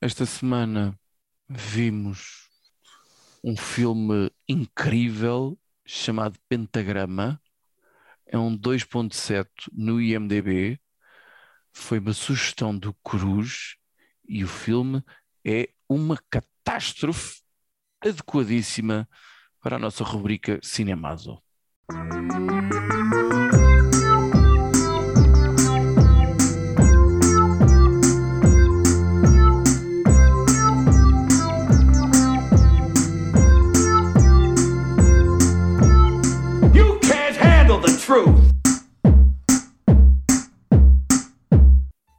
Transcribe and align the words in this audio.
esta 0.00 0.24
semana 0.24 0.98
vimos 1.48 2.48
um 3.42 3.56
filme 3.56 4.30
incrível 4.48 5.58
chamado 5.84 6.38
Pentagrama. 6.48 7.40
É 8.26 8.38
um 8.38 8.56
2.7 8.56 9.48
no 9.72 10.00
IMDb. 10.00 10.80
Foi 11.72 11.98
uma 11.98 12.12
sugestão 12.12 12.76
do 12.76 12.94
Cruz 12.94 13.76
e 14.28 14.44
o 14.44 14.48
filme 14.48 15.02
é 15.44 15.70
uma 15.88 16.18
catástrofe 16.30 17.42
adequadíssima 18.00 19.08
para 19.60 19.76
a 19.76 19.78
nossa 19.78 20.04
rubrica 20.04 20.60
Cinemazo. 20.62 21.42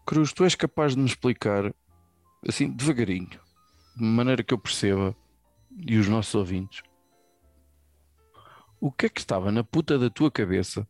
Cruz, 0.10 0.34
tu 0.34 0.44
és 0.44 0.56
capaz 0.56 0.96
de 0.96 1.02
me 1.02 1.06
explicar, 1.06 1.72
assim, 2.48 2.68
devagarinho, 2.68 3.40
de 3.96 4.04
maneira 4.04 4.42
que 4.44 4.52
eu 4.52 4.58
perceba, 4.58 5.16
e 5.86 6.00
os 6.00 6.08
nossos 6.08 6.34
ouvintes, 6.34 6.82
o 8.80 8.92
que 8.92 9.06
é 9.06 9.10
que 9.10 9.20
estava 9.20 9.52
na 9.52 9.64
puta 9.64 10.00
da 10.00 10.10
tua 10.10 10.32
cabeça, 10.32 10.88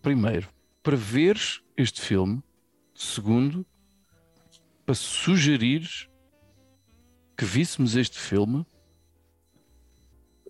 primeiro, 0.00 0.48
para 0.82 0.96
veres 0.96 1.62
este 1.76 2.00
filme, 2.00 2.42
segundo, 2.94 3.66
para 4.86 4.94
sugerires 4.94 6.08
que 7.36 7.44
víssemos 7.44 7.96
este 7.96 8.18
filme, 8.18 8.64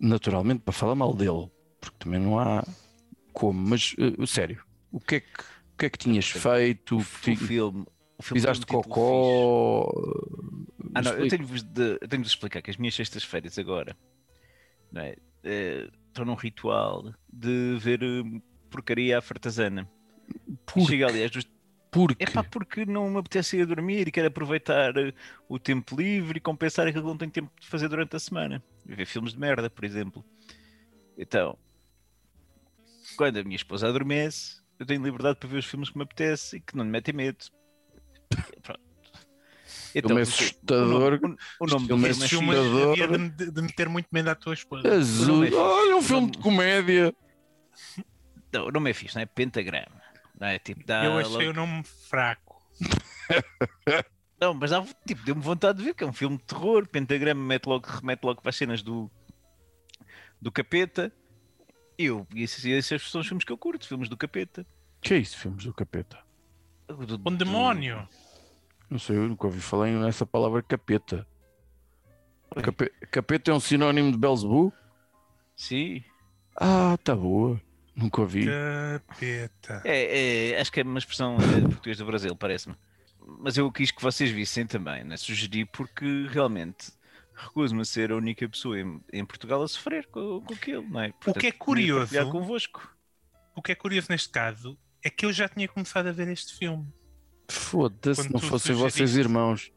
naturalmente 0.00 0.60
para 0.60 0.72
falar 0.72 0.94
mal 0.94 1.12
dele, 1.12 1.50
porque 1.80 1.96
também 1.98 2.20
não 2.20 2.38
há 2.38 2.62
como, 3.32 3.60
mas 3.70 3.96
uh, 3.98 4.24
sério, 4.24 4.64
o 4.92 5.00
que 5.00 5.16
é 5.16 5.20
que, 5.20 5.40
o 5.40 5.76
que, 5.76 5.86
é 5.86 5.90
que 5.90 5.98
tinhas 5.98 6.28
feito? 6.28 6.94
O, 6.94 6.98
o 6.98 7.02
filme. 7.02 7.86
O 8.18 8.22
filme 8.22 8.40
Pisaste 8.40 8.66
cocó. 8.66 9.88
Ah, 10.94 11.02
não, 11.02 11.12
eu 11.12 11.28
tenho-vos 11.28 11.62
de, 11.62 11.98
tenho 12.00 12.22
de 12.22 12.28
explicar 12.28 12.60
que 12.60 12.70
as 12.70 12.76
minhas 12.76 12.94
sextas-feiras 12.94 13.58
agora 13.58 13.96
não 14.90 15.02
é, 15.02 15.16
eh, 15.44 15.88
estão 16.08 16.24
num 16.24 16.34
ritual 16.34 17.14
de 17.32 17.76
ver 17.78 18.02
eh, 18.02 18.40
porcaria 18.70 19.18
à 19.18 19.22
fartazana. 19.22 19.88
E 20.46 20.56
Por, 20.66 20.86
chega 20.86 21.06
aliás 21.06 21.30
dos 21.30 21.44
porque 21.90 22.22
É 22.22 22.26
pá, 22.26 22.44
porque 22.44 22.84
não 22.84 23.08
me 23.08 23.18
apetece 23.18 23.56
ir 23.56 23.62
a 23.62 23.64
dormir 23.64 24.08
e 24.08 24.10
quero 24.10 24.28
aproveitar 24.28 24.96
eh, 24.96 25.14
o 25.48 25.58
tempo 25.58 25.96
livre 25.96 26.38
e 26.38 26.40
compensar 26.40 26.86
aquilo 26.86 27.04
que 27.04 27.08
não 27.08 27.16
tenho 27.16 27.30
tempo 27.30 27.50
de 27.58 27.66
fazer 27.66 27.88
durante 27.88 28.14
a 28.14 28.18
semana. 28.18 28.62
Ver 28.84 29.06
filmes 29.06 29.32
de 29.32 29.38
merda, 29.38 29.70
por 29.70 29.84
exemplo. 29.84 30.24
Então, 31.16 31.58
quando 33.16 33.38
a 33.38 33.44
minha 33.44 33.56
esposa 33.56 33.88
adormece, 33.88 34.60
eu 34.78 34.86
tenho 34.86 35.02
liberdade 35.02 35.38
para 35.38 35.48
ver 35.48 35.58
os 35.58 35.66
filmes 35.66 35.88
que 35.88 35.96
me 35.96 36.04
apetece 36.04 36.56
e 36.56 36.60
que 36.60 36.76
não 36.76 36.84
me 36.84 36.90
metem 36.90 37.14
medo. 37.14 37.46
Pronto. 38.62 38.80
Filme 39.92 40.18
é 40.18 40.22
assustador. 40.22 41.18
O, 41.60 41.66
nome- 41.66 41.86
do 41.88 41.96
Filme 41.98 42.08
é 42.08 42.14
filme 42.28 42.54
é 42.54 42.58
assustador. 42.58 42.92
havia 42.92 43.08
de, 43.08 43.18
me- 43.18 43.50
de 43.52 43.62
meter 43.62 43.88
muito 43.88 44.08
medo 44.12 44.28
à 44.28 44.34
tua 44.34 44.54
esposa. 44.54 44.88
azul. 44.94 45.44
é. 45.44 45.50
Olha 45.52 45.96
um 45.96 46.02
filme 46.02 46.30
de 46.30 46.38
comédia. 46.38 47.14
Não, 48.52 48.66
o 48.66 48.70
nome 48.70 48.90
é 48.90 48.94
fixe, 48.94 49.14
não 49.16 49.22
é? 49.22 49.26
Pentagrama. 49.26 50.00
Não 50.40 50.46
é? 50.48 50.58
Tipo, 50.58 50.84
dá 50.86 51.04
Eu 51.04 51.18
achei 51.18 51.32
logo- 51.48 51.50
o 51.50 51.52
nome 51.52 51.82
fraco. 51.84 52.62
Não, 54.40 54.54
mas 54.54 54.70
dá, 54.70 54.84
tipo, 55.04 55.22
deu-me 55.24 55.42
vontade 55.42 55.78
de 55.78 55.84
ver 55.84 55.94
que 55.94 56.04
é 56.04 56.06
um 56.06 56.12
filme 56.12 56.36
de 56.36 56.44
terror. 56.44 56.86
Pentagrama 56.86 57.42
mete 57.44 57.66
logo, 57.66 57.86
remete 57.88 58.24
logo 58.24 58.40
para 58.40 58.50
as 58.50 58.56
cenas 58.56 58.82
do, 58.82 59.10
do 60.40 60.52
capeta. 60.52 61.12
E 61.98 62.04
eu, 62.04 62.24
e 62.32 62.42
esses, 62.44 62.64
esses 62.64 63.10
são 63.10 63.20
os 63.20 63.26
filmes 63.26 63.44
que 63.44 63.50
eu 63.50 63.58
curto, 63.58 63.88
filmes 63.88 64.08
do 64.08 64.16
capeta. 64.16 64.64
Que 65.00 65.14
é 65.14 65.18
isso, 65.18 65.36
filmes 65.36 65.64
do 65.64 65.74
capeta? 65.74 66.18
Do- 66.88 66.94
Um 67.26 67.30
do- 67.30 67.36
demónio. 67.36 68.08
Não 68.90 68.98
sei, 68.98 69.16
eu 69.16 69.28
nunca 69.28 69.46
ouvi 69.46 69.60
falar 69.60 69.88
nessa 69.88 70.24
palavra 70.24 70.62
capeta. 70.62 71.26
Cape- 72.62 72.92
Capeta 73.10 73.50
é 73.50 73.54
um 73.54 73.60
sinónimo 73.60 74.10
de 74.10 74.16
Belzebu? 74.18 74.72
Sim. 75.54 76.02
Ah, 76.56 76.96
tá 77.04 77.14
boa. 77.14 77.60
Nunca 77.94 78.20
ouvi. 78.22 78.46
Capeta. 78.46 79.82
É, 79.84 80.52
é, 80.52 80.60
acho 80.60 80.72
que 80.72 80.80
é 80.80 80.82
uma 80.82 80.98
expressão 80.98 81.36
é, 81.36 81.60
de 81.60 81.66
português 81.68 81.98
do 81.98 82.06
Brasil, 82.06 82.34
parece-me. 82.34 82.74
Mas 83.40 83.58
eu 83.58 83.70
quis 83.70 83.90
que 83.90 84.00
vocês 84.02 84.30
vissem 84.30 84.66
também, 84.66 85.04
né? 85.04 85.16
sugeri 85.18 85.66
porque 85.66 86.26
realmente 86.30 86.90
recuso-me 87.34 87.82
a 87.82 87.84
ser 87.84 88.10
a 88.10 88.16
única 88.16 88.48
pessoa 88.48 88.80
em, 88.80 89.00
em 89.12 89.24
Portugal 89.24 89.62
a 89.62 89.68
sofrer 89.68 90.06
com, 90.06 90.40
com 90.40 90.54
aquilo, 90.54 90.82
não 90.88 91.00
é? 91.00 91.12
que 91.38 91.46
é 91.48 91.52
curioso- 91.52 92.30
convosco. 92.30 92.90
O 93.54 93.60
que 93.60 93.72
é 93.72 93.74
curioso 93.74 94.06
neste 94.10 94.30
caso 94.30 94.78
é 95.08 95.10
que 95.10 95.24
eu 95.26 95.32
já 95.32 95.48
tinha 95.48 95.66
começado 95.66 96.06
a 96.06 96.12
ver 96.12 96.28
este 96.28 96.54
filme 96.56 96.86
Foda-se, 97.50 98.30
não 98.30 98.38
fossem 98.40 98.74
vocês 98.74 99.16
irmãos. 99.16 99.72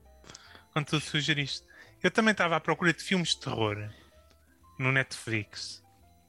quando 0.73 0.87
tu 0.87 0.99
sugeriste. 0.99 1.65
Eu 2.03 2.11
também 2.11 2.33
estava 2.33 2.55
à 2.57 2.59
procura 2.59 2.93
de 2.93 3.01
filmes 3.01 3.29
de 3.29 3.39
terror 3.39 3.89
no 4.77 4.91
Netflix, 4.91 5.81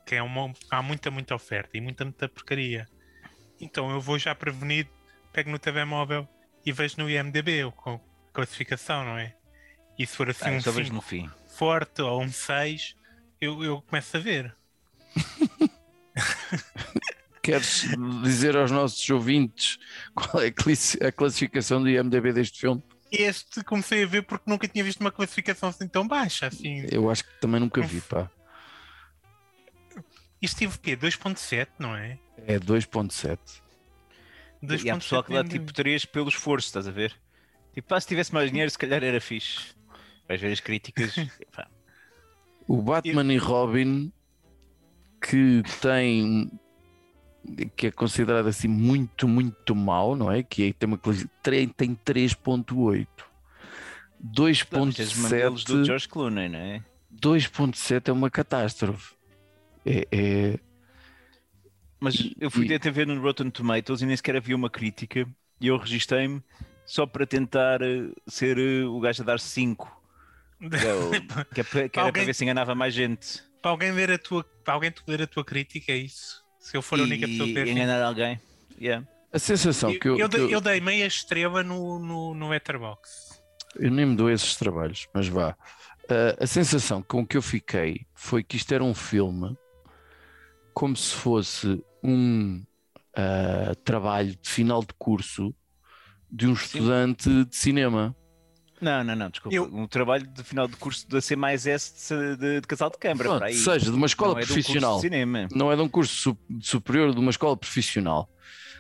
que 0.07 0.15
é 0.15 0.23
uma, 0.23 0.53
há 0.71 0.81
muita, 0.83 1.11
muita 1.11 1.35
oferta 1.35 1.77
e 1.77 1.81
muita, 1.81 2.05
muita 2.05 2.29
porcaria. 2.29 2.89
Então 3.61 3.91
eu 3.91 4.01
vou 4.01 4.19
já 4.19 4.35
prevenido, 4.35 4.89
pego 5.33 5.51
no 5.51 5.59
telemóvel 5.59 6.29
e 6.65 6.71
vejo 6.73 6.97
no 6.99 7.11
IMDB 7.11 7.71
com 7.77 7.99
classificação, 8.33 9.05
não 9.05 9.19
é? 9.19 9.35
E 9.99 10.07
se 10.07 10.17
for 10.17 10.31
assim 10.31 10.45
Ah, 10.47 10.51
um 10.51 10.55
eu 10.55 10.61
só 10.63 10.71
vejo 10.71 10.89
5 10.91 10.95
no 10.95 11.03
fim. 11.03 11.31
forte 11.57 12.03
ou 12.03 12.23
um 12.23 12.31
6, 12.31 12.95
eu, 13.41 13.65
eu 13.65 13.83
começo 13.83 14.17
a 14.17 14.21
ver. 14.21 14.55
Queres 17.43 17.87
dizer 18.23 18.57
aos 18.57 18.71
nossos 18.71 19.09
ouvintes 19.11 19.79
qual 20.15 20.43
é 20.43 20.47
a 20.49 20.53
classi- 20.53 21.03
a 21.05 21.11
classificação 21.11 21.83
do 21.83 21.89
IMDB 21.89 22.33
deste 22.33 22.61
filme? 22.61 22.83
Este 23.11 23.63
comecei 23.65 24.05
a 24.05 24.07
ver 24.07 24.23
porque 24.23 24.49
nunca 24.49 24.67
tinha 24.69 24.83
visto 24.85 25.01
uma 25.01 25.11
classificação 25.13 25.69
assim 25.69 25.87
tão 25.89 26.07
baixa. 26.07 26.47
Assim. 26.47 26.87
Eu 26.91 27.11
acho 27.11 27.25
que 27.25 27.41
também 27.41 27.61
nunca 27.61 27.83
vi, 27.83 28.01
pá. 28.01 28.31
Isto 30.41 30.59
tive 30.59 30.77
o 30.77 30.79
quê? 30.79 30.97
2.7, 30.97 31.69
não 31.79 31.95
é? 31.95 32.19
É 32.47 32.59
2.7. 32.59 33.39
E 34.85 34.91
há 34.91 34.95
pessoal 34.95 35.23
que 35.25 35.33
dá 35.33 35.45
tipo 35.45 35.73
3 35.73 36.05
pelo 36.05 36.29
esforço, 36.29 36.69
estás 36.69 36.87
a 36.87 36.91
ver? 36.91 37.15
Tipo, 37.75 37.89
pá, 37.89 38.01
se 38.01 38.07
tivesse 38.07 38.33
mais 38.33 38.51
dinheiro, 38.51 38.71
se 38.71 38.79
calhar 38.79 39.03
era 39.03 39.21
fixe. 39.21 39.75
Vais 40.29 40.41
ver 40.41 40.53
as 40.53 40.61
críticas. 40.61 41.15
O 42.69 42.81
Batman 42.81 43.35
e 43.35 43.39
Robin 43.39 44.13
que 45.21 45.63
tem 45.81 46.49
que 47.77 47.89
é 47.89 47.91
considerado 47.91 48.47
assim 48.47 48.69
muito, 48.69 49.27
muito 49.27 49.75
mau, 49.75 50.15
não 50.17 50.31
é? 50.31 50.43
Que 50.43 50.63
aí 50.65 50.73
tem 50.73 50.87
uma 50.87 50.99
tem 51.69 51.95
3.8. 52.05 53.07
dá 54.21 54.43
os 54.45 55.15
mamelos 55.17 55.65
do 55.65 55.75
2.7 55.83 55.85
George 55.87 56.09
Clooney, 56.09 56.49
não 56.49 56.59
é? 56.59 56.85
2.7 57.13 58.09
é 58.09 58.13
uma 58.13 58.31
catástrofe. 58.31 59.15
É, 59.85 60.07
é- 60.13 60.59
Mas 62.01 62.31
eu 62.41 62.51
fui 62.51 62.67
e- 62.67 62.75
até 62.75 62.91
ver 62.91 63.07
no 63.07 63.21
Rotten 63.21 63.51
Tomatoes 63.51 64.01
e 64.03 64.07
nem 64.07 64.17
sequer 64.17 64.37
havia 64.37 64.57
uma 64.57 64.71
crítica 64.71 65.27
e 65.61 65.67
eu 65.67 65.77
registrei-me 65.77 66.43
só 66.85 67.07
para 67.07 67.27
tentar 67.27 67.81
eh, 67.83 68.11
ser 68.27 68.59
eh, 68.59 68.85
o 68.85 68.99
gajo 69.01 69.23
a 69.23 69.27
dar 69.27 69.39
5. 69.41 70.01
Que, 70.61 70.67
é 70.67 70.71
que, 71.55 71.61
é 71.61 71.65
para- 71.65 71.65
que 71.65 71.81
era 71.81 71.89
para 71.91 72.03
Alguém- 72.05 72.25
ver 72.27 72.35
se 72.35 72.45
enganava 72.45 72.75
mais 72.75 72.95
gente. 72.95 73.43
Para 73.61 73.71
alguém 73.73 73.93
ver 73.93 74.11
a 74.11 74.19
tua, 74.19 74.43
para 74.65 74.75
alguém 74.75 74.93
ler 75.07 75.23
a 75.23 75.27
tua 75.27 75.45
crítica, 75.45 75.93
é 75.93 75.97
isso. 75.97 76.42
Se 76.63 76.77
eu 76.77 76.83
for 76.83 76.99
a 77.01 77.03
única 77.03 77.27
pessoa 77.27 77.47
que 77.47 77.53
e 77.53 77.55
ver. 77.65 77.69
enganar 77.69 78.03
alguém. 78.03 78.41
Yeah. 78.81 79.07
a 79.33 79.39
sensação 79.39 79.91
Eu, 79.93 80.01
que 80.01 80.09
eu, 80.09 80.19
eu 80.19 80.29
que 80.29 80.37
dei, 80.37 80.47
eu- 80.47 80.51
eu 80.51 80.61
dei 80.61 80.81
meia 80.81 81.07
estrela 81.07 81.63
no, 81.63 81.99
no, 81.99 82.35
no 82.35 82.49
Letterboxd. 82.49 83.37
eu 83.77 83.91
nem 83.91 84.07
me 84.07 84.17
dou 84.17 84.31
esses 84.31 84.57
trabalhos, 84.57 85.07
mas 85.15 85.29
vá. 85.29 85.57
Ah, 86.09 86.37
a 86.45 86.47
sensação 86.47 87.03
com 87.03 87.27
que 87.27 87.37
eu 87.37 87.43
fiquei 87.43 88.07
foi 88.15 88.43
que 88.43 88.57
isto 88.57 88.73
era 88.73 88.83
um 88.83 88.95
filme 88.95 89.57
como 90.75 90.97
se 90.97 91.15
fosse 91.15 91.83
um 92.03 92.63
ah, 93.17 93.75
trabalho 93.85 94.37
de 94.41 94.49
final 94.49 94.81
de 94.81 94.95
curso 94.99 95.55
de 96.31 96.47
um 96.47 96.53
estudante 96.55 97.45
de 97.45 97.55
cinema. 97.57 98.17
Não, 98.83 99.05
não, 99.05 99.15
não, 99.15 99.31
desculpa. 99.31 99.55
Eu- 99.55 99.65
Um 99.73 99.87
trabalho 99.87 100.27
de 100.27 100.43
final 100.43 100.67
de 100.67 100.77
curso 100.77 101.09
da 101.09 101.21
C 101.21 101.37
mais 101.37 101.67
S 101.67 102.13
de, 102.15 102.37
de, 102.37 102.61
de 102.61 102.67
casal 102.67 102.91
de 102.91 102.99
câmara. 102.99 103.25
Pronto, 103.29 103.39
para 103.39 103.47
aí. 103.49 103.55
seja 103.55 103.91
de 103.91 103.97
uma 103.97 104.07
escola 104.07 104.33
Não 104.35 104.39
é 104.41 104.45
de 104.45 104.51
um 104.51 104.55
curso 104.55 104.63
profissional. 104.73 104.97
de 104.97 105.01
cinema. 105.03 105.49
não 105.55 105.73
é 105.73 105.77
de 105.77 105.83
um 105.83 105.89
curso 105.89 106.15
su- 106.17 106.39
superior 106.61 107.15
de 107.15 107.21
uma 107.21 107.31
escola 107.31 107.57
profissional. 107.57 108.29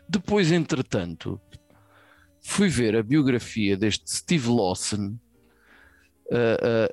Depois, 0.08 0.50
entretanto, 0.50 1.40
fui 2.42 2.68
ver 2.68 2.96
a 2.96 3.02
biografia 3.02 3.76
deste 3.76 4.10
Steve 4.10 4.48
Lawson 4.48 5.16
ah, 6.30 6.36
ah, 6.60 6.92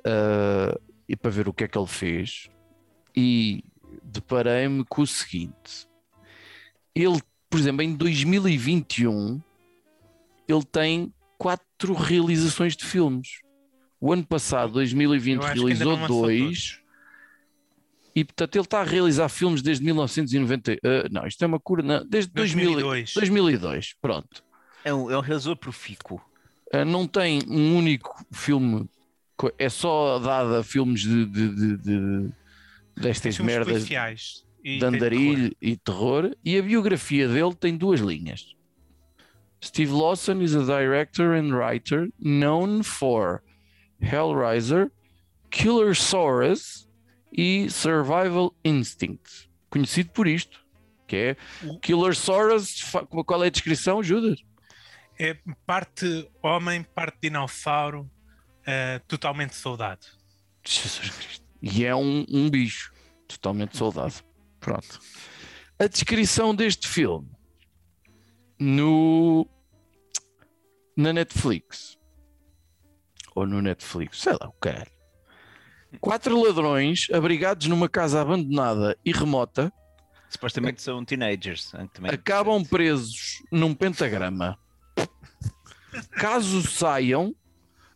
ah, 0.76 0.80
e 1.08 1.16
para 1.16 1.30
ver 1.30 1.48
o 1.48 1.52
que 1.52 1.64
é 1.64 1.68
que 1.68 1.76
ele 1.76 1.86
fez 1.88 2.48
e 3.16 3.64
deparei-me 4.04 4.84
com 4.84 5.02
o 5.02 5.06
seguinte: 5.06 5.88
ele, 6.94 7.20
por 7.48 7.58
exemplo, 7.58 7.82
em 7.82 7.92
2021, 7.96 9.40
ele 10.46 10.64
tem 10.64 11.12
quatro 11.40 11.94
realizações 11.94 12.76
de 12.76 12.84
filmes. 12.84 13.40
O 13.98 14.12
ano 14.12 14.24
passado, 14.26 14.74
2020, 14.74 15.36
Eu 15.40 15.42
acho 15.46 15.54
que 15.54 15.72
ainda 15.72 15.84
realizou 15.84 16.06
dois. 16.22 16.78
E 18.14 18.24
portanto 18.24 18.56
ele 18.56 18.64
está 18.64 18.80
a 18.80 18.84
realizar 18.84 19.28
filmes 19.30 19.62
desde 19.62 19.82
1990. 19.84 20.72
ah, 20.84 21.08
não, 21.10 21.26
isto 21.26 21.42
é 21.42 21.46
uma 21.46 21.58
cura. 21.58 21.82
Não, 21.82 22.04
desde 22.06 22.30
2000 22.32 22.64
2002. 22.72 23.14
2002. 23.14 23.94
Pronto. 24.02 24.44
É 24.84 24.92
um, 24.92 25.10
é 25.10 25.16
um 25.16 25.20
realizador 25.20 25.56
profícuo. 25.56 26.20
Ah, 26.72 26.84
não 26.84 27.06
tem 27.06 27.40
um 27.48 27.76
único 27.76 28.22
filme. 28.32 28.86
É 29.58 29.70
só 29.70 30.18
dado 30.18 30.56
a 30.56 30.62
filmes 30.62 31.00
de, 31.00 31.24
de- 31.24 31.54
de- 31.54 31.76
de- 31.78 32.30
destas 32.96 33.36
Filmes 33.36 33.54
merdas 33.54 33.72
policiais 33.74 34.44
e 34.62 34.78
de 34.78 34.84
andarilho 34.84 35.56
e 35.62 35.74
terror. 35.76 36.36
E 36.44 36.58
a 36.58 36.62
biografia 36.62 37.26
dele 37.26 37.54
tem 37.54 37.76
duas 37.76 38.00
linhas. 38.00 38.54
Steve 39.62 39.90
Lawson 39.90 40.40
is 40.40 40.54
a 40.54 40.64
director 40.64 41.34
and 41.34 41.54
writer 41.54 42.08
known 42.18 42.82
for 42.82 43.42
Hellraiser, 44.02 44.90
Killer 45.50 45.94
Saurus 45.94 46.88
e 47.32 47.68
Survival 47.68 48.54
Instinct. 48.64 49.48
Conhecido 49.68 50.10
por 50.10 50.26
isto, 50.26 50.64
que 51.06 51.16
é 51.16 51.36
Killer 51.82 52.16
Saurus. 52.16 52.82
Qual 53.26 53.44
é 53.44 53.48
a 53.48 53.50
descrição, 53.50 54.02
Judas? 54.02 54.42
É 55.18 55.36
parte 55.66 56.28
homem, 56.42 56.82
parte 56.82 57.18
dinossauro, 57.22 58.10
eh, 58.66 59.00
totalmente 59.06 59.54
soldado. 59.54 60.06
Jesus 60.64 61.10
Cristo. 61.10 61.44
E 61.60 61.84
é 61.84 61.94
um, 61.94 62.24
um 62.30 62.48
bicho 62.48 62.92
totalmente 63.28 63.76
soldado. 63.76 64.14
Pronto. 64.58 64.98
A 65.78 65.86
descrição 65.86 66.54
deste 66.54 66.88
filme 66.88 67.28
no 68.60 69.46
na 70.96 71.12
Netflix 71.12 71.98
ou 73.34 73.46
no 73.46 73.62
Netflix, 73.62 74.20
sei 74.20 74.32
lá, 74.34 74.48
o 74.48 74.52
caralho. 74.52 74.90
Quatro 76.00 76.40
ladrões 76.40 77.08
abrigados 77.12 77.66
numa 77.66 77.88
casa 77.88 78.20
abandonada 78.20 78.96
e 79.04 79.10
remota 79.12 79.72
Supostamente 80.28 80.80
são 80.80 81.04
teenagers. 81.04 81.72
Também. 81.92 82.12
acabam 82.12 82.64
presos 82.64 83.42
num 83.50 83.74
pentagrama. 83.74 84.56
Caso 86.12 86.62
saiam, 86.62 87.34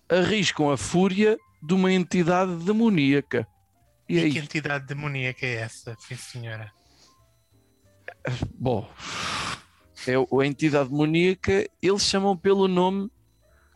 arriscam 0.08 0.68
a 0.70 0.76
fúria 0.76 1.38
de 1.62 1.74
uma 1.74 1.92
entidade 1.92 2.56
demoníaca. 2.64 3.46
E 4.08 4.16
E, 4.16 4.24
aí, 4.24 4.32
que 4.32 4.38
entidade 4.38 4.84
demoníaca 4.86 5.46
é 5.46 5.54
essa, 5.54 5.94
sim 6.00 6.16
senhora? 6.16 6.72
bom, 8.56 8.90
é 10.08 10.14
a 10.14 10.46
entidade 10.46 10.88
demoníaca, 10.90 11.68
eles 11.82 12.02
chamam 12.02 12.36
pelo 12.36 12.66
nome 12.68 13.10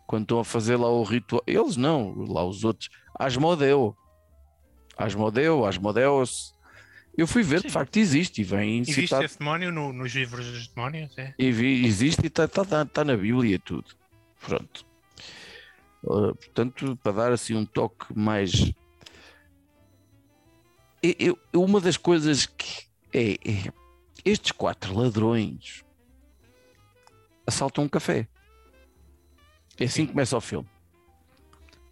quando 0.06 0.22
estão 0.22 0.38
a 0.40 0.44
fazer 0.44 0.76
lá 0.76 0.88
o 0.90 1.02
ritual. 1.02 1.42
Eles 1.46 1.76
não, 1.76 2.14
lá 2.26 2.44
os 2.44 2.64
outros. 2.64 2.88
Asmodeu. 3.18 3.96
Asmodeu, 4.96 5.64
Asmodeus. 5.64 6.54
Eu 7.16 7.26
fui 7.26 7.42
ver, 7.42 7.56
de 7.60 7.62
Sim. 7.68 7.70
facto 7.70 7.96
existe 7.96 8.40
e 8.40 8.44
vem 8.44 8.78
Existe 8.80 9.02
citado. 9.02 9.24
esse 9.24 9.38
demónio 9.38 9.72
no- 9.72 9.92
nos 9.92 10.12
livros 10.14 10.46
dos 10.46 10.68
demónios? 10.68 11.16
É? 11.18 11.34
E 11.38 11.50
vi- 11.50 11.84
existe 11.84 12.22
e 12.24 12.26
está 12.28 12.46
tá, 12.46 12.64
tá- 12.64 12.84
tá 12.84 13.04
na 13.04 13.16
Bíblia 13.16 13.58
tudo. 13.58 13.86
Pronto. 14.40 14.86
Uh, 16.04 16.32
portanto, 16.34 16.96
para 17.02 17.12
dar 17.12 17.32
assim 17.32 17.54
um 17.54 17.64
toque 17.66 18.06
mais. 18.16 18.72
Eu- 21.02 21.36
eu- 21.52 21.60
uma 21.62 21.80
das 21.80 21.96
coisas 21.96 22.46
que 22.46 22.86
é, 23.12 23.32
é 23.32 23.72
estes 24.24 24.52
quatro 24.52 24.94
ladrões 24.94 25.84
assaltam 27.48 27.84
um 27.84 27.88
café. 27.88 28.28
É 29.80 29.84
assim 29.84 30.06
que 30.06 30.12
começa 30.12 30.36
o 30.36 30.40
filme. 30.40 30.68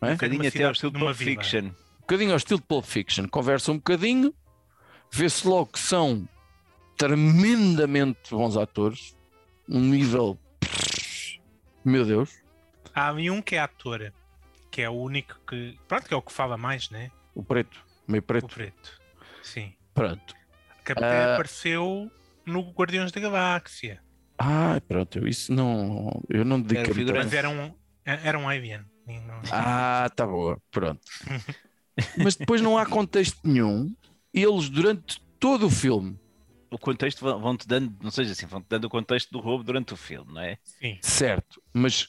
Um 0.02 0.06
é? 0.06 0.12
bocadinho 0.12 0.38
Numa 0.38 0.48
até 0.48 0.64
ao 0.64 0.72
estilo 0.72 0.92
de 0.92 0.98
Pulp. 0.98 1.14
Fiction. 1.16 1.64
Um 1.66 2.00
bocadinho 2.00 2.30
ao 2.32 2.36
estilo 2.36 2.60
de 2.60 2.66
Pulp 2.66 2.84
Fiction. 2.84 3.28
Conversam 3.28 3.74
um 3.74 3.78
bocadinho, 3.78 4.34
vê-se 5.12 5.46
logo 5.48 5.66
que 5.72 5.78
são 5.78 6.28
tremendamente 6.96 8.30
bons 8.30 8.56
atores, 8.56 9.16
um 9.68 9.80
nível. 9.80 10.38
Meu 11.84 12.04
Deus. 12.04 12.42
Há 12.94 13.12
um 13.12 13.40
que 13.42 13.56
é 13.56 13.60
ator, 13.60 14.12
que 14.70 14.82
é 14.82 14.90
o 14.90 14.94
único 14.94 15.38
que. 15.48 15.78
Pronto, 15.88 16.06
que 16.08 16.14
é 16.14 16.16
o 16.16 16.22
que 16.22 16.32
fala 16.32 16.56
mais, 16.56 16.90
né? 16.90 17.10
O 17.34 17.42
preto, 17.42 17.82
meio 18.06 18.20
O 18.20 18.26
preto. 18.26 18.48
preto. 18.48 19.00
Sim. 19.42 19.74
Pronto. 19.94 20.34
Que 20.84 20.92
até 20.92 21.24
Ah. 21.24 21.34
apareceu 21.34 22.10
no 22.44 22.70
Guardiões 22.72 23.12
da 23.12 23.20
Galáxia. 23.20 24.02
Ah, 24.38 24.80
pronto, 24.86 25.18
eu 25.18 25.26
isso 25.26 25.52
não. 25.52 26.22
Eu 26.28 26.44
não 26.44 26.58
muito 26.58 27.10
a- 27.12 27.24
Mas 27.24 27.32
era 27.32 27.48
um, 27.48 27.74
era 28.04 28.38
um 28.38 28.48
alien. 28.48 28.84
Ah, 29.52 30.10
tá 30.14 30.26
boa, 30.26 30.60
pronto. 30.70 31.00
Mas 32.22 32.36
depois 32.36 32.60
não 32.60 32.76
há 32.76 32.84
contexto 32.84 33.38
nenhum. 33.44 33.94
Eles, 34.34 34.68
durante 34.68 35.20
todo 35.40 35.66
o 35.66 35.70
filme, 35.70 36.18
O 36.70 36.78
contexto 36.78 37.20
vão- 37.20 37.40
vão-te 37.40 37.66
dando, 37.66 37.94
não 38.02 38.10
seja 38.10 38.32
assim, 38.32 38.44
vão-te 38.46 38.66
dando 38.68 38.84
o 38.86 38.90
contexto 38.90 39.30
do 39.30 39.38
roubo 39.40 39.64
durante 39.64 39.94
o 39.94 39.96
filme, 39.96 40.32
não 40.34 40.40
é? 40.42 40.58
Sim. 40.64 40.98
certo, 41.00 41.62
mas 41.72 42.08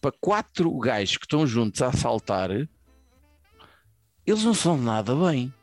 para 0.00 0.12
quatro 0.20 0.70
gajos 0.78 1.16
que 1.16 1.24
estão 1.24 1.46
juntos 1.46 1.80
a 1.80 1.86
assaltar, 1.88 2.50
eles 2.50 4.44
não 4.44 4.52
são 4.52 4.76
nada 4.76 5.14
bem. 5.14 5.54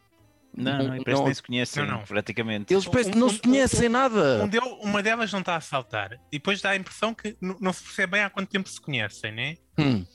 Não, 0.55 0.77
não, 0.79 0.95
Não- 0.95 1.03
parece 1.03 1.21
que 1.21 1.25
nem 1.25 1.35
se 1.35 1.43
conhecem, 1.43 1.85
Não, 1.85 1.97
não. 1.99 2.03
praticamente. 2.05 2.73
Eles 2.73 2.85
parecem 2.85 3.11
que 3.13 3.17
Um- 3.17 3.21
não 3.21 3.27
um- 3.27 3.29
se 3.31 3.39
conhecem 3.39 3.87
nada. 3.89 4.43
Um 4.43 4.89
uma 4.89 5.01
delas 5.03 5.31
não 5.31 5.39
está 5.39 5.55
a 5.55 5.61
saltar. 5.61 6.13
E 6.31 6.37
depois 6.37 6.59
dá 6.61 6.71
a 6.71 6.75
impressão 6.75 7.13
que 7.13 7.37
não 7.39 7.71
se 7.71 7.83
percebe 7.83 8.11
bem 8.13 8.21
há 8.23 8.29
quanto 8.29 8.49
tempo 8.49 8.67
se 8.67 8.81
conhecem, 8.81 9.31
né? 9.31 9.57
Hum, 9.77 10.05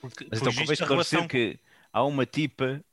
Porque, 0.00 0.26
Mas 0.30 0.40
então 0.40 0.52
convém 0.52 0.76
a 0.78 0.86
relação 0.86 1.20
esclarecer 1.22 1.28
que 1.28 1.58
há 1.92 2.04
uma 2.04 2.26
tipa 2.26 2.84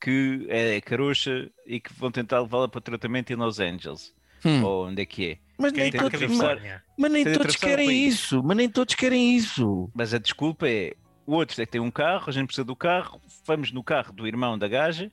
que 0.00 0.46
é 0.50 0.80
caroxa 0.80 1.50
e 1.66 1.80
que 1.80 1.92
vão 1.94 2.10
tentar 2.10 2.40
levá-la 2.40 2.68
para 2.68 2.78
o 2.78 2.82
tratamento 2.82 3.32
em 3.32 3.36
Los 3.36 3.58
Angeles. 3.58 4.14
hum. 4.44 4.62
Ou 4.62 4.86
onde 4.88 5.02
é 5.02 5.06
que 5.06 5.30
é. 5.30 5.38
Mas 5.58 5.72
que 5.72 5.80
é 5.80 5.82
nem 5.84 5.92
todos, 5.92 6.20
mas, 6.20 6.60
mas 6.98 7.10
nem 7.10 7.24
todos 7.32 7.56
querem 7.56 8.06
isso. 8.06 8.42
Mas 8.44 8.56
nem 8.56 8.68
todos 8.68 8.94
querem 8.94 9.34
isso. 9.36 9.90
Mas 9.94 10.14
a 10.14 10.18
desculpa 10.18 10.68
é: 10.68 10.94
o 11.30 11.34
outro 11.34 11.60
é 11.60 11.66
que 11.66 11.72
tem 11.72 11.80
um 11.80 11.90
carro, 11.90 12.24
a 12.28 12.32
gente 12.32 12.46
precisa 12.46 12.64
do 12.64 12.74
carro, 12.74 13.20
vamos 13.44 13.70
no 13.70 13.82
carro 13.84 14.12
do 14.12 14.26
irmão 14.26 14.58
da 14.58 14.66
gaja, 14.66 15.10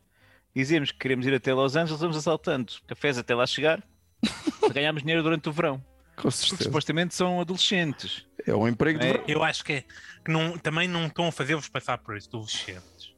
dizemos 0.55 0.91
que 0.91 0.97
queremos 0.97 1.25
ir 1.25 1.33
até 1.33 1.53
Los 1.53 1.75
Angeles, 1.75 1.99
vamos 1.99 2.15
assaltando 2.17 2.71
cafés 2.87 3.17
até 3.17 3.35
lá 3.35 3.45
chegar, 3.45 3.83
para 4.61 4.73
ganharmos 4.73 5.01
dinheiro 5.03 5.21
durante 5.21 5.49
o 5.49 5.51
verão. 5.51 5.83
Com 6.15 6.29
Porque 6.29 6.63
supostamente 6.63 7.13
são 7.13 7.41
adolescentes. 7.41 8.25
É 8.47 8.55
um 8.55 8.65
emprego 8.67 8.97
de 8.99 9.05
É. 9.05 9.11
verão. 9.11 9.25
Eu 9.27 9.43
acho 9.43 9.65
que, 9.65 9.73
é- 9.73 9.81
que 10.23 10.31
não, 10.31 10.57
também 10.57 10.87
não 10.87 11.07
estão 11.07 11.27
a 11.27 11.31
fazer-vos 11.31 11.67
passar 11.67 11.97
por 11.97 12.15
isso, 12.15 12.29
adolescentes. 12.29 13.13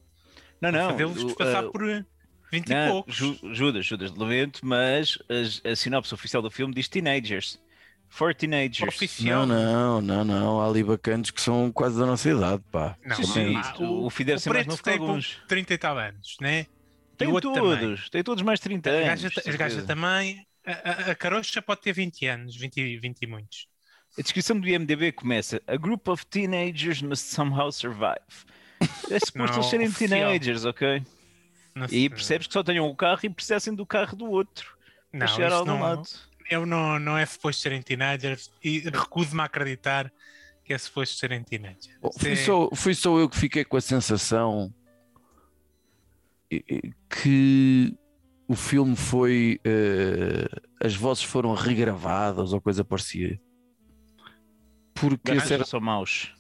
Não, 0.60 0.72
não. 0.72 0.90
Fazê-los 0.90 1.24
o- 1.24 1.36
passar 1.36 1.66
uh, 1.66 1.72
por 1.72 1.84
20 2.52 2.68
e 2.68 2.74
não, 2.74 2.92
poucos. 2.94 3.16
Ju- 3.16 3.40
Judas, 3.54 3.86
Judas 3.86 4.12
de 4.12 4.20
Levento, 4.20 4.62
mas 4.66 5.20
a, 5.66 5.70
a 5.72 5.76
sinopse 5.76 6.12
oficial 6.14 6.42
do 6.42 6.50
filme 6.50 6.74
diz 6.74 6.88
teenagers. 6.88 7.60
For 8.10 8.34
teenagers. 8.34 8.96
Oficial. 8.96 9.46
Não, 9.46 10.02
não, 10.02 10.02
não, 10.02 10.24
não. 10.26 10.62
Há 10.62 10.68
ali 10.70 10.84
bacanas 10.84 11.30
que 11.30 11.42
são 11.42 11.72
quase 11.72 12.00
da 12.00 12.06
nossa 12.06 12.30
idade, 12.30 12.64
pá. 12.72 12.98
Não, 13.06 13.16
Sim, 13.18 13.24
sim, 13.26 13.60
isto- 13.60 13.84
o 13.84 14.06
o 14.08 14.10
ser 14.12 14.26
mais 14.26 14.44
preto 14.44 14.68
novo 14.70 14.78
que 14.78 14.84
tem 14.84 14.94
alguns. 14.94 15.42
30 15.48 15.74
e 15.74 15.78
tal 15.78 15.98
anos, 15.98 16.36
né? 16.42 16.66
Tem 17.18 17.28
e 17.30 17.32
também. 17.42 17.80
todos, 17.80 18.10
tem 18.10 18.24
todos 18.24 18.44
mais 18.44 18.60
de 18.60 18.64
30 18.64 18.90
A 18.90 18.94
anos. 18.94 19.08
gaja, 19.08 19.30
de 19.30 19.40
a 19.40 19.44
gaja 19.44 19.58
certeza. 19.76 19.88
também. 19.88 20.46
A, 20.66 20.72
a, 20.72 21.12
a 21.12 21.16
carocha 21.16 21.62
pode 21.62 21.82
ter 21.82 21.94
20 21.94 22.26
anos, 22.28 22.56
20, 22.56 22.78
e- 22.78 22.98
20 23.00 23.22
e 23.22 23.28
muitos. 23.28 23.68
A 24.18 24.22
descrição 24.22 24.60
do 24.60 24.68
IMDB 24.68 25.12
começa: 25.12 25.62
A 25.68 25.76
group 25.78 26.08
of 26.08 26.26
teenagers 26.26 27.02
must 27.02 27.26
somehow 27.34 27.72
survive. 27.72 28.16
É 29.12 29.20
suposto 29.20 29.36
Não, 29.38 29.54
eles 29.56 29.66
serem 29.68 29.88
oficial. 29.88 30.10
teenagers, 30.10 30.66
ok? 30.66 31.04
Não 31.76 31.88
E 31.92 32.10
percebes 32.10 32.48
que 32.48 32.54
só 32.54 32.64
tenham 32.64 32.88
o 32.88 32.96
carro 32.96 33.20
e 33.24 33.30
precisem 33.30 33.74
do 33.76 33.86
carro 33.86 34.16
do 34.16 34.26
outro 34.30 34.76
para 35.12 35.20
Não, 35.20 35.28
chegar 35.28 35.52
a 35.52 35.56
algum 35.58 35.72
não, 35.72 35.82
lado. 35.82 36.04
Eu 36.50 36.66
não, 36.66 37.00
não 37.00 37.18
é 37.18 37.26
suposto 37.26 37.62
serem 37.62 37.82
teenagers 37.82 38.52
e 38.64 38.80
recuso-me 38.80 39.42
a 39.42 39.46
acreditar 39.46 40.12
que 40.64 40.74
é 40.74 40.78
suposto 40.78 41.16
serem 41.16 41.44
teenagers. 41.44 41.90
Bom, 42.02 42.12
fui, 42.18 42.36
só, 42.36 42.70
fui 42.76 42.94
só 42.94 43.18
eu 43.18 43.30
que 43.30 43.38
fiquei 43.38 43.64
com 43.64 43.78
a 43.78 43.82
sensação 43.82 44.74
que 47.10 47.98
o 48.48 48.56
filme 48.56 48.96
foi. 48.96 49.60
eh, 49.64 50.48
as 50.82 50.96
vozes 50.96 51.24
foram 51.24 51.54
regravadas 51.54 52.54
ou 52.54 52.62
coisa 52.62 52.84
parecia. 52.84 53.40
Porque, 54.94 55.32
esse 55.32 55.54
era- 55.54 55.66
são 55.66 55.80
maus. 55.80 56.34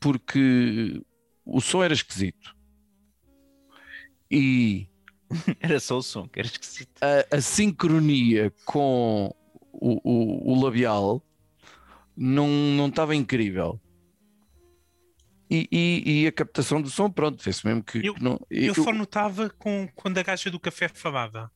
porque 0.00 1.02
o 1.44 1.60
som 1.60 1.82
era 1.82 1.94
esquisito. 1.94 2.54
E 4.30 4.86
Era 5.60 5.78
só 5.80 5.98
o 5.98 6.02
som, 6.02 6.26
que 6.28 6.38
era 6.38 6.48
esquisito. 6.48 6.90
a, 7.02 7.36
a 7.36 7.40
sincronia 7.40 8.52
com 8.64 9.34
o, 9.80 10.00
o- 10.04 10.52
o 10.52 10.62
labial 10.64 11.22
não 12.16 12.48
não 12.48 12.88
estava 12.88 13.14
incrível. 13.14 13.80
E, 15.50 15.66
e- 15.72 16.22
e 16.22 16.26
a 16.26 16.32
captação 16.32 16.82
do 16.82 16.90
som, 16.90 17.10
pronto, 17.10 17.42
fez 17.42 17.62
mesmo 17.62 17.82
que, 17.82 18.04
Eu- 18.06 18.14
que 18.14 18.22
não. 18.22 18.38
Eu 18.50 18.74
eu- 18.74 18.84
só 18.84 18.92
notava 18.92 19.48
com, 19.50 19.88
quando 19.94 20.18
a 20.18 20.22
gaja 20.22 20.50
do 20.50 20.60
café 20.60 20.88
falava. 20.88 21.50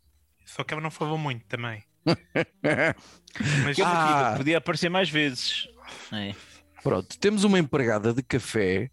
Só 0.46 0.64
que 0.64 0.72
ela 0.72 0.82
não 0.82 0.90
falou 0.90 1.18
muito 1.18 1.44
também. 1.46 1.82
Mas 3.64 3.78
Ah. 3.80 4.34
podia 4.36 4.58
aparecer 4.58 4.88
mais 4.88 5.08
vezes. 5.10 5.68
É. 6.12 6.34
Pronto, 6.82 7.18
temos 7.18 7.44
uma 7.44 7.58
empregada 7.58 8.12
de 8.12 8.22
café 8.22 8.90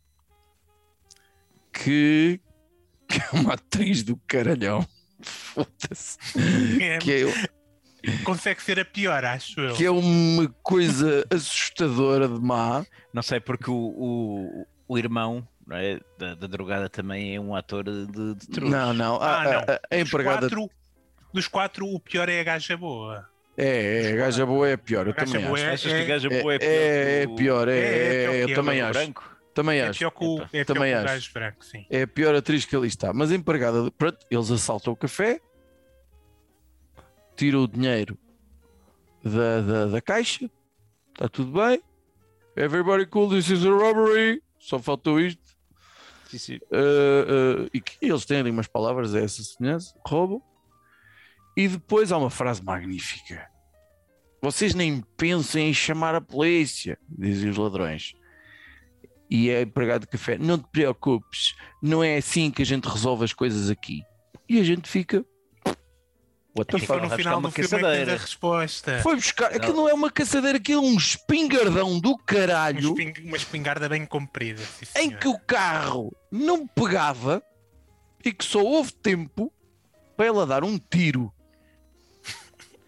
que, 1.73 2.39
que 3.07 3.17
é 3.19 3.39
uma 3.39 3.53
atriz 3.53 4.03
do 4.03 4.17
caralhão. 4.27 4.85
Foda-se. 5.21 6.17
É, 6.81 6.97
Que 6.99 7.11
é, 7.23 7.49
Consegue 8.23 8.61
ser 8.61 8.79
a 8.79 8.85
pior, 8.85 9.23
acho 9.25 9.59
eu. 9.59 9.73
que 9.75 9.85
é 9.85 9.91
uma 9.91 10.47
coisa 10.63 11.25
assustadora 11.29 12.27
de 12.27 12.39
má. 12.39 12.85
Não 13.13 13.21
sei, 13.21 13.39
porque 13.39 13.69
o, 13.69 13.73
o, 13.75 14.65
o 14.87 14.97
irmão 14.97 15.47
não 15.67 15.77
é, 15.77 15.99
da, 16.17 16.35
da 16.35 16.47
drogada 16.47 16.89
também 16.89 17.35
é 17.35 17.39
um 17.39 17.55
ator 17.55 17.83
de, 17.83 18.05
de 18.35 18.47
truques. 18.47 18.69
Não, 18.71 18.93
não. 18.93 19.15
A, 19.21 19.41
Ah, 19.41 19.43
não. 19.43 19.51
a- 19.51 19.55
a- 19.57 19.79
a 19.91 19.97
Dos 19.97 20.07
empregada. 20.07 20.39
quatro, 20.49 20.69
dos 21.33 21.47
quatro, 21.47 21.85
o 21.87 21.99
pior 21.99 22.29
é 22.29 22.39
a 22.39 22.43
gaja 22.43 22.75
boa. 22.77 23.27
É, 23.57 24.03
é, 24.09 24.13
a 24.13 24.15
gaja 24.15 24.45
boa 24.45 24.69
é 24.69 24.77
pior, 24.77 25.05
eu 25.07 25.13
também 25.13 25.43
acho. 25.45 25.57
é- 25.57 25.71
Achas 25.73 25.91
que 25.93 25.99
a 26.01 26.05
gaja 26.05 26.27
É, 26.31 26.41
boa 26.41 26.53
é 26.55 26.59
pior? 26.59 26.69
é, 26.71 27.21
é 27.23 27.27
pior, 27.35 27.67
é, 27.67 27.77
É, 27.77 27.79
é 27.79 28.23
é, 28.23 28.23
pior 28.27 28.35
eu 28.35 28.47
que 28.47 28.53
também 28.55 28.81
o 28.81 28.85
acho. 28.85 28.93
branco? 28.99 29.35
Também 29.53 29.79
É 29.79 29.87
acho. 29.89 29.99
pior 29.99 30.11
que 30.11 30.23
o, 30.23 30.41
é 30.41 30.45
pior 30.47 30.65
Também 30.65 30.91
que 30.91 30.95
o 30.95 30.99
acho. 30.99 31.05
gajo 31.07 31.29
branco, 31.33 31.65
sim. 31.65 31.85
É 31.89 32.01
a 32.03 32.07
pior 32.07 32.33
atriz 32.35 32.63
que 32.63 32.75
ali 32.75 32.87
está. 32.87 33.11
Mas 33.11 33.31
a 33.31 33.35
empregada, 33.35 33.83
de- 33.83 33.91
pronto, 33.91 34.17
eles 34.31 34.49
assaltam 34.51 34.93
o 34.93 34.95
café, 34.95 35.41
tiram 37.39 37.63
o 37.63 37.67
dinheiro 37.69 38.17
da, 39.23 39.61
da, 39.61 39.85
da 39.85 40.01
caixa, 40.01 40.51
está 41.13 41.29
tudo 41.29 41.53
bem. 41.53 41.81
Everybody 42.57 43.05
cool, 43.05 43.29
this 43.29 43.49
is 43.49 43.65
a 43.65 43.69
robbery. 43.69 44.43
Só 44.59 44.77
faltou 44.77 45.21
isto. 45.21 45.41
Sim, 46.29 46.37
sim. 46.37 46.55
Uh, 46.69 47.63
uh, 47.63 47.69
e 47.73 47.79
que 47.79 47.97
eles 48.01 48.25
têm 48.25 48.39
ali 48.39 48.51
umas 48.51 48.67
palavras 48.67 49.15
a 49.15 49.19
essa 49.19 49.41
semelhança, 49.41 49.97
roubam. 50.05 50.41
E 51.55 51.69
depois 51.69 52.11
há 52.11 52.17
uma 52.17 52.29
frase 52.29 52.61
magnífica. 52.61 53.47
Vocês 54.41 54.75
nem 54.75 55.01
pensem 55.15 55.69
em 55.69 55.73
chamar 55.73 56.15
a 56.15 56.21
polícia, 56.21 56.97
dizem 57.07 57.49
os 57.49 57.57
ladrões. 57.57 58.13
E 59.29 59.49
é 59.49 59.61
empregado 59.61 60.01
de 60.01 60.07
café, 60.07 60.37
não 60.37 60.57
te 60.57 60.67
preocupes, 60.71 61.55
não 61.81 62.03
é 62.03 62.17
assim 62.17 62.51
que 62.51 62.63
a 62.63 62.65
gente 62.65 62.85
resolve 62.85 63.23
as 63.23 63.31
coisas 63.31 63.69
aqui. 63.69 64.01
E 64.47 64.59
a 64.59 64.63
gente 64.63 64.89
fica. 64.89 65.23
What 66.59 66.71
the 66.71 66.77
É 66.77 66.83
E 66.83 66.85
fuck? 66.85 66.99
no 66.99 67.07
buscar 67.07 67.17
final 67.17 67.39
uma 67.39 67.49
do 67.49 67.51
filme 67.53 67.87
é 67.87 68.05
que 68.05 68.11
a 68.11 68.17
resposta. 68.17 68.99
Foi 69.01 69.15
buscar. 69.15 69.45
Aquilo 69.55 69.75
não 69.77 69.89
é 69.89 69.93
uma 69.93 70.11
caçadeira, 70.11 70.57
aquilo 70.57 70.85
é 70.85 70.89
um 70.89 70.95
espingardão 70.97 71.99
do 71.99 72.11
Um 72.11 72.17
caralho 72.17 72.89
esping- 72.97 73.13
uma 73.27 73.37
espingarda 73.37 73.87
bem 73.89 74.05
comprida. 74.05 74.61
sim, 74.63 74.85
em 74.95 75.09
que 75.15 75.27
o 75.27 75.37
carro 75.39 76.15
não 76.31 76.67
pegava 76.67 77.41
e 78.23 78.31
que 78.33 78.43
só 78.45 78.61
houve 78.61 78.91
tempo 78.93 79.51
para 80.17 80.25
ela 80.27 80.45
dar 80.45 80.63
um 80.63 80.77
tiro. 80.77 81.31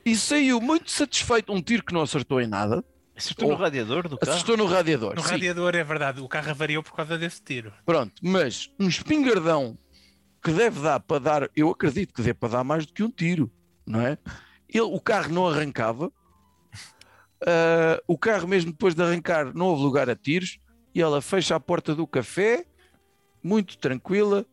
E 0.05 0.15
saiu 0.15 0.59
muito 0.59 0.89
satisfeito. 0.91 1.53
Um 1.53 1.61
tiro 1.61 1.83
que 1.83 1.93
não 1.93 2.01
acertou 2.01 2.41
em 2.41 2.47
nada, 2.47 2.83
Acertou 3.15 3.49
no 3.49 3.53
Oh. 3.53 3.57
radiador 3.57 4.07
do 4.09 4.17
carro? 4.17 4.31
acertou 4.33 4.57
no 4.57 4.65
radiador. 4.65 5.13
No 5.15 5.21
sim. 5.21 5.29
radiador 5.31 5.75
é 5.75 5.83
verdade, 5.83 6.21
o 6.21 6.27
carro 6.27 6.49
avariou 6.49 6.81
por 6.81 6.93
causa 6.93 7.17
desse 7.19 7.39
tiro. 7.41 7.71
Pronto, 7.85 8.13
mas 8.21 8.71
um 8.79 8.87
espingardão 8.87 9.77
que 10.43 10.51
deve 10.51 10.81
dar 10.81 10.99
para 11.01 11.19
dar, 11.19 11.49
eu 11.55 11.69
acredito 11.69 12.13
que 12.15 12.21
dê 12.23 12.33
para 12.33 12.49
dar 12.49 12.63
mais 12.63 12.83
do 12.85 12.91
que 12.93 13.03
um 13.03 13.11
tiro, 13.11 13.51
não 13.85 14.01
é? 14.01 14.17
Ele, 14.69 14.81
o 14.81 14.99
carro 14.99 15.31
não 15.33 15.47
arrancava, 15.47 16.11
ah, 17.45 18.01
o 18.07 18.17
carro 18.17 18.47
mesmo 18.47 18.71
depois 18.71 18.93
de 18.95 19.01
arrancar 19.03 19.53
não 19.53 19.67
houve 19.67 19.83
lugar 19.83 20.09
a 20.09 20.15
tiros 20.15 20.59
e 20.93 21.01
ela 21.01 21.21
fecha 21.21 21.55
a 21.55 21.59
porta 21.59 21.95
do 21.95 22.05
café, 22.05 22.65
muito 23.43 23.77
tranquila, 23.77 24.45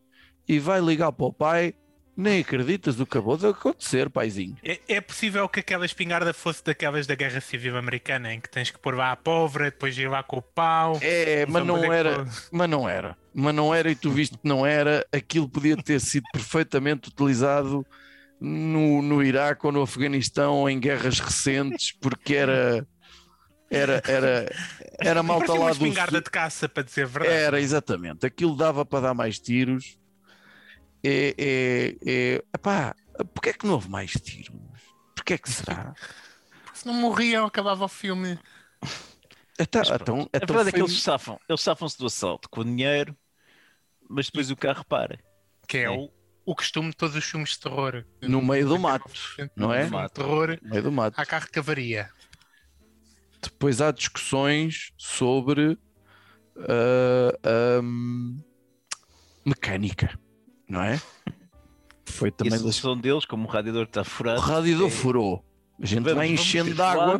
e 0.47 0.57
vai 0.57 0.79
ligar 0.79 1.11
para 1.11 1.25
o 1.25 1.33
pai. 1.33 1.73
Nem 2.15 2.41
acreditas 2.41 2.99
o 2.99 3.05
que 3.05 3.17
acabou 3.17 3.37
de 3.37 3.47
acontecer, 3.47 4.09
paizinho. 4.09 4.57
É, 4.61 4.77
é 4.89 4.99
possível 4.99 5.47
que 5.47 5.61
aquela 5.61 5.85
espingarda 5.85 6.33
fosse 6.33 6.61
daquelas 6.61 7.07
da 7.07 7.15
Guerra 7.15 7.39
Civil 7.39 7.77
Americana, 7.77 8.33
em 8.33 8.41
que 8.41 8.49
tens 8.49 8.69
que 8.69 8.77
pôr 8.77 8.93
lá 8.93 9.13
a 9.13 9.15
pólvora, 9.15 9.65
depois 9.71 9.97
ir 9.97 10.09
lá 10.09 10.21
com 10.21 10.37
o 10.37 10.41
pau. 10.41 10.97
É, 11.01 11.45
mas 11.45 11.65
não 11.65 11.93
era, 11.93 12.25
que- 12.25 12.31
mas 12.51 12.69
não 12.69 12.89
era, 12.89 13.17
mas 13.33 13.55
não 13.55 13.73
era, 13.73 13.89
e 13.89 13.95
tu 13.95 14.09
viste 14.11 14.37
que 14.37 14.45
não 14.47 14.65
era, 14.65 15.05
aquilo 15.13 15.47
podia 15.47 15.77
ter 15.77 16.01
sido 16.01 16.25
perfeitamente 16.33 17.07
utilizado 17.07 17.85
no, 18.39 19.01
no 19.01 19.23
Iraque 19.23 19.65
ou 19.65 19.71
no 19.71 19.81
Afeganistão 19.81 20.55
ou 20.55 20.69
em 20.69 20.79
guerras 20.79 21.19
recentes, 21.19 21.91
porque 21.91 22.35
era 22.35 22.87
era 23.69 24.01
era 24.07 24.55
era 24.99 25.23
malta 25.23 25.53
uma 25.53 25.65
lá 25.65 25.67
do 25.67 25.73
espingarda 25.73 26.21
de 26.21 26.29
caça, 26.29 26.67
para 26.67 26.83
dizer 26.83 27.03
a 27.03 27.07
verdade. 27.07 27.35
era 27.35 27.61
exatamente, 27.61 28.25
aquilo 28.25 28.55
dava 28.55 28.85
para 28.85 29.01
dar 29.01 29.13
mais 29.13 29.39
tiros. 29.39 29.97
É, 31.03 31.33
é, 31.37 31.95
é, 32.05 32.43
epá, 32.53 32.93
porque 33.33 33.49
é 33.49 33.53
que 33.53 33.65
não 33.65 33.73
houve 33.75 33.89
mais 33.89 34.11
tiros? 34.11 34.51
Porquê 35.15 35.33
é 35.33 35.37
que 35.37 35.49
será? 35.49 35.93
Se 36.73 36.85
não 36.85 36.93
morriam, 36.93 37.45
acabava 37.45 37.85
o 37.85 37.89
filme. 37.89 38.39
Então, 39.59 39.81
então, 39.81 40.19
A 40.21 40.37
então 40.37 40.55
verdade 40.55 40.69
é 40.69 40.71
que 40.71 40.79
eles 40.79 41.01
safam. 41.01 41.37
Eles 41.47 41.61
safam-se 41.61 41.97
do 41.97 42.05
assalto 42.05 42.49
com 42.49 42.61
o 42.61 42.63
dinheiro, 42.63 43.15
mas 44.09 44.27
depois 44.27 44.49
o 44.49 44.55
carro 44.55 44.85
para. 44.85 45.19
Que 45.67 45.79
é 45.79 45.83
É. 45.83 45.89
o, 45.89 46.09
o 46.51 46.55
costume 46.55 46.89
de 46.89 46.95
todos 46.97 47.15
os 47.15 47.23
filmes 47.23 47.51
de 47.51 47.59
terror. 47.59 48.03
no 48.21 48.41
meio 48.41 48.67
do 48.67 48.79
mato, 48.79 49.11
não 49.55 49.71
é? 49.73 49.87
No 49.89 50.09
terror, 50.09 50.57
no 50.61 50.69
meio 50.69 50.83
do 50.83 50.91
mato. 50.91 51.13
há 51.19 51.25
carro 51.25 51.47
que 51.51 51.59
avaria. 51.59 52.09
depois 53.41 53.79
há 53.81 53.91
discussões 53.91 54.91
sobre 54.97 55.77
ah, 56.57 57.77
ahm, 57.77 58.39
mecânica, 59.45 60.17
não 60.67 60.81
é? 60.81 60.99
Foi 62.05 62.29
E 62.29 62.31
também 62.31 62.53
a 62.53 62.55
das... 62.55 62.61
solução 62.75 62.99
deles, 62.99 63.25
como 63.25 63.47
o 63.47 63.51
radiador 63.51 63.83
está 63.83 64.01
O 64.01 64.05
furado. 64.05 64.41
radiador 64.41 64.87
é- 64.87 64.91
furou. 64.91 65.45
A 65.81 65.85
gente 65.85 65.99
Vamos- 66.01 66.17
vai 66.17 66.27
enchendo 66.27 66.73
de 66.73 66.81
água. 66.81 67.17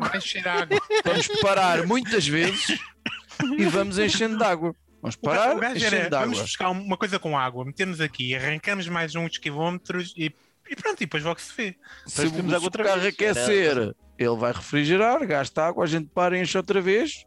vamos 1.06 1.28
parar 1.42 1.86
muitas 1.88 2.28
vezes 2.28 2.78
e 3.58 3.66
vamos 3.66 3.98
enchendo 3.98 4.38
de 4.38 4.44
água. 4.44 4.76
Vamos 5.02 5.16
parar, 5.16 5.56
o 5.56 5.60
gajo 5.60 5.86
era, 5.86 6.10
vamos 6.10 6.42
buscar 6.42 6.70
uma 6.70 6.98
coisa 6.98 7.18
com 7.20 7.38
água, 7.38 7.64
metemos 7.64 8.02
aqui, 8.02 8.36
arrancamos 8.36 8.88
mais 8.88 9.16
uns 9.16 9.38
quilómetros 9.38 10.14
e, 10.18 10.26
e 10.70 10.76
pronto, 10.76 10.98
e 11.02 11.06
depois 11.06 11.24
logo 11.24 11.40
se 11.40 11.54
vê. 11.56 11.76
Se, 12.06 12.30
temos 12.30 12.50
se 12.50 12.56
água 12.56 12.66
outra 12.68 12.84
carro 12.84 13.02
vez. 13.02 13.14
aquecer, 13.14 13.96
ele 14.18 14.36
vai 14.38 14.52
refrigerar, 14.52 15.26
gasta 15.26 15.64
água, 15.66 15.86
a 15.86 15.88
gente 15.88 16.10
para 16.14 16.38
e 16.38 16.42
enche 16.42 16.58
outra 16.58 16.82
vez. 16.82 17.26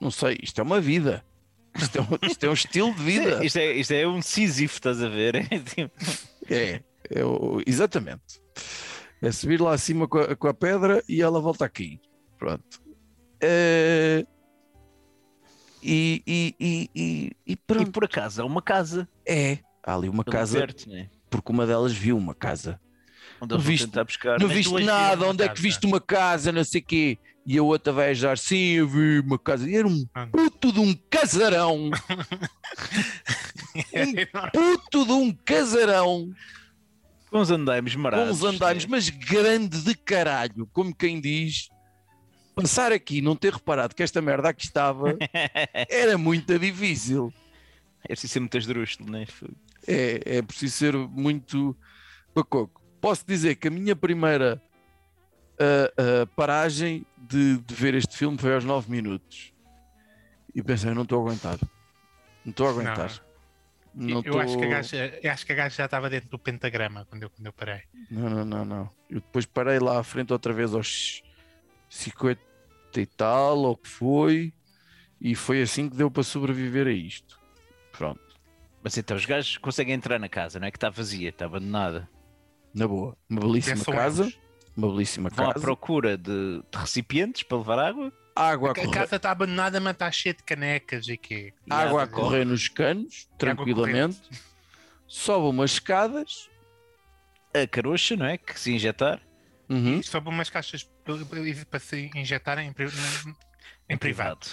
Não 0.00 0.10
sei, 0.10 0.38
isto 0.42 0.58
é 0.60 0.64
uma 0.64 0.80
vida. 0.80 1.24
Isto 1.74 1.98
é 1.98 2.00
um, 2.00 2.30
isto 2.30 2.44
é 2.44 2.48
um 2.48 2.54
estilo 2.54 2.94
de 2.94 3.02
vida. 3.02 3.44
isto, 3.44 3.58
é, 3.58 3.72
isto 3.74 3.92
é 3.92 4.06
um 4.08 4.22
Sísifo, 4.22 4.74
estás 4.76 5.02
a 5.02 5.08
ver? 5.08 5.34
É 5.52 5.58
tipo- 5.58 5.92
É, 6.48 6.80
é 7.10 7.24
o- 7.24 7.60
exatamente. 7.66 8.40
É 9.20 9.30
subir 9.30 9.60
lá 9.60 9.72
acima 9.74 10.08
com 10.08 10.18
a, 10.18 10.34
com 10.34 10.48
a 10.48 10.54
pedra 10.54 11.02
e 11.06 11.20
ela 11.20 11.40
volta 11.40 11.64
aqui. 11.66 12.00
Pronto. 12.38 12.80
É, 13.40 14.24
E, 15.88 16.20
e, 16.26 16.54
e, 16.58 16.90
e, 16.94 17.32
e 17.46 17.52
E 17.52 17.56
pronto. 17.56 17.92
por 17.92 18.04
acaso, 18.04 18.42
há 18.42 18.44
uma 18.44 18.60
casa. 18.60 19.08
É. 19.26 19.58
Há 19.84 19.94
ali 19.94 20.08
uma 20.08 20.24
ali 20.26 20.32
casa, 20.32 20.58
perto, 20.58 20.88
né? 20.90 21.08
porque 21.30 21.52
uma 21.52 21.64
delas 21.66 21.92
viu 21.92 22.16
uma 22.18 22.34
casa. 22.34 22.80
Onde 23.40 23.54
Não 23.54 23.60
viste- 23.60 24.04
buscar. 24.04 24.40
Não 24.40 24.48
viste 24.48 24.72
nada, 24.82 25.24
onde 25.28 25.44
é 25.44 25.48
que 25.48 25.54
casa. 25.54 25.62
viste 25.62 25.86
uma 25.86 26.00
casa, 26.00 26.50
não 26.50 26.64
sei 26.64 26.80
o 26.80 26.84
quê. 26.84 27.18
E 27.46 27.56
a 27.58 27.62
outra 27.62 27.92
vai 27.92 28.10
ajar, 28.10 28.36
sim, 28.36 28.72
eu 28.72 28.88
vi 28.88 29.20
uma 29.20 29.38
casa. 29.38 29.70
E 29.70 29.76
era 29.76 29.86
um 29.86 30.04
puto 30.32 30.72
de 30.72 30.80
um 30.80 30.92
casarão. 31.08 31.90
puto 34.52 35.04
de 35.06 35.12
um 35.12 35.32
casarão. 35.44 36.30
Com 37.30 37.40
os 37.40 37.50
andaimes 37.50 37.94
com 37.94 38.00
marados. 38.02 38.42
uns 38.42 38.54
andaimes, 38.54 38.84
né? 38.84 38.90
mas 38.90 39.08
grande 39.10 39.82
de 39.82 39.94
caralho, 39.94 40.68
como 40.72 40.94
quem 40.94 41.20
diz. 41.20 41.68
Passar 42.56 42.90
aqui, 42.90 43.20
não 43.20 43.36
ter 43.36 43.52
reparado 43.52 43.94
que 43.94 44.02
esta 44.02 44.22
merda 44.22 44.48
aqui 44.48 44.64
estava, 44.64 45.14
era 45.90 46.16
muito 46.16 46.58
difícil. 46.58 47.30
É 48.02 48.08
preciso 48.08 48.32
ser 48.32 48.40
muito 48.40 48.56
esdrúxulo, 48.56 49.10
né? 49.10 49.26
É, 49.86 50.38
é 50.38 50.42
preciso 50.42 50.74
ser 50.74 50.96
muito 50.96 51.76
bacoco. 52.34 52.82
Posso 52.98 53.26
dizer 53.26 53.56
que 53.56 53.68
a 53.68 53.70
minha 53.70 53.94
primeira 53.94 54.62
ah, 55.60 55.92
ah, 55.98 56.26
paragem 56.34 57.04
de, 57.18 57.58
de 57.58 57.74
ver 57.74 57.94
este 57.94 58.16
filme 58.16 58.38
foi 58.38 58.54
aos 58.54 58.64
9 58.64 58.90
minutos. 58.90 59.52
E 60.54 60.62
pensei, 60.62 60.94
não 60.94 61.02
estou 61.02 61.18
a 61.18 61.22
aguentar. 61.22 61.58
Não 62.42 62.50
estou 62.50 62.68
a 62.68 62.70
aguentar. 62.70 63.22
Não 63.94 64.22
eu, 64.24 64.40
acho 64.40 64.56
que 64.56 64.64
a 64.64 64.68
gaja, 64.68 65.20
eu 65.22 65.30
acho 65.30 65.44
que 65.44 65.52
a 65.52 65.54
gaja 65.54 65.76
já 65.76 65.84
estava 65.84 66.08
dentro 66.08 66.30
do 66.30 66.38
pentagrama 66.38 67.04
quando 67.06 67.24
eu, 67.24 67.30
quando 67.30 67.46
eu 67.46 67.52
parei. 67.52 67.82
Não, 68.10 68.30
não, 68.30 68.44
não, 68.46 68.64
não. 68.64 68.90
Eu 69.10 69.20
depois 69.20 69.44
parei 69.44 69.78
lá 69.78 69.98
à 69.98 70.02
frente 70.02 70.32
outra 70.32 70.54
vez 70.54 70.74
aos 70.74 71.22
50 71.88 72.45
e 73.00 73.06
tal, 73.06 73.58
ou 73.58 73.76
que 73.76 73.88
foi, 73.88 74.52
e 75.20 75.34
foi 75.34 75.62
assim 75.62 75.88
que 75.88 75.96
deu 75.96 76.10
para 76.10 76.22
sobreviver 76.22 76.86
a 76.86 76.92
isto. 76.92 77.38
Pronto, 77.92 78.20
Mas 78.82 78.96
então 78.98 79.16
os 79.16 79.24
gajos 79.24 79.56
conseguem 79.58 79.94
entrar 79.94 80.18
na 80.18 80.28
casa, 80.28 80.60
não 80.60 80.66
é? 80.66 80.70
Que 80.70 80.76
está 80.76 80.90
vazia, 80.90 81.28
está 81.30 81.46
abandonada. 81.46 82.08
na 82.74 82.86
boa. 82.86 83.16
Uma 83.28 83.40
belíssima 83.40 83.76
Pensam 83.76 83.94
casa, 83.94 84.22
eles. 84.24 84.38
uma 84.76 84.88
belíssima 84.92 85.30
Vão 85.30 85.50
à 85.50 85.54
casa. 85.54 85.64
procura 85.64 86.16
de, 86.18 86.62
de 86.70 86.78
recipientes 86.78 87.42
para 87.42 87.58
levar 87.58 87.78
água. 87.78 88.12
Água 88.34 88.68
a 88.68 88.72
A 88.72 88.74
correr, 88.74 88.90
casa 88.90 89.16
está 89.16 89.30
abandonada, 89.30 89.80
mas 89.80 89.94
está 89.94 90.10
cheia 90.12 90.34
de 90.34 90.42
canecas 90.42 91.08
e 91.08 91.16
quê? 91.16 91.54
e 91.66 91.72
água 91.72 92.02
a 92.02 92.06
correr 92.06 92.44
nos 92.44 92.68
canos, 92.68 93.26
tranquilamente. 93.38 94.20
Sobe 95.06 95.46
umas 95.48 95.72
escadas. 95.72 96.50
A 97.54 97.66
carocha, 97.66 98.14
não 98.16 98.26
é? 98.26 98.36
Que 98.36 98.58
se 98.60 98.72
injetar. 98.74 99.22
Uhum. 99.70 100.02
Só 100.02 100.20
para 100.20 100.28
umas 100.30 100.50
caixas 100.50 100.86
para- 101.06 101.64
para 101.70 101.80
se 101.80 102.10
injetarem 102.14 102.68
em, 102.68 102.74
em 103.88 103.96
privado. 103.96 104.46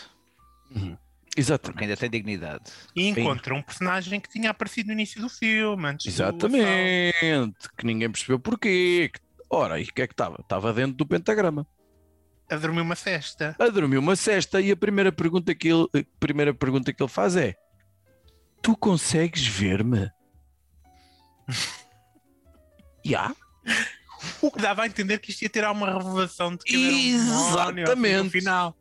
Uhum. 0.75 0.97
Exatamente. 1.35 1.71
Porque 1.73 1.83
ainda 1.85 1.97
tem 1.97 2.09
dignidade. 2.09 2.63
E 2.95 3.07
encontra 3.07 3.55
um 3.55 3.61
personagem 3.61 4.19
que 4.19 4.29
tinha 4.29 4.51
aparecido 4.51 4.87
no 4.87 4.93
início 4.93 5.19
do 5.19 5.27
filme, 5.29 5.87
antes 5.87 6.05
do. 6.05 6.09
Exatamente. 6.09 7.69
Que 7.75 7.85
ninguém 7.85 8.09
percebeu 8.11 8.39
porquê. 8.39 9.11
Ora, 9.49 9.79
e 9.79 9.83
o 9.83 9.87
que 9.93 10.01
é 10.03 10.07
que 10.07 10.13
estava? 10.13 10.37
Estava 10.41 10.71
dentro 10.73 10.93
do 10.95 11.05
pentagrama. 11.07 11.65
A 12.49 12.55
dormir 12.55 12.81
uma 12.81 12.95
cesta. 12.95 13.55
A 13.57 13.67
dormir 13.69 13.97
uma 13.97 14.15
cesta 14.15 14.61
e 14.61 14.69
a 14.71 14.75
primeira 14.77 15.11
pergunta 15.11 15.55
que 15.55 15.69
ele, 15.69 15.87
a 15.95 16.03
primeira 16.19 16.53
pergunta 16.53 16.93
que 16.93 17.01
ele 17.01 17.09
faz 17.09 17.35
é: 17.35 17.55
Tu 18.61 18.75
consegues 18.77 19.45
ver-me? 19.47 20.11
Já? 23.05 23.35
O 24.41 24.51
que 24.51 24.61
dava 24.61 24.83
a 24.83 24.87
entender 24.87 25.19
que 25.19 25.31
isto 25.31 25.41
ia 25.41 25.49
ter 25.49 25.63
alguma 25.63 25.91
revelação 25.91 26.55
de 26.55 26.63
que 26.63 26.75
ele 26.75 27.13
era 27.13 27.23
um 27.23 27.49
Exatamente. 27.49 28.29
final. 28.29 28.77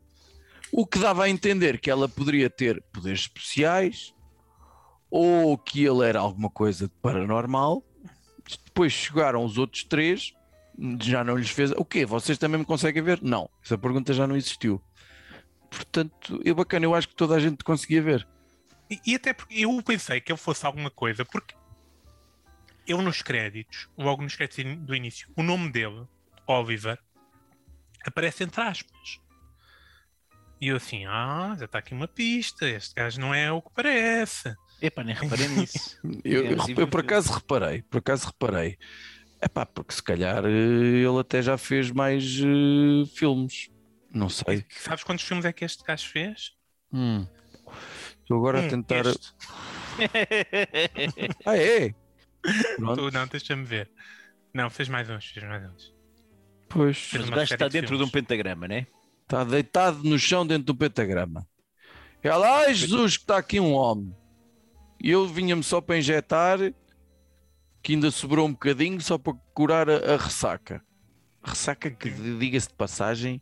O 0.71 0.85
que 0.85 0.99
dava 0.99 1.25
a 1.25 1.29
entender 1.29 1.79
que 1.79 1.89
ela 1.89 2.09
poderia 2.09 2.49
ter 2.49 2.81
poderes 2.91 3.21
especiais 3.21 4.13
ou 5.15 5.55
que 5.57 5.85
ele 5.85 6.03
era 6.03 6.19
alguma 6.19 6.49
coisa 6.49 6.87
de 6.87 6.93
paranormal. 7.01 7.83
Depois 8.65 8.91
chegaram 8.91 9.45
os 9.45 9.59
outros 9.59 9.83
três, 9.83 10.33
já 10.99 11.23
não 11.23 11.37
lhes 11.37 11.51
fez. 11.51 11.71
O 11.71 11.85
quê? 11.85 12.03
Vocês 12.03 12.37
também 12.39 12.59
me 12.59 12.65
conseguem 12.65 13.03
ver? 13.03 13.21
Não, 13.21 13.47
essa 13.63 13.77
pergunta 13.77 14.11
já 14.11 14.25
não 14.25 14.35
existiu. 14.35 14.81
Portanto, 15.69 16.41
é 16.43 16.51
bacana, 16.51 16.85
eu 16.85 16.95
acho 16.95 17.07
que 17.07 17.15
toda 17.15 17.35
a 17.35 17.39
gente 17.39 17.63
conseguia 17.63 18.01
ver. 18.01 18.27
E, 18.89 18.99
e 19.05 19.15
até 19.15 19.33
porque 19.33 19.59
eu 19.59 19.81
pensei 19.83 20.19
que 20.19 20.31
ele 20.31 20.39
fosse 20.39 20.65
alguma 20.65 20.89
coisa, 20.89 21.23
porque 21.23 21.53
eu 22.87 23.01
nos 23.01 23.21
créditos, 23.21 23.89
logo 23.97 24.21
nos 24.21 24.35
créditos 24.35 24.63
do 24.85 24.95
início, 24.95 25.29
o 25.35 25.43
nome 25.43 25.71
dele, 25.71 26.05
Oliver, 26.47 26.97
aparece 28.05 28.43
entre 28.43 28.61
aspas. 28.61 29.19
E 30.61 30.67
eu 30.69 30.77
assim, 30.77 31.05
ah, 31.05 31.55
já 31.59 31.65
está 31.65 31.79
aqui 31.79 31.93
uma 31.93 32.07
pista, 32.07 32.67
este 32.67 32.93
gajo 32.95 33.19
não 33.19 33.33
é 33.33 33.51
o 33.51 33.61
que 33.61 33.69
parece. 33.73 34.55
Epá, 34.81 35.03
nem 35.03 35.13
reparei 35.15 35.47
nisso. 35.55 35.99
Eu, 36.23 36.45
É, 36.45 36.53
eu, 36.53 36.57
eu 36.77 36.87
por 36.87 37.01
acaso 37.01 37.31
reparei, 37.33 37.81
por 37.83 37.97
acaso 37.97 38.27
reparei. 38.27 38.77
É 39.41 39.47
pá, 39.49 39.65
porque 39.65 39.93
se 39.93 40.01
calhar 40.01 40.45
eh, 40.45 40.49
ele 40.49 41.19
até 41.19 41.41
já 41.41 41.57
fez 41.57 41.91
mais 41.91 42.23
eh, 42.39 43.05
filmes. 43.13 43.69
Não 44.09 44.29
sei. 44.29 44.65
Sabes 44.69 45.03
quantos 45.03 45.25
filmes 45.25 45.43
é 45.43 45.51
que 45.51 45.65
este 45.65 45.83
gajo 45.83 46.07
fez? 46.07 46.51
Hum. 46.93 47.27
Estou 48.21 48.37
agora 48.37 48.59
a 48.59 48.63
Hum, 48.63 48.69
tentar. 48.69 49.05
este. 49.05 49.33
Ah, 51.45 51.57
é? 51.57 51.93
Pronto, 52.77 53.09
Tu- 53.09 53.13
Não, 53.13 53.27
deixa-me 53.27 53.63
ver. 53.63 53.89
Não, 54.53 54.69
fez 54.69 54.87
mais 54.89 55.09
uns, 55.09 55.25
fez 55.25 55.45
mais 55.45 55.63
uns. 55.69 55.93
pois. 56.69 57.09
Mas 57.13 57.27
o 57.27 57.31
gajo 57.31 57.53
está 57.53 57.67
de 57.67 57.73
dentro 57.73 57.89
de 57.97 58.03
um 58.03 58.07
filmes. 58.07 58.11
pentagrama, 58.11 58.67
né? 58.67 58.87
Está 59.23 59.43
deitado 59.43 60.03
no 60.03 60.19
chão 60.19 60.45
dentro 60.45 60.65
do 60.65 60.75
pentagrama. 60.75 61.47
Ela, 62.21 62.59
ai 62.59 62.73
Jesus, 62.73 63.17
que 63.17 63.23
está 63.23 63.37
aqui 63.37 63.59
um 63.59 63.73
homem. 63.73 64.15
E 65.01 65.09
eu 65.09 65.27
vinha-me 65.27 65.63
só 65.63 65.81
para 65.81 65.97
injetar, 65.97 66.57
que 67.81 67.93
ainda 67.93 68.09
sobrou 68.11 68.47
um 68.47 68.51
bocadinho, 68.51 68.99
só 69.01 69.17
para 69.17 69.33
curar 69.53 69.89
a, 69.89 70.13
a 70.13 70.17
ressaca. 70.17 70.81
Ressaca 71.43 71.89
que, 71.91 72.09
diga-se 72.09 72.69
de 72.69 72.73
passagem, 72.75 73.41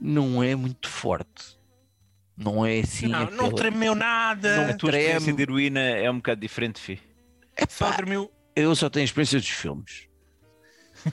não 0.00 0.42
é 0.42 0.54
muito 0.54 0.88
forte. 0.88 1.58
Não 2.36 2.64
é 2.64 2.80
assim. 2.80 3.08
Não, 3.08 3.20
não 3.20 3.26
aquela- 3.46 3.54
tremeu 3.54 3.94
nada. 3.94 4.70
A 4.70 4.74
tua 4.76 4.90
treme. 4.90 5.04
experiência 5.04 5.32
de 5.32 5.42
heroína 5.42 5.80
é 5.80 6.10
um 6.10 6.16
bocado 6.16 6.40
diferente, 6.40 7.00
fi. 7.66 7.74
Só 7.74 7.86
Epá, 7.88 7.96
tremeu. 7.96 8.32
eu 8.56 8.74
só 8.74 8.88
tenho 8.90 9.04
experiência 9.04 9.38
dos 9.38 9.48
filmes. 9.48 10.08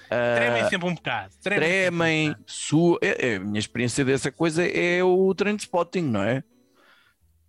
Ah, 0.09 0.35
Tremem 0.37 0.69
sempre 0.69 0.87
um 0.87 0.93
bocado. 0.95 1.33
Tremem. 1.41 1.67
um 1.67 1.71
tremem, 1.71 2.29
bocado. 2.29 2.43
sua. 2.47 2.99
é- 3.01 3.27
é, 3.29 3.35
a 3.37 3.39
minha 3.39 3.59
experiência 3.59 4.05
dessa 4.05 4.31
coisa 4.31 4.65
é 4.65 5.03
o 5.03 5.33
Trendspotting, 5.33 6.01
não 6.03 6.23
é? 6.23 6.43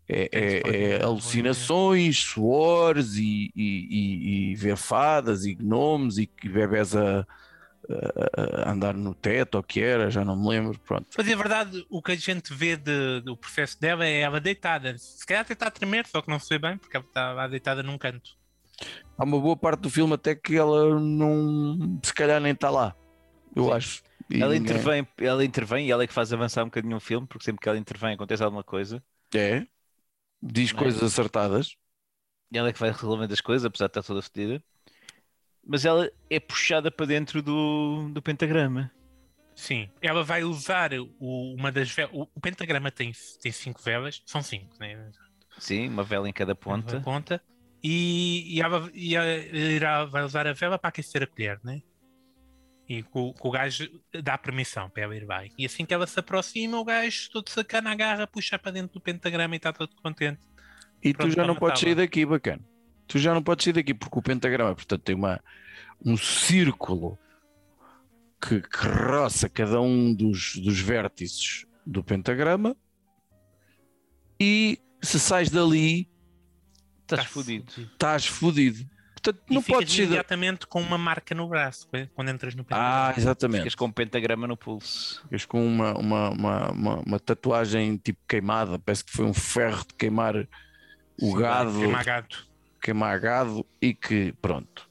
É, 0.09 0.23
é- 0.25 0.29
Trainspotting, 0.29 0.77
é 0.79 0.99
não, 0.99 1.09
alucinações, 1.09 2.19
suores 2.19 3.15
e, 3.17 3.51
e- 3.55 3.87
e- 3.91 4.51
e 4.53 4.55
ver 4.57 4.77
fadas 4.77 5.45
e 5.45 5.55
gnomos 5.55 6.19
e 6.19 6.27
que 6.27 6.49
bebés 6.49 6.97
a, 6.97 7.21
a- 7.21 8.63
a 8.69 8.73
andar 8.73 8.95
no 8.95 9.15
teto 9.15 9.57
ou 9.57 9.61
o 9.61 9.65
que 9.65 9.81
era, 9.81 10.11
já 10.11 10.25
não 10.25 10.35
me 10.41 10.49
lembro. 10.49 10.79
Pronto. 10.81 11.07
Mas 11.17 11.29
é 11.29 11.37
verdade, 11.37 11.85
o 11.91 12.03
que 12.03 12.13
a 12.13 12.17
gente 12.17 12.53
vê 12.55 12.77
de- 12.77 13.21
do 13.21 13.37
processo 13.37 13.79
dela 13.81 14.05
é 14.07 14.21
ela 14.21 14.41
deitada. 14.41 14.97
Se 14.99 15.25
calhar 15.27 15.43
até 15.43 15.53
está 15.53 15.67
a 15.67 15.71
tremer, 15.71 16.07
só 16.07 16.21
que 16.23 16.29
não 16.31 16.39
se 16.41 16.49
vê 16.49 16.59
bem, 16.59 16.77
porque 16.79 16.97
ela 16.97 17.07
estava 17.07 17.49
deitada 17.49 17.83
num 17.83 17.99
canto. 17.99 18.40
Há 19.19 19.25
uma 19.25 19.39
boa 19.41 19.57
parte 19.57 19.81
do 19.81 19.91
filme 19.91 20.15
até 20.15 20.35
que 20.35 20.57
ela 20.57 20.99
não, 20.99 21.99
se 22.03 22.13
calhar 22.15 22.41
nem 22.41 22.53
está 22.53 22.71
lá, 22.71 22.97
eu 23.55 23.65
Sim. 23.65 23.73
acho. 23.73 24.03
E 24.31 24.41
Ela 24.43 24.55
ninguém- 24.55 24.73
intervém, 24.77 25.09
ela 25.19 25.45
intervém 25.45 25.87
e 25.89 25.91
ela 25.91 26.05
é 26.05 26.07
que 26.07 26.13
faz 26.13 26.33
avançar 26.33 26.63
um 26.63 26.67
bocadinho 26.67 26.97
o 26.97 27.01
filme, 27.01 27.27
porque 27.27 27.45
sempre 27.45 27.61
que 27.61 27.69
ela 27.69 27.79
intervém 27.79 28.15
acontece 28.15 28.43
alguma 28.43 28.63
coisa. 28.65 29.03
É, 29.35 29.67
diz 30.43 30.73
Não 30.73 30.79
é? 30.81 30.83
coisas 30.83 31.03
acertadas. 31.03 31.77
E 32.53 32.59
ela 32.59 32.69
é 32.69 32.73
que 32.73 32.81
vai 32.81 32.91
resolvendo 32.91 33.33
as 33.33 33.41
coisas, 33.41 33.65
apesar 33.65 33.87
de 33.87 33.91
estar 33.91 34.03
toda 34.03 34.23
fedida. 34.23 34.63
Mas 35.65 35.85
ela 35.85 36.11
é 36.29 36.41
puxada 36.41 36.91
para 36.91 37.07
dentro 37.07 37.43
do, 37.43 38.09
do 38.13 38.23
pentagrama. 38.23 38.91
Sim, 39.55 39.91
ela 40.01 40.25
vai 40.25 40.43
usar 40.43 40.91
o- 40.95 41.55
uma 41.55 41.71
das 41.71 41.91
velas. 41.91 42.13
O, 42.15 42.23
o 42.35 42.41
pentagrama 42.41 42.91
tem, 42.91 43.13
tem 43.43 43.53
cinco 43.53 43.81
velas, 43.83 44.23
são 44.25 44.43
cinco, 44.43 44.75
né? 44.81 45.11
Sim, 45.59 45.89
uma 45.89 46.03
vela 46.03 46.29
em 46.29 46.33
cada 46.33 46.55
ponta. 46.55 46.97
Uma 46.97 47.03
ponta. 47.05 47.43
E, 47.83 48.57
e 48.57 48.61
ela, 48.61 48.91
e 48.93 49.17
ela 49.17 49.27
irá, 49.27 50.05
vai 50.05 50.23
usar 50.23 50.47
a 50.47 50.53
vela 50.53 50.79
para 50.79 50.89
aquecer 50.89 51.23
a 51.23 51.27
colher, 51.27 51.59
né? 51.65 51.81
E 52.89 53.05
o, 53.15 53.33
o 53.41 53.51
gajo 53.51 53.89
dá 54.23 54.37
permissão 54.37 54.91
para 54.91 55.05
ela 55.05 55.17
ir 55.17 55.25
vai. 55.25 55.51
E 55.57 55.65
assim 55.65 55.87
que 55.87 55.95
ela 55.95 56.07
se 56.07 56.19
aproxima, 56.19 56.79
o 56.79 56.85
gajo 56.85 57.31
todo 57.31 57.49
sacana 57.49 57.93
agarra, 57.93 58.27
puxa 58.27 58.59
para 58.59 58.73
dentro 58.73 58.95
do 58.95 59.01
pentagrama 59.01 59.55
e 59.55 59.59
está 59.59 59.73
todo 59.73 59.95
contente. 60.03 60.41
E 61.03 61.15
Pronto, 61.15 61.31
tu 61.31 61.37
já 61.37 61.47
não 61.47 61.55
podes 61.55 61.81
sair 61.81 61.91
matá-la. 61.91 62.07
daqui, 62.07 62.27
bacana. 62.27 62.63
Tu 63.07 63.19
já 63.19 63.33
não 63.33 63.43
podes 63.43 63.65
sair 63.65 63.73
daqui 63.73 63.95
porque 63.95 64.19
o 64.19 64.23
pentagrama, 64.23 64.75
portanto, 64.75 65.03
tem 65.03 65.15
uma, 65.15 65.41
um 66.05 66.17
círculo 66.17 67.17
que, 68.41 68.61
que 68.61 68.87
roça 68.87 69.49
cada 69.49 69.81
um 69.81 70.13
dos, 70.13 70.57
dos 70.57 70.81
vértices 70.81 71.65
do 71.87 72.03
pentagrama 72.03 72.77
e 74.39 74.81
se 75.01 75.21
sais 75.21 75.49
dali 75.49 76.10
Estás 77.15 77.27
Tá 77.29 77.33
fodido. 77.33 77.73
estás 77.93 78.27
fodido. 78.27 78.91
Portanto, 79.13 79.43
E 79.51 79.55
não 79.55 79.63
podes 79.63 79.91
daqui. 79.91 80.03
imediatamente 80.05 80.67
com 80.67 80.81
uma 80.81 80.97
marca 80.97 81.35
no 81.35 81.47
braço 81.47 81.87
quando 82.15 82.31
entras 82.31 82.55
no 82.55 82.63
Ah, 82.63 82.65
pentagrama. 82.65 83.15
exatamente. 83.19 83.59
Ficas 83.59 83.75
com 83.75 83.85
um 83.87 83.93
pentagrama 83.93 84.47
no 84.47 84.57
pulso. 84.57 85.21
Ficas 85.25 85.45
com 85.45 85.67
uma, 85.67 85.93
uma, 85.99 86.31
uma, 86.31 86.71
uma, 86.71 86.95
uma 87.01 87.21
tatuagem 87.21 87.99
tipo 87.99 88.19
queimada, 88.27 88.79
parece 88.79 89.05
que 89.05 89.13
foi 89.13 89.27
um 89.27 89.35
ferro 89.35 89.85
de 89.87 89.95
queimar 89.95 90.49
o 91.21 91.35
gado. 91.35 91.79
Queima 91.81 92.03
gato. 92.03 92.49
queimar 92.81 93.21
gado 93.21 93.67
e 93.83 93.93
que 93.93 94.33
pronto. 94.41 94.89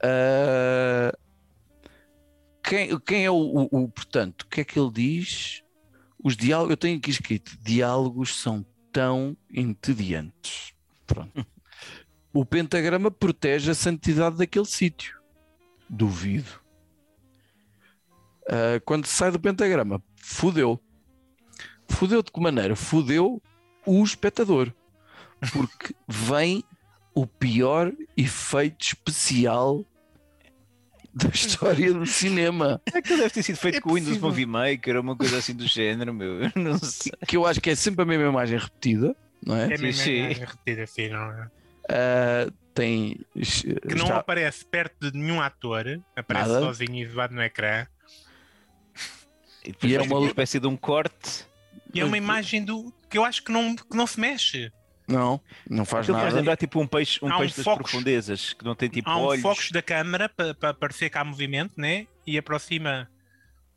Ah, 0.00 1.12
quem, 2.62 2.98
quem 3.00 3.24
é 3.24 3.30
o, 3.30 3.34
o- 3.34 3.68
o- 3.82 3.88
portanto, 3.88 4.42
o 4.42 4.46
que 4.46 4.60
é 4.60 4.64
que 4.64 4.78
ele 4.78 4.90
diz? 4.92 5.62
Os 6.22 6.36
diálogos, 6.36 6.70
eu 6.70 6.76
tenho 6.76 6.98
aqui 6.98 7.10
escrito, 7.10 7.56
diálogos 7.62 8.36
são 8.40 8.64
tão 8.92 9.36
entediantes. 9.52 10.72
Pronto. 11.06 11.46
O 12.32 12.44
pentagrama 12.44 13.10
protege 13.10 13.70
a 13.70 13.74
santidade 13.74 14.36
daquele 14.36 14.66
sítio. 14.66 15.18
Duvido. 15.88 16.60
Ah, 18.48 18.80
quando 18.84 19.06
sai 19.06 19.30
do 19.30 19.40
pentagrama, 19.40 20.02
fudeu. 20.16 20.80
Fudeu 21.88 22.22
de 22.22 22.30
que 22.30 22.40
maneira? 22.40 22.76
Fudeu 22.76 23.42
o 23.84 24.02
espectador. 24.04 24.72
Porque 25.52 25.94
vem 26.08 26.64
o 27.14 27.26
pior 27.26 27.92
efeito 28.16 28.84
especial 28.84 29.84
da 31.14 31.28
história 31.28 31.94
do 31.94 32.04
cinema. 32.04 32.80
Aquilo 32.92 33.18
deve 33.18 33.30
ter 33.30 33.42
sido 33.42 33.56
feito 33.56 33.78
É 33.78 33.80
com 33.80 33.90
o 33.90 33.94
Windows. 33.94 34.18
Movie 34.18 34.44
Maker 34.44 34.96
ou 34.96 35.02
uma 35.02 35.16
coisa 35.16 35.38
assim 35.38 35.54
do 35.54 35.66
género, 35.66 36.12
meu. 36.12 36.42
Eu 36.42 36.52
Não 36.56 36.78
sei. 36.78 37.12
Que 37.26 37.36
eu 37.36 37.46
acho 37.46 37.60
que 37.60 37.70
é 37.70 37.74
sempre 37.74 38.02
a 38.02 38.06
mesma 38.06 38.28
imagem 38.28 38.58
repetida, 38.58 39.16
não 39.46 39.56
é? 39.56 39.72
É 39.72 39.76
Sim, 39.76 39.82
mesmo 39.82 40.02
sim. 40.02 40.18
é 40.20 40.28
repetido 40.32 40.82
assim, 40.82 41.08
não 41.08 41.30
é? 41.32 41.50
Ah, 41.88 42.52
tem. 42.74 43.20
Que 43.34 43.94
não 43.94 44.04
está- 44.04 44.18
aparece 44.18 44.64
perto 44.66 45.10
de 45.10 45.16
nenhum 45.18 45.40
ator, 45.40 45.84
aparece 46.16 46.48
Nada. 46.50 46.60
sozinho 46.66 46.94
e 46.96 47.02
isolado 47.02 47.34
no 47.34 47.42
ecrã. 47.42 47.86
E 49.64 49.74
E 49.86 49.94
é 49.94 49.98
faz 49.98 50.10
uma- 50.10 50.26
espécie 50.26 50.60
de 50.60 50.66
um 50.66 50.76
corte. 50.76 51.46
E 51.94 52.00
é 52.00 52.04
uma 52.04 52.16
imagem 52.18 52.64
do 52.64 52.92
que 53.08 53.16
eu 53.16 53.24
acho 53.24 53.42
que 53.42 53.50
não, 53.50 53.74
que 53.74 53.96
não 53.96 54.06
se 54.06 54.20
mexe. 54.20 54.70
Não, 55.08 55.40
não 55.70 55.84
faz 55.84 56.02
Aquilo 56.04 56.18
faz 56.18 56.30
nada. 56.30 56.36
lembrar 56.40 56.56
tipo 56.56 56.80
um 56.80 56.86
peixe, 56.86 57.24
um 57.24 57.30
Há 57.32 57.36
um 57.36 57.38
peixe 57.40 57.56
das 57.56 57.64
focus. 57.64 57.90
profundezas, 57.90 58.52
que 58.52 58.64
não 58.64 58.74
tem 58.74 58.88
tipo 58.88 59.08
Há 59.08 59.16
um 59.16 59.22
olhos. 59.22 59.42
foco 59.42 59.62
da 59.72 59.80
câmara 59.80 60.28
para 60.28 60.74
parecer 60.74 61.08
que 61.10 61.16
há 61.16 61.24
movimento, 61.24 61.74
né? 61.76 62.06
E 62.26 62.36
aproxima 62.36 63.08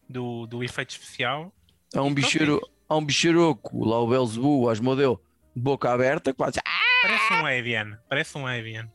do, 0.10 0.48
do 0.48 0.64
efeito 0.64 0.90
especial. 0.90 1.54
Há 1.96 2.02
um 2.02 2.12
bicheiro, 2.14 2.60
há 2.88 2.96
um 2.98 3.06
bicheiroco, 3.06 3.86
lá 3.86 4.00
o 4.02 4.08
Belzebu, 4.08 4.62
o 4.64 4.70
Asmodeu, 4.70 5.16
de 5.16 5.29
boca 5.60 5.92
aberta, 5.92 6.34
quase. 6.34 6.60
Parece 7.02 7.34
um 7.34 7.46
avian. 7.46 8.00
Parece 8.08 8.38
um 8.38 8.48
avian. 8.48 8.90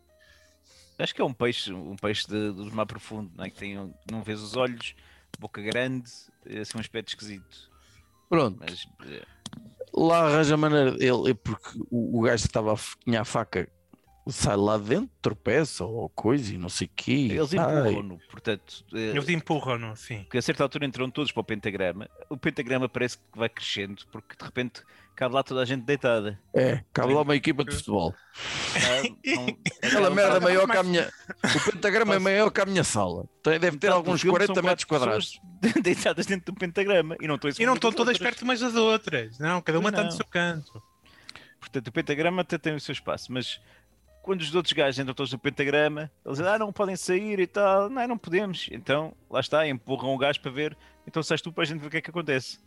Acho 0.98 1.14
que 1.14 1.20
é 1.20 1.24
um 1.24 1.32
peixe, 1.32 1.72
um 1.72 1.96
peixe 1.96 2.26
de, 2.26 2.52
do 2.52 2.72
mar 2.72 2.86
profundo, 2.86 3.30
não 3.34 3.44
é? 3.44 3.50
Que 3.50 3.56
tem, 3.56 3.94
não 4.10 4.22
vês 4.22 4.40
os 4.40 4.56
olhos, 4.56 4.94
boca 5.38 5.60
grande, 5.60 6.08
é 6.46 6.60
assim 6.60 6.78
um 6.78 6.80
aspecto 6.80 7.08
esquisito. 7.08 7.70
Pronto. 8.28 8.58
Mas 8.60 8.86
eh, 9.06 9.26
lá 9.92 10.26
arranja 10.26 10.56
maneira. 10.56 10.90
Ele, 11.00 11.30
é 11.30 11.34
porque 11.34 11.78
o, 11.90 12.20
o 12.20 12.22
gajo 12.22 12.42
que 12.42 12.48
estava 12.48 12.72
a, 12.72 12.76
tinha 13.04 13.20
a 13.20 13.24
faca 13.24 13.68
sai 14.32 14.56
lá 14.56 14.78
de 14.78 14.84
dentro, 14.84 15.10
tropeça 15.20 15.84
ou 15.84 16.08
coisa 16.08 16.54
e 16.54 16.58
não 16.58 16.68
sei 16.68 16.86
o 16.86 16.90
quê. 16.94 17.28
Eles 17.30 17.52
empurram-no, 17.52 18.18
portanto, 18.30 18.84
eh, 18.94 18.98
Eles 19.10 19.28
empurram-no, 19.28 19.90
assim. 19.92 20.22
porque 20.24 20.38
a 20.38 20.42
certa 20.42 20.62
altura 20.62 20.86
entram 20.86 21.10
todos 21.10 21.30
para 21.32 21.40
o 21.40 21.44
pentagrama. 21.44 22.08
O 22.30 22.36
pentagrama 22.36 22.88
parece 22.88 23.18
que 23.18 23.24
vai 23.38 23.48
crescendo, 23.48 24.02
porque 24.10 24.34
de 24.38 24.44
repente 24.44 24.82
cabe 25.14 25.34
lá 25.34 25.42
toda 25.42 25.60
a 25.62 25.64
gente 25.64 25.82
deitada. 25.84 26.40
É, 26.54 26.82
cabe 26.92 27.12
lá 27.12 27.22
uma 27.22 27.36
equipa 27.36 27.64
de 27.64 27.72
futebol. 27.74 28.14
Aquela 29.82 30.08
não- 30.08 30.16
merda 30.16 30.40
maior 30.40 30.68
que 30.68 30.76
a 30.76 30.82
minha. 30.82 31.10
O 31.44 31.70
pentagrama 31.72 32.14
é 32.14 32.18
maior 32.18 32.50
que 32.50 32.60
a 32.60 32.66
minha 32.66 32.84
sala. 32.84 33.28
Deve 33.44 33.76
ter 33.78 33.92
alguns 33.92 34.14
no 34.14 34.18
filme 34.18 34.38
40 34.38 34.54
são 34.54 34.62
metros 34.62 34.84
quadrados. 34.84 35.40
Deitadas 35.82 36.26
dentro 36.26 36.52
do 36.52 36.58
pentagrama 36.58 37.16
e 37.20 37.26
não 37.26 37.36
estão 37.36 37.50
E 37.58 37.66
não 37.66 37.74
estão 37.74 37.90
das 37.90 37.96
todas 37.96 38.18
perto 38.18 38.42
umas 38.42 38.60
das 38.60 38.74
outras. 38.74 39.38
Não, 39.38 39.60
cada 39.60 39.78
uma 39.78 39.90
está 39.90 40.02
no 40.02 40.12
seu 40.12 40.24
canto. 40.26 40.82
Portanto, 41.60 41.88
o 41.88 41.92
pentagrama 41.92 42.42
até 42.42 42.58
tem 42.58 42.74
o 42.74 42.80
seu 42.80 42.92
espaço, 42.92 43.32
mas 43.32 43.58
quando 44.24 44.40
os 44.40 44.54
outros 44.54 44.72
gajos 44.72 44.98
entram 44.98 45.14
todos 45.14 45.30
no 45.32 45.38
pentagrama, 45.38 46.10
eles 46.24 46.38
dizem, 46.38 46.52
ah, 46.52 46.58
não 46.58 46.72
podem 46.72 46.96
sair 46.96 47.38
e 47.38 47.46
tal. 47.46 47.90
Não, 47.90 48.08
não 48.08 48.18
podemos. 48.18 48.68
Então, 48.72 49.14
lá 49.30 49.38
está, 49.40 49.68
empurram 49.68 50.14
o 50.14 50.18
gajo 50.18 50.40
para 50.40 50.50
ver. 50.50 50.76
Então 51.06 51.22
sais 51.22 51.40
tu 51.42 51.52
para 51.52 51.62
a 51.62 51.66
gente 51.66 51.80
ver 51.80 51.86
o 51.86 51.90
que 51.90 51.98
é 51.98 52.00
que 52.00 52.10
acontece. 52.10 52.58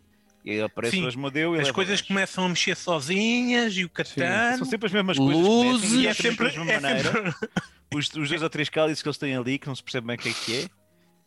E 0.45 0.51
aí 0.51 0.61
aparece 0.61 0.95
Sim, 0.95 1.03
o 1.03 1.07
Asmodeu 1.07 1.55
e 1.55 1.59
As 1.59 1.71
coisas 1.71 1.99
começam 2.01 2.45
a 2.45 2.49
mexer 2.49 2.77
sozinhas 2.77 3.75
e 3.75 3.83
o 3.83 3.89
catano. 3.89 4.57
São 4.59 4.65
sempre 4.67 4.85
as 4.85 4.93
mesmas 4.93 5.17
coisas. 5.17 5.35
Luzes. 5.43 5.91
E 5.93 6.07
é 6.07 6.13
sempre 6.13 6.45
da 6.45 6.51
sempre, 6.53 6.65
mesma 6.65 6.71
é 6.71 6.79
maneira. 6.79 7.11
sempre- 7.11 7.49
Os, 7.93 8.07
os 8.13 8.29
dois 8.29 8.41
ou 8.43 8.49
três 8.49 8.69
cálices 8.69 9.01
que 9.01 9.07
eles 9.09 9.17
têm 9.17 9.35
ali, 9.35 9.57
que 9.57 9.67
não 9.67 9.75
se 9.75 9.83
percebe 9.83 10.07
bem 10.07 10.15
o 10.15 10.19
que 10.19 10.29
é 10.29 10.33
que 10.33 10.55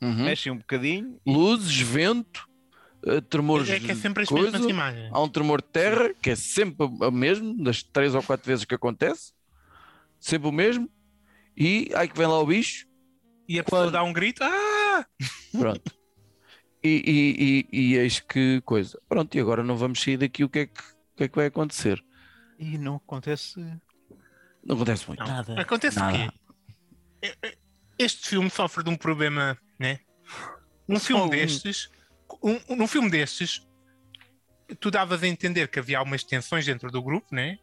é, 0.02 0.06
Uhum. 0.06 0.24
mexem 0.24 0.52
um 0.52 0.56
bocadinho. 0.56 1.18
Luzes, 1.26 1.76
vento, 1.80 2.46
eh, 3.04 3.20
tremores. 3.20 3.68
É 3.68 3.80
que 3.80 3.90
é 3.90 3.94
sempre 3.94 4.22
as 4.22 4.28
de 4.28 4.34
coisa. 4.34 4.52
mesmas 4.52 4.70
imagens. 4.70 5.10
Há 5.12 5.20
um 5.22 5.28
tremor 5.28 5.60
de 5.60 5.68
terra, 5.68 6.14
que 6.22 6.30
é 6.30 6.36
sempre 6.36 6.86
o 6.86 7.10
mesmo, 7.10 7.62
das 7.62 7.82
três 7.82 8.14
ou 8.14 8.22
quatro 8.22 8.46
vezes 8.46 8.64
que 8.64 8.74
acontece. 8.74 9.32
Sempre 10.20 10.48
o 10.48 10.52
mesmo. 10.52 10.88
E 11.56 11.90
aí 11.94 12.06
que 12.08 12.16
vem 12.16 12.26
lá 12.26 12.38
o 12.38 12.46
bicho. 12.46 12.86
E 13.48 13.58
a 13.58 13.64
pessoa 13.64 13.82
Quando- 13.84 13.92
dá 13.92 14.02
um 14.04 14.12
grito. 14.12 14.42
Ah! 14.44 15.04
Pronto. 15.52 15.92
E, 16.82 16.88
e, 17.72 17.76
e, 17.76 17.92
e 17.92 17.96
eis 17.96 18.20
que 18.20 18.60
coisa. 18.62 19.00
Pronto, 19.08 19.34
e 19.36 19.40
agora 19.40 19.62
não 19.62 19.76
vamos 19.76 20.00
sair 20.00 20.16
daqui. 20.16 20.44
O 20.44 20.48
que 20.48 20.60
é 20.60 20.66
que, 20.66 20.80
o 20.80 21.16
que, 21.16 21.24
é 21.24 21.28
que 21.28 21.36
vai 21.36 21.46
acontecer? 21.46 22.02
E 22.58 22.78
não 22.78 22.96
acontece 22.96 23.58
Não 24.64 24.76
acontece 24.76 25.06
muito. 25.08 25.20
Não. 25.20 25.26
nada. 25.26 25.60
Acontece 25.60 25.98
Nada. 25.98 26.16
o 26.26 26.30
quê? 27.20 27.58
Este 27.98 28.28
filme 28.28 28.48
sofre 28.50 28.82
de 28.84 28.90
um 28.90 28.96
problema, 28.96 29.58
né? 29.78 30.00
Um 30.88 30.98
Só 30.98 31.06
filme 31.06 31.30
destes, 31.30 31.90
um, 32.42 32.58
um- 32.68 32.76
num 32.76 32.86
filme 32.86 33.10
destes, 33.10 33.66
tu 34.78 34.90
davas 34.90 35.22
a 35.22 35.28
entender 35.28 35.68
que 35.68 35.78
havia 35.78 35.98
algumas 35.98 36.24
tensões 36.24 36.64
dentro 36.64 36.90
do 36.90 37.02
grupo, 37.02 37.26
né? 37.34 37.58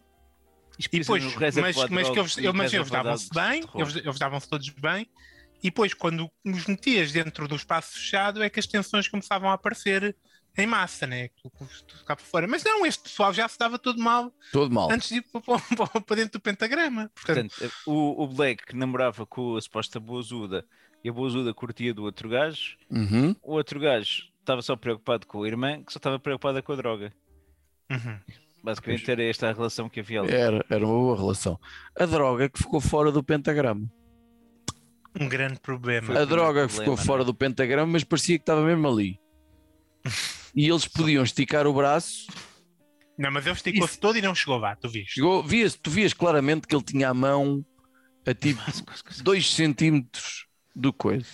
E 0.79 0.99
depois, 0.99 1.23
mas, 1.55 1.55
mas 1.89 2.09
que 2.09 2.19
eles, 2.19 2.37
eles 2.37 2.53
Reservoir 2.55 3.03
davam-se 3.03 3.29
bem, 3.33 3.63
eles, 3.75 3.95
eles 3.95 4.19
davam-se 4.19 4.47
todos 4.49 4.69
bem, 4.69 5.09
e 5.59 5.63
depois, 5.71 5.93
quando 5.93 6.29
os 6.45 6.65
metias 6.67 7.11
dentro 7.11 7.47
do 7.47 7.55
espaço 7.55 7.93
fechado, 7.93 8.43
é 8.43 8.49
que 8.49 8.59
as 8.59 8.67
tensões 8.67 9.07
começavam 9.07 9.49
a 9.49 9.53
aparecer 9.53 10.15
em 10.55 10.67
massa, 10.67 11.07
né? 11.07 11.29
Tu- 11.41 11.51
tu 11.87 11.97
ficava 11.97 12.19
por 12.19 12.25
fora. 12.27 12.47
Mas 12.47 12.63
não, 12.63 12.85
este 12.85 13.03
pessoal 13.03 13.33
já 13.33 13.47
se 13.47 13.57
dava 13.57 13.77
todo 13.79 13.99
mal 13.99 14.31
Todo 14.51 14.71
mal. 14.73 14.91
antes 14.91 15.09
de 15.09 15.15
ir 15.15 15.21
para, 15.23 15.41
para- 15.41 16.01
para 16.01 16.15
dentro 16.15 16.39
do 16.39 16.41
pentagrama. 16.41 17.11
Portanto, 17.15 17.49
Portanto, 17.57 17.73
o, 17.87 18.23
o 18.23 18.27
Black 18.27 18.75
namorava 18.75 19.25
com 19.25 19.55
a 19.55 19.61
suposta 19.61 19.99
Boazuda 19.99 20.63
e 21.03 21.09
a 21.09 21.13
Boazuda 21.13 21.53
curtia 21.53 21.93
do 21.93 22.03
outro 22.03 22.29
gajo. 22.29 22.75
Uhum. 22.89 23.35
O 23.41 23.53
outro 23.53 23.79
gajo 23.79 24.25
estava 24.39 24.61
só 24.61 24.75
preocupado 24.75 25.25
com 25.27 25.43
a 25.43 25.47
irmã, 25.47 25.83
que 25.83 25.91
só 25.93 25.97
estava 25.97 26.19
preocupada 26.19 26.61
com 26.61 26.71
a 26.73 26.75
droga. 26.75 27.13
uhum. 27.91 28.19
Basicamente 28.67 29.09
era 29.09 29.23
esta 29.23 29.49
a 29.49 29.53
relação 29.53 29.87
que 29.87 30.01
havia 30.01 30.19
ali. 30.19 30.29
Era, 30.29 30.65
era 30.69 30.85
uma 30.85 30.93
boa 30.93 31.15
relação. 31.15 31.57
A 31.97 32.05
droga 32.05 32.49
que 32.49 32.59
ficou 32.59 32.81
fora 32.81 33.13
do 33.13 33.23
pentagrama. 33.23 33.89
um 35.17 35.29
grande 35.29 35.57
problema. 35.61 36.19
A 36.19 36.25
droga 36.25 36.67
que 36.67 36.73
ficou 36.73 36.97
fora 36.97 37.23
do 37.23 37.33
pentagrama, 37.33 37.93
mas 37.93 38.03
parecia 38.03 38.37
que 38.37 38.41
estava 38.41 38.61
mesmo 38.61 38.85
ali. 38.85 39.17
E 40.53 40.67
eles 40.67 40.83
podiam 40.85 41.23
esticar 41.23 41.65
o 41.65 41.73
braço. 41.73 42.27
Não, 43.17 43.31
mas 43.31 43.45
ele 43.45 43.55
esticou-se 43.55 43.97
todo 43.97 44.17
e 44.17 44.21
não 44.21 44.35
chegou 44.35 44.57
lá, 44.57 44.75
tu 44.75 44.89
viste. 44.89 45.13
Chegou, 45.13 45.41
vias, 45.41 45.73
tu 45.75 45.89
vias 45.89 46.13
claramente 46.13 46.67
que 46.67 46.75
ele 46.75 46.83
tinha 46.83 47.07
a 47.07 47.13
mão 47.13 47.65
a 48.25 48.33
tipo 48.33 48.61
2 49.23 49.49
centímetros 49.49 50.45
do 50.75 50.91
coisa. 50.91 51.29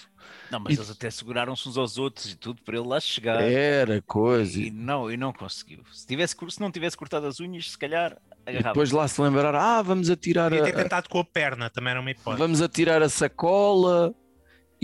Não, 0.54 0.60
mas 0.60 0.74
E- 0.74 0.78
eles 0.78 0.90
até 0.92 1.10
seguraram-se 1.10 1.68
uns 1.68 1.78
aos 1.78 1.98
outros 1.98 2.32
e 2.32 2.36
tudo 2.36 2.62
para 2.62 2.78
ele 2.78 2.88
lá 2.88 3.00
chegar. 3.00 3.42
Era 3.42 4.02
coisa. 4.04 4.60
E 4.60 4.70
não, 4.70 5.10
e 5.12 5.18
não 5.18 5.34
conseguiu. 5.34 5.80
Se, 5.92 6.06
tivesse, 6.06 6.36
se 6.50 6.60
não 6.62 6.72
tivesse 6.72 6.96
cortado 6.96 7.26
as 7.26 7.40
unhas, 7.40 7.72
se 7.72 7.78
calhar 7.78 8.16
E 8.46 8.50
agarrava. 8.52 8.70
depois 8.74 8.92
lá 8.92 9.08
se 9.08 9.20
lembraram, 9.20 9.58
ah, 9.60 9.82
vamos 9.82 10.10
atirar 10.12 10.52
Podia 10.52 10.64
ter 10.66 10.80
a, 10.80 10.84
tentado 10.84 11.10
com 11.10 11.18
a 11.20 11.24
perna, 11.26 11.70
também 11.72 11.90
era 11.92 12.00
uma 12.00 12.12
hipótese. 12.12 12.38
vamos 12.40 12.62
atirar 12.62 13.02
a 13.02 13.10
sacola 13.10 14.14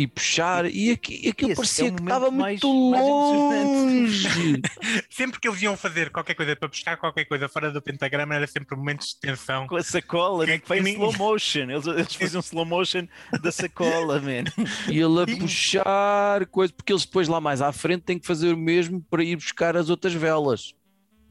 e 0.01 0.07
puxar. 0.07 0.65
E, 0.65 0.91
aqui, 0.91 1.19
e 1.25 1.29
aquilo 1.29 1.51
Esse 1.51 1.57
parecia 1.61 1.87
é 1.87 1.91
que 1.91 2.01
estava 2.01 2.31
mais- 2.31 2.61
muito 2.61 2.89
mais 2.91 3.03
longe. 3.03 4.61
Sempre 5.09 5.39
que 5.41 5.47
eles 5.47 5.61
iam 5.61 5.75
fazer 5.75 6.09
qualquer 6.09 6.35
coisa 6.35 6.55
para 6.55 6.69
buscar 6.69 6.95
qualquer 6.97 7.25
coisa 7.25 7.49
fora 7.49 7.71
do 7.71 7.81
pentagrama, 7.81 8.35
era 8.35 8.47
sempre 8.47 8.77
momentos 8.77 9.09
de 9.09 9.19
tensão. 9.19 9.67
Com 9.67 9.75
a 9.75 9.83
sacola, 9.83 10.45
Que- 10.45 10.51
né, 10.51 10.57
que 10.59 10.67
foi 10.67 10.77
em 10.77 10.79
que 10.79 10.85
nem- 10.85 10.93
slow 10.93 11.13
motion. 11.17 11.69
Eles, 11.69 11.85
eles 11.85 12.15
faziam 12.15 12.39
slow 12.39 12.65
motion 12.65 13.07
da 13.41 13.51
sacola, 13.51 14.19
man. 14.21 14.45
E 14.89 14.99
ele 14.99 15.21
a 15.21 15.37
puxar 15.37 16.45
coisa, 16.47 16.71
porque 16.73 16.93
eles 16.93 17.05
depois 17.05 17.27
lá 17.27 17.41
mais 17.41 17.61
à 17.61 17.71
frente 17.71 18.03
têm 18.03 18.17
que 18.19 18.25
fazer 18.27 18.53
o 18.53 18.57
mesmo 18.57 19.01
para 19.09 19.23
ir 19.23 19.35
buscar 19.35 19.75
as 19.75 19.89
outras 19.89 20.13
velas. 20.13 20.73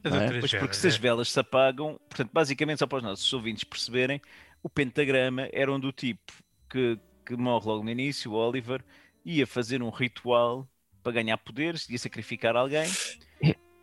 As 0.03 0.13
é? 0.13 0.15
outras 0.21 0.39
Pois 0.39 0.51
porque 0.51 0.57
velas, 0.59 0.77
se 0.77 0.87
as 0.87 0.95
é. 0.95 0.97
velas 0.99 1.31
se 1.31 1.39
apagam, 1.39 1.99
portanto, 2.07 2.29
basicamente, 2.31 2.79
só 2.79 2.87
para 2.87 2.99
os 2.99 3.03
nossos 3.03 3.33
ouvintes 3.33 3.63
perceberem, 3.63 4.21
o 4.61 4.69
pentagrama 4.69 5.49
era 5.51 5.71
um 5.73 5.79
do 5.79 5.91
tipo 5.91 6.21
que, 6.69 6.99
que 7.35 7.37
morre 7.37 7.67
logo 7.67 7.83
no 7.83 7.91
início, 7.91 8.31
o 8.31 8.35
Oliver, 8.35 8.83
ia 9.23 9.45
fazer 9.45 9.83
um 9.83 9.89
ritual 9.89 10.67
para 11.03 11.11
ganhar 11.11 11.37
poderes, 11.37 11.87
ia 11.87 11.97
sacrificar 11.97 12.55
alguém, 12.55 12.89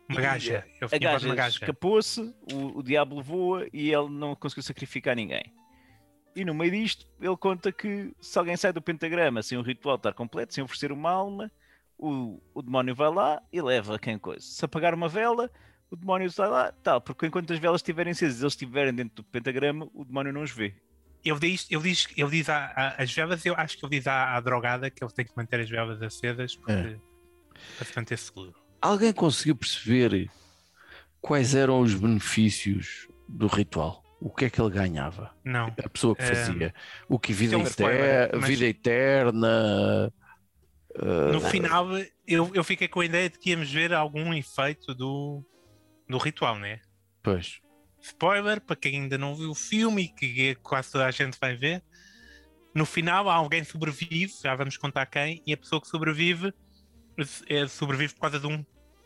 Uma 0.09 0.21
gaja. 0.21 0.65
Eu 0.79 0.87
a 0.91 0.97
gaja 0.97 1.35
gaja. 1.35 1.59
escapou-se, 1.59 2.33
o, 2.53 2.79
o 2.79 2.83
diabo 2.83 3.21
voa 3.21 3.67
e 3.73 3.91
ele 3.91 4.09
não 4.09 4.35
conseguiu 4.35 4.63
sacrificar 4.63 5.15
ninguém. 5.15 5.53
E 6.35 6.45
no 6.45 6.53
meio 6.53 6.71
disto, 6.71 7.07
ele 7.19 7.35
conta 7.35 7.71
que 7.71 8.13
se 8.21 8.37
alguém 8.37 8.55
sai 8.55 8.71
do 8.71 8.81
pentagrama 8.81 9.41
sem 9.41 9.57
o 9.57 9.61
ritual 9.61 9.95
estar 9.95 10.13
completo, 10.13 10.53
sem 10.53 10.63
oferecer 10.63 10.91
uma 10.91 11.09
alma, 11.09 11.51
o, 11.97 12.39
o 12.53 12.61
demónio 12.61 12.93
vai 12.93 13.09
lá 13.09 13.41
e 13.51 13.61
leva 13.61 13.97
quem 13.97 14.17
coisa. 14.17 14.45
Se 14.45 14.63
apagar 14.63 14.93
uma 14.93 15.09
vela, 15.09 15.49
o 15.89 15.95
demónio 15.95 16.29
sai 16.29 16.47
lá, 16.47 16.71
tal, 16.71 17.01
porque 17.01 17.25
enquanto 17.25 17.51
as 17.51 17.59
velas 17.59 17.79
estiverem 17.79 18.11
acesas, 18.11 18.41
eles 18.41 18.53
estiverem 18.53 18.93
dentro 18.93 19.15
do 19.15 19.23
pentagrama, 19.23 19.89
o 19.93 20.05
demónio 20.05 20.31
não 20.31 20.43
os 20.43 20.51
vê. 20.51 20.75
Ele 21.25 21.39
diz, 21.39 21.67
ele 21.69 21.81
diz, 21.83 22.07
ele 22.15 22.29
diz 22.29 22.49
a, 22.49 22.65
a- 22.75 23.03
as 23.03 23.11
velas, 23.13 23.45
eu 23.45 23.53
acho 23.55 23.77
que 23.77 23.85
ele 23.85 23.97
diz 23.97 24.07
à, 24.07 24.35
à 24.35 24.39
drogada 24.39 24.89
que 24.89 25.03
ele 25.03 25.11
tem 25.11 25.25
que 25.25 25.31
manter 25.35 25.59
as 25.59 25.69
velas 25.69 26.01
acesas 26.01 26.55
porque, 26.55 26.71
É. 26.71 26.97
para 27.77 27.85
se 27.85 27.95
manter 27.95 28.17
seguro. 28.17 28.53
Alguém 28.81 29.11
conseguiu 29.11 29.55
perceber 29.55 30.29
quais 31.19 31.53
eram 31.55 31.79
os 31.81 31.93
benefícios 31.93 33.07
do 33.27 33.47
ritual? 33.47 34.03
O 34.21 34.29
que 34.33 34.45
é 34.45 34.49
que 34.49 34.59
ele 34.61 34.69
ganhava? 34.71 35.35
Não. 35.43 35.67
A 35.83 35.89
pessoa 35.89 36.15
que 36.15 36.21
É, 36.23 36.33
fazia? 36.33 36.73
O 37.09 37.19
que 37.19 37.33
vida, 37.33 37.55
é 37.55 37.57
um 37.57 37.63
spoiler, 37.63 38.29
mas- 38.33 38.45
vida 38.47 38.65
eterna? 38.65 40.11
ah, 40.99 41.31
No 41.31 41.41
final, 41.41 41.87
eu, 42.27 42.49
eu 42.53 42.63
fiquei 42.63 42.87
com 42.87 43.01
a 43.01 43.05
ideia 43.05 43.29
de 43.29 43.37
que 43.37 43.49
íamos 43.51 43.71
ver 43.71 43.93
algum 43.93 44.33
efeito 44.33 44.93
do, 44.95 45.43
do 46.07 46.17
ritual, 46.17 46.57
né? 46.57 46.79
Pois. 47.21 47.59
Spoiler, 48.07 48.61
para 48.61 48.75
quem 48.75 49.01
ainda 49.01 49.17
não 49.17 49.35
viu 49.35 49.51
o 49.51 49.55
filme 49.55 50.03
e 50.03 50.07
que 50.07 50.55
quase 50.55 50.91
toda 50.91 51.05
a 51.05 51.11
gente 51.11 51.37
vai 51.39 51.55
ver. 51.55 51.83
No 52.73 52.85
final, 52.85 53.29
alguém 53.29 53.63
sobrevive, 53.63 54.31
já 54.43 54.55
vamos 54.55 54.77
contar 54.77 55.05
quem, 55.07 55.41
e 55.45 55.53
a 55.53 55.57
pessoa 55.57 55.81
que 55.81 55.87
sobrevive 55.87 56.53
é, 57.49 57.67
sobrevive 57.67 58.13
por 58.13 58.21
causa 58.21 58.39
de 58.39 58.45
um 58.47 58.63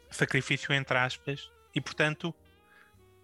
sacrifício, 0.09 0.73
entre 0.73 0.97
aspas, 0.97 1.49
e 1.73 1.79
portanto, 1.79 2.33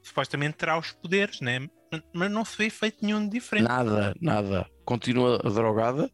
supostamente 0.01 0.55
terá 0.57 0.77
os 0.79 0.91
poderes, 0.93 1.41
né? 1.41 1.67
Mas- 2.13 2.31
não 2.31 2.43
se 2.45 2.57
vê 2.57 2.65
efeito 2.65 2.97
nenhum 3.05 3.25
de 3.27 3.31
diferente. 3.39 3.67
Nada, 3.67 4.15
nada. 4.21 4.69
Continua 4.85 5.37
drogada. 5.39 6.09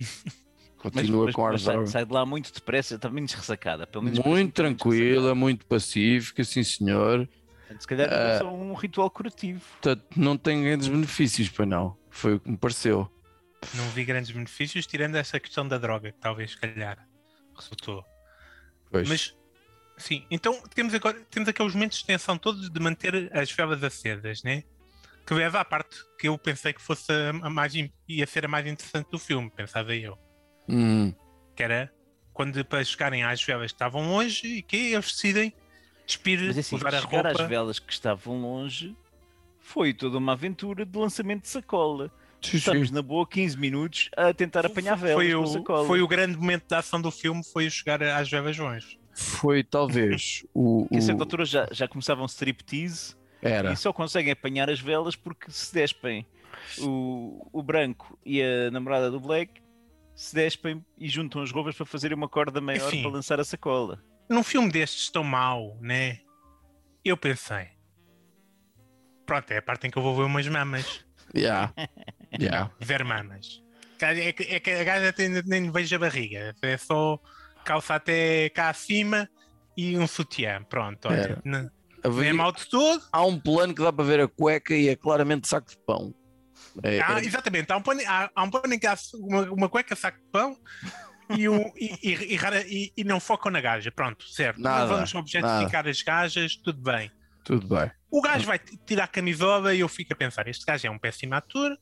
Continua 0.78 1.26
mas- 1.26 1.34
com 1.34 1.44
ar 1.44 1.52
mas 1.52 1.60
de 1.60 1.66
sai, 1.66 1.74
droga. 1.74 1.90
sai 1.90 2.04
de 2.06 2.12
lá 2.12 2.24
muito 2.26 2.52
depressa, 2.52 2.94
está 2.94 3.10
menos 3.10 3.32
ressacada. 3.34 3.86
Pelo 3.86 4.04
menos 4.04 4.18
Muito 4.20 4.52
tranquila, 4.54 5.34
muito 5.34 5.66
pacífica, 5.66 6.42
sim 6.42 6.64
senhor. 6.64 7.28
Ressacada. 7.74 7.80
Se 7.80 8.08
calhar 8.08 8.38
só 8.38 8.52
um 8.52 8.74
ritual 8.74 9.10
curativo. 9.10 9.60
Portanto, 9.60 10.04
não 10.16 10.36
tem 10.36 10.62
grandes 10.62 10.88
benefícios, 10.88 11.48
para 11.48 11.66
não. 11.66 11.96
Foi 12.10 12.34
o 12.34 12.40
que 12.40 12.50
me 12.50 12.56
pareceu. 12.56 13.10
Não 13.74 13.88
vi 13.90 14.04
grandes 14.04 14.30
benefícios, 14.30 14.86
tirando 14.86 15.16
essa 15.16 15.38
questão 15.38 15.66
da 15.66 15.78
droga, 15.78 16.10
que 16.12 16.18
talvez, 16.18 16.52
se 16.52 16.58
calhar, 16.58 17.06
resultou. 17.54 18.04
Pois. 18.90 19.08
Mas, 19.08 19.36
sim, 19.96 20.26
então 20.30 20.60
temos 20.74 20.94
agora 20.94 21.20
temos 21.30 21.48
aqueles 21.48 21.74
momentos 21.74 21.98
de 21.98 22.06
tensão 22.06 22.38
todos 22.38 22.70
de 22.70 22.80
manter 22.80 23.30
as 23.36 23.52
velas 23.52 23.82
acesas, 23.84 24.42
né? 24.42 24.64
Que 25.26 25.34
leva 25.34 25.60
à 25.60 25.64
parte 25.64 25.96
que 26.18 26.26
eu 26.26 26.36
pensei 26.38 26.72
que 26.72 26.80
fosse 26.80 27.12
a 27.12 27.30
a 27.46 27.50
mais, 27.50 27.74
ia 28.08 28.26
ser 28.26 28.46
a 28.46 28.48
mais 28.48 28.66
interessante 28.66 29.10
do 29.10 29.18
filme, 29.18 29.50
pensava 29.50 29.94
eu. 29.94 30.18
Hum, 30.68 31.14
Que 31.54 31.62
era 31.62 31.92
quando 32.32 32.64
para 32.64 32.82
chegarem 32.82 33.22
às 33.22 33.42
velas 33.44 33.70
que 33.70 33.76
estavam 33.76 34.08
longe 34.08 34.46
e 34.46 34.62
que 34.62 34.92
eles 34.94 35.12
decidem 35.12 35.54
despir, 36.10 36.40
Mas 36.46 36.58
assim, 36.58 36.76
usar 36.76 36.94
a 36.94 36.98
às 36.98 37.04
roupa. 37.04 37.46
velas 37.46 37.78
que 37.78 37.92
estavam 37.92 38.40
longe 38.42 38.94
foi 39.58 39.92
toda 39.94 40.18
uma 40.18 40.32
aventura 40.32 40.84
de 40.84 40.98
lançamento 40.98 41.42
de 41.42 41.48
sacola. 41.48 42.10
Sim, 42.42 42.56
Estamos 42.56 42.88
sim. 42.88 42.94
na 42.94 43.02
boa 43.02 43.26
15 43.26 43.56
minutos 43.58 44.08
a 44.16 44.32
tentar 44.32 44.64
apanhar 44.64 44.96
velas 44.96 45.14
Foi 45.14 45.34
o, 45.34 45.46
sacola. 45.46 45.86
foi 45.86 46.00
o 46.02 46.08
grande 46.08 46.36
momento 46.38 46.64
da 46.68 46.78
ação 46.78 47.00
do 47.00 47.10
filme, 47.10 47.42
foi 47.44 47.66
o 47.66 47.70
chegar 47.70 48.02
às 48.02 48.30
velas 48.30 48.56
longe. 48.56 48.98
Foi 49.12 49.62
talvez 49.62 50.44
o. 50.54 50.86
Que 50.90 50.96
a 50.96 51.00
certa 51.02 51.20
o- 51.20 51.22
altura 51.24 51.44
já, 51.44 51.68
já 51.70 51.86
começavam 51.86 52.24
striptease 52.26 53.14
Era. 53.42 53.72
e 53.72 53.76
só 53.76 53.92
conseguem 53.92 54.32
apanhar 54.32 54.70
as 54.70 54.80
velas 54.80 55.14
porque 55.14 55.50
se 55.50 55.74
despem 55.74 56.26
o, 56.78 57.46
o 57.52 57.62
branco 57.62 58.18
e 58.24 58.42
a 58.42 58.70
namorada 58.70 59.10
do 59.10 59.20
Black 59.20 59.60
se 60.14 60.34
despem 60.34 60.84
e 60.98 61.08
juntam 61.08 61.42
as 61.42 61.50
roupas 61.50 61.74
para 61.74 61.84
fazerem 61.86 62.16
uma 62.16 62.28
corda 62.28 62.60
maior 62.60 62.88
Enfim. 62.88 63.02
para 63.02 63.10
lançar 63.10 63.38
a 63.40 63.44
sacola. 63.44 64.02
Num 64.30 64.44
filme 64.44 64.70
destes 64.70 65.10
tão 65.10 65.24
mau, 65.24 65.76
né? 65.80 66.20
Eu 67.04 67.16
pensei. 67.16 67.68
Pronto, 69.26 69.50
é 69.50 69.58
a 69.58 69.62
parte 69.62 69.86
em 69.86 69.90
que 69.90 69.98
eu 69.98 70.02
vou 70.02 70.16
ver 70.16 70.22
umas 70.22 70.46
mamas. 70.48 71.04
Yeah. 71.32 71.72
Yeah. 72.40 72.72
Ver 72.80 73.04
mamas. 73.04 73.62
É 74.00 74.32
que, 74.32 74.42
é 74.42 74.58
que 74.58 74.68
a 74.72 74.82
gaja 74.82 75.12
tem, 75.12 75.28
nem 75.28 75.70
vejo 75.70 75.94
a 75.94 75.98
barriga. 76.00 76.52
É 76.60 76.76
só 76.76 77.20
calça 77.64 77.94
até 77.94 78.48
cá 78.50 78.68
acima 78.68 79.30
e 79.76 79.96
um 79.96 80.08
sutiã. 80.08 80.60
Pronto, 80.64 81.06
olha. 81.06 81.40
Não, 81.44 81.70
é 82.24 82.32
mal 82.32 82.50
de 82.50 82.68
todo. 82.68 83.00
Há 83.12 83.24
um 83.24 83.38
plano 83.38 83.72
que 83.72 83.80
dá 83.80 83.92
para 83.92 84.04
ver 84.04 84.18
a 84.22 84.26
cueca 84.26 84.74
e 84.74 84.88
é 84.88 84.96
claramente 84.96 85.46
saco 85.46 85.70
de 85.70 85.76
pão. 85.86 86.12
É- 86.82 86.98
Ah, 87.00 87.20
é- 87.20 87.24
exatamente, 87.24 87.70
há 87.70 87.76
um 87.76 87.82
pano, 87.82 88.00
há, 88.04 88.28
há 88.34 88.42
um 88.42 88.50
pano 88.50 88.74
em 88.74 88.78
que 88.80 88.88
há 88.88 88.96
uma, 89.14 89.42
uma 89.52 89.68
cueca 89.68 89.94
saco 89.94 90.18
de 90.18 90.26
pão 90.32 90.56
e, 91.36 91.48
um, 91.48 91.72
e, 91.76 91.98
e- 92.02 92.34
e 92.36 92.38
e- 92.66 92.92
e 92.98 93.04
não 93.04 93.20
focam 93.20 93.50
na 93.50 93.60
gaja. 93.60 93.90
Pronto, 93.90 94.24
certo. 94.28 94.60
Nada, 94.60 94.86
não 94.86 94.94
vamos 94.96 95.14
objetificar 95.14 95.86
as 95.88 96.02
gajas, 96.02 96.56
tudo 96.56 96.80
bem. 96.80 97.10
Tudo 97.44 97.66
bem. 97.66 97.90
O 98.10 98.20
gajo 98.20 98.46
vai 98.46 98.58
tirar 98.58 99.04
a 99.04 99.08
camisola 99.08 99.74
e 99.74 99.80
eu 99.80 99.88
fico 99.88 100.12
a 100.12 100.16
pensar: 100.16 100.46
este 100.48 100.64
gajo 100.64 100.86
é 100.86 100.90
um 100.90 100.98
péssimo 100.98 101.34
ator, 101.34 101.76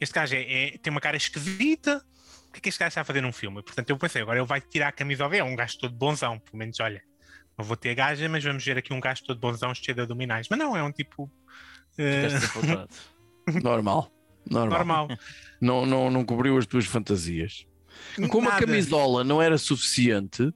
este 0.00 0.14
gajo 0.14 0.34
é, 0.34 0.40
é- 0.74 0.78
tem 0.78 0.90
uma 0.90 1.00
cara 1.00 1.16
esquisita. 1.16 2.04
O 2.48 2.52
que 2.52 2.58
é 2.58 2.60
que 2.60 2.68
este 2.68 2.78
gajo 2.78 2.88
está 2.88 3.00
a 3.00 3.04
fazer 3.04 3.20
num 3.22 3.32
filme? 3.32 3.62
Portanto, 3.62 3.88
eu 3.90 3.96
pensei: 3.96 4.22
agora 4.22 4.38
ele 4.38 4.46
vai 4.46 4.60
tirar 4.60 4.88
a 4.88 4.92
camisola. 4.92 5.36
É 5.36 5.42
um 5.42 5.56
gajo 5.56 5.78
todo 5.78 5.94
bonzão, 5.94 6.38
pelo 6.38 6.58
menos, 6.58 6.78
olha. 6.80 7.02
Não 7.58 7.64
vou 7.66 7.76
ter 7.76 7.94
gaja, 7.94 8.26
mas 8.30 8.42
vamos 8.42 8.64
ver 8.64 8.78
aqui 8.78 8.94
um 8.94 9.00
gajo 9.00 9.24
todo 9.24 9.38
bonzão 9.38 9.74
cheio 9.74 9.94
de 9.94 10.00
abdominais. 10.00 10.46
Mas 10.50 10.58
não, 10.58 10.74
é 10.76 10.82
um 10.82 10.90
tipo. 10.90 11.30
desapontado. 11.96 12.88
Normal. 13.62 14.10
Normal. 14.50 14.78
normal. 14.78 15.08
Não, 15.60 15.86
não, 15.86 16.10
não 16.10 16.24
cobriu 16.24 16.56
as 16.58 16.66
tuas 16.66 16.84
fantasias. 16.86 17.66
Como 18.30 18.48
a 18.48 18.52
Nada. 18.52 18.66
camisola 18.66 19.24
não 19.24 19.40
era 19.40 19.56
suficiente, 19.58 20.52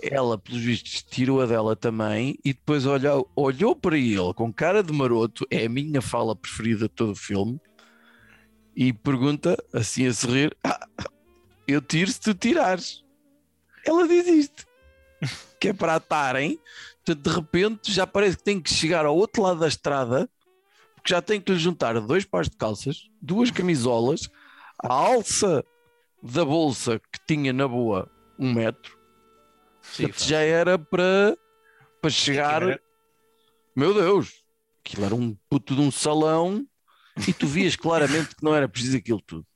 ela, 0.00 0.36
pelos 0.38 0.60
vistos, 0.60 1.02
tirou 1.02 1.40
a 1.40 1.46
dela 1.46 1.76
também 1.76 2.36
e 2.44 2.52
depois 2.52 2.86
olhou, 2.86 3.30
olhou 3.36 3.76
para 3.76 3.96
ele 3.96 4.34
com 4.34 4.52
cara 4.52 4.82
de 4.82 4.92
maroto, 4.92 5.46
é 5.50 5.66
a 5.66 5.68
minha 5.68 6.02
fala 6.02 6.34
preferida 6.34 6.88
de 6.88 6.94
todo 6.94 7.12
o 7.12 7.16
filme, 7.16 7.60
e 8.74 8.92
pergunta, 8.92 9.56
assim 9.72 10.06
a 10.06 10.14
sorrir: 10.14 10.56
"Ah, 10.64 10.88
Eu 11.68 11.80
tiro 11.80 12.10
se 12.10 12.20
tu 12.20 12.34
tirares. 12.34 13.04
Ela 13.86 14.08
diz 14.08 14.26
isto, 14.26 14.66
que 15.60 15.68
é 15.68 15.72
para 15.72 15.94
atarem. 15.96 16.58
Portanto, 17.04 17.30
de 17.30 17.36
repente, 17.36 17.92
já 17.92 18.06
parece 18.06 18.36
que 18.36 18.44
tem 18.44 18.60
que 18.60 18.72
chegar 18.72 19.06
ao 19.06 19.16
outro 19.16 19.42
lado 19.42 19.60
da 19.60 19.68
estrada, 19.68 20.28
porque 20.94 21.10
já 21.12 21.20
tem 21.22 21.40
que 21.40 21.52
lhe 21.52 21.58
juntar 21.58 22.00
dois 22.00 22.24
pares 22.24 22.48
de 22.48 22.56
calças, 22.56 23.08
duas 23.20 23.50
camisolas, 23.50 24.28
a 24.82 24.92
alça 24.92 25.64
da 26.22 26.44
bolsa 26.44 26.98
que 26.98 27.18
tinha 27.26 27.52
na 27.52 27.66
boa 27.66 28.10
um 28.38 28.52
metro. 28.52 28.98
Sim, 29.80 30.04
Portanto, 30.04 30.28
já 30.28 30.38
era 30.40 30.78
para, 30.78 31.36
para 32.00 32.10
chegar. 32.10 32.62
era- 32.62 32.80
Meu 33.74 33.92
Deus, 33.92 34.44
aquilo 34.84 35.04
era 35.04 35.14
um 35.14 35.34
puto 35.50 35.74
de 35.74 35.80
um 35.80 35.90
salão 35.90 36.64
e 37.26 37.32
tu 37.32 37.46
vias 37.46 37.74
claramente 37.76 38.36
que 38.36 38.44
não 38.44 38.54
era 38.54 38.68
preciso 38.68 38.96
aquilo 38.96 39.20
tudo. 39.20 39.46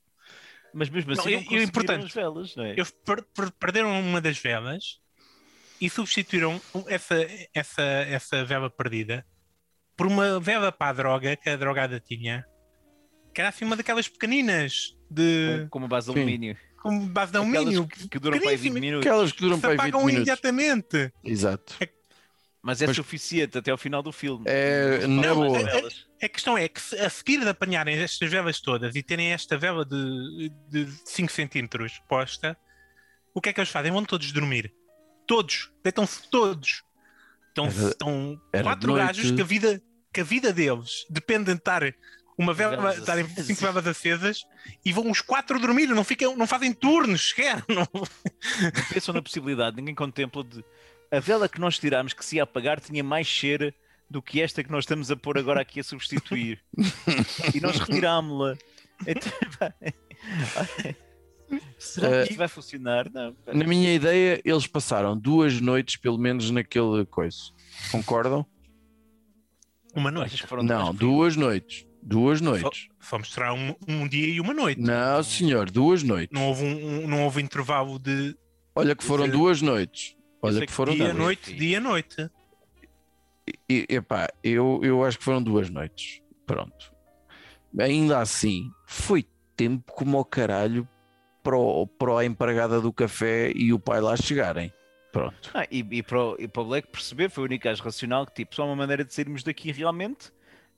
Mas 0.74 0.90
mesmo 0.90 1.12
assim 1.12 1.22
Não, 1.22 1.30
não, 1.30 1.30
e- 1.30 1.34
e 1.34 1.44
conseguiram 1.44 1.62
importante- 1.64 2.06
as 2.06 2.12
velas, 2.12 2.56
não 2.56 2.64
é? 2.64 2.70
Eles 2.72 2.90
per- 2.90 3.24
per- 3.34 3.52
perderam 3.52 3.98
uma 4.00 4.20
das 4.20 4.36
velas 4.38 5.00
e 5.80 5.88
substituíram 5.88 6.60
essa, 6.88 7.14
essa, 7.54 7.82
essa 7.82 8.44
vela 8.44 8.68
perdida 8.68 9.24
por 9.96 10.06
uma 10.06 10.38
vela 10.40 10.70
para 10.72 10.90
a 10.90 10.92
droga 10.92 11.36
que 11.36 11.48
a 11.48 11.56
drogada 11.56 11.98
tinha, 12.00 12.44
que 13.36 13.40
era 13.42 13.50
assim 13.50 13.66
uma 13.66 13.76
daquelas 13.76 14.08
pequeninas 14.08 14.96
de 15.10 15.58
Com, 15.64 15.68
com 15.68 15.78
uma 15.80 15.88
base 15.88 16.06
de 16.08 16.14
Sim. 16.14 16.20
alumínio. 16.20 16.56
com 16.82 17.06
base 17.08 17.32
de 17.32 17.36
Aquelas 17.38 17.56
alumínio 17.58 17.86
que, 17.86 18.08
que 18.08 18.18
duram 18.18 18.38
para 18.40 18.48
aí 18.50 18.56
20 18.56 18.62
pequeníssima, 18.72 18.80
minutos. 18.80 19.06
Aquelas 19.06 19.32
que 19.32 19.40
duram 19.42 19.56
se 19.56 19.60
para 19.60 19.70
aí 19.72 19.76
20 19.76 19.80
apagam 19.82 20.00
minutos. 20.06 20.16
imediatamente. 20.28 21.12
Exato. 21.22 21.76
Mas 22.62 22.80
é 22.80 22.86
Mas- 22.86 22.96
suficiente 22.96 23.58
até 23.58 23.70
ao 23.70 23.76
final 23.76 24.02
do 24.02 24.10
filme. 24.10 24.44
É, 24.48 25.06
Não, 25.06 25.22
na 25.22 25.34
boa. 25.34 25.58
velas- 25.62 26.06
A 26.22 26.28
questão 26.30 26.56
é 26.56 26.66
que 26.66 26.80
a 26.98 27.10
seguir 27.10 27.40
de 27.40 27.48
apanharem 27.48 27.94
estas 27.98 28.30
velas 28.30 28.58
todas 28.58 28.96
e 28.96 29.02
terem 29.02 29.32
esta 29.32 29.58
vela 29.58 29.84
de, 29.84 30.50
de 30.70 30.88
5 31.04 31.30
centímetros 31.30 32.00
posta, 32.08 32.56
o 33.34 33.40
que 33.42 33.50
é 33.50 33.52
que 33.52 33.60
eles 33.60 33.68
fazem? 33.70 33.92
Vão 33.92 34.02
todos 34.04 34.32
dormir. 34.32 34.72
Todos. 35.26 35.70
Deitam-se 35.84 36.22
todos. 36.30 36.82
Estão, 37.48 37.66
Era- 37.66 37.88
estão 37.90 38.40
era 38.52 38.62
de 38.62 38.68
quatro 38.68 38.94
gajos 38.94 39.30
que 39.30 39.42
a, 39.42 39.44
vida, 39.44 39.82
que 40.12 40.20
a 40.22 40.24
vida 40.24 40.52
deles 40.54 41.04
depende 41.10 41.44
de 41.44 41.52
estar 41.52 41.82
uma 42.38 42.52
vela, 42.52 42.94
estarem 42.94 43.26
cinco 43.28 43.60
velas 43.60 43.86
acesas 43.86 44.44
e 44.84 44.92
vão 44.92 45.10
os 45.10 45.20
quatro 45.20 45.58
dormir, 45.58 45.88
não, 45.88 46.04
ficam, 46.04 46.36
não 46.36 46.46
fazem 46.46 46.72
turnos 46.72 47.30
sequer. 47.30 47.64
Não. 47.68 47.86
Não 47.92 48.84
pensam 48.92 49.14
na 49.14 49.22
possibilidade, 49.22 49.76
ninguém 49.76 49.94
contempla 49.94 50.44
de. 50.44 50.64
A 51.10 51.20
vela 51.20 51.48
que 51.48 51.60
nós 51.60 51.78
tirámos 51.78 52.12
que 52.12 52.24
se 52.24 52.36
ia 52.36 52.42
apagar 52.42 52.80
tinha 52.80 53.02
mais 53.02 53.26
cheira 53.26 53.72
do 54.10 54.20
que 54.20 54.40
esta 54.40 54.62
que 54.62 54.70
nós 54.70 54.84
estamos 54.84 55.10
a 55.10 55.16
pôr 55.16 55.38
agora 55.38 55.60
aqui 55.60 55.80
a 55.80 55.84
substituir. 55.84 56.62
e 57.54 57.60
nós 57.60 57.78
retirámos-la. 57.78 58.56
Então, 59.06 59.32
Será 61.78 62.22
que 62.24 62.30
isto 62.30 62.38
vai 62.38 62.48
funcionar? 62.48 63.10
Não. 63.10 63.36
Na 63.46 63.64
minha 63.64 63.94
ideia, 63.94 64.40
eles 64.44 64.66
passaram 64.66 65.16
duas 65.16 65.60
noites, 65.60 65.96
pelo 65.96 66.18
menos, 66.18 66.50
naquele 66.50 67.04
coisa. 67.06 67.36
Concordam? 67.92 68.44
Uma 69.94 70.10
noite. 70.10 70.44
Não, 70.62 70.94
duas 70.94 71.36
noites. 71.36 71.85
Duas 72.08 72.40
noites. 72.40 72.86
Só 73.00 73.18
mostrar 73.18 73.52
um, 73.52 73.74
um 73.88 74.06
dia 74.06 74.28
e 74.28 74.40
uma 74.40 74.54
noite. 74.54 74.80
Não, 74.80 75.20
senhor, 75.24 75.68
duas 75.70 76.04
noites. 76.04 76.32
Não 76.32 76.46
houve 76.46 76.62
um, 76.64 77.00
um- 77.04 77.08
não 77.08 77.24
houve 77.24 77.42
intervalo 77.42 77.98
de 77.98 78.36
Olha 78.76 78.94
que 78.94 79.02
foram 79.02 79.28
duas 79.28 79.60
noites. 79.60 80.14
Olha 80.40 80.60
que 80.60 80.66
que 80.68 80.72
foram 80.72 80.94
dia, 80.94 81.04
duas. 81.06 81.16
noite, 81.16 81.52
dia, 81.54 81.80
noite. 81.80 82.30
E, 83.68 83.86
epá, 83.88 84.28
eu, 84.42 84.80
eu 84.82 85.04
acho 85.04 85.18
que 85.18 85.24
foram 85.24 85.42
duas 85.42 85.68
noites. 85.68 86.20
Pronto. 86.46 86.92
Ainda 87.78 88.20
assim, 88.20 88.70
foi 88.86 89.24
tempo 89.56 89.92
como 89.92 90.16
ao 90.16 90.24
caralho 90.24 90.88
para, 91.42 91.56
o- 91.56 91.86
para 91.86 92.20
a 92.20 92.24
empregada 92.24 92.80
do 92.80 92.92
café 92.92 93.50
e 93.54 93.72
o 93.72 93.78
pai 93.80 94.00
lá 94.00 94.16
chegarem. 94.16 94.72
Pronto. 95.12 95.50
Ah, 95.54 95.66
e, 95.70 95.84
e, 95.90 96.02
para 96.02 96.22
o, 96.22 96.36
e 96.38 96.46
para 96.46 96.62
o 96.62 96.66
Black 96.66 96.88
perceber, 96.88 97.30
foi 97.30 97.44
o 97.44 97.46
único 97.46 97.64
gajo 97.64 97.82
racional 97.82 98.26
que 98.26 98.34
tipo, 98.34 98.54
só 98.54 98.64
uma 98.66 98.76
maneira 98.76 99.04
de 99.04 99.12
sairmos 99.14 99.42
daqui 99.42 99.72
realmente 99.72 100.30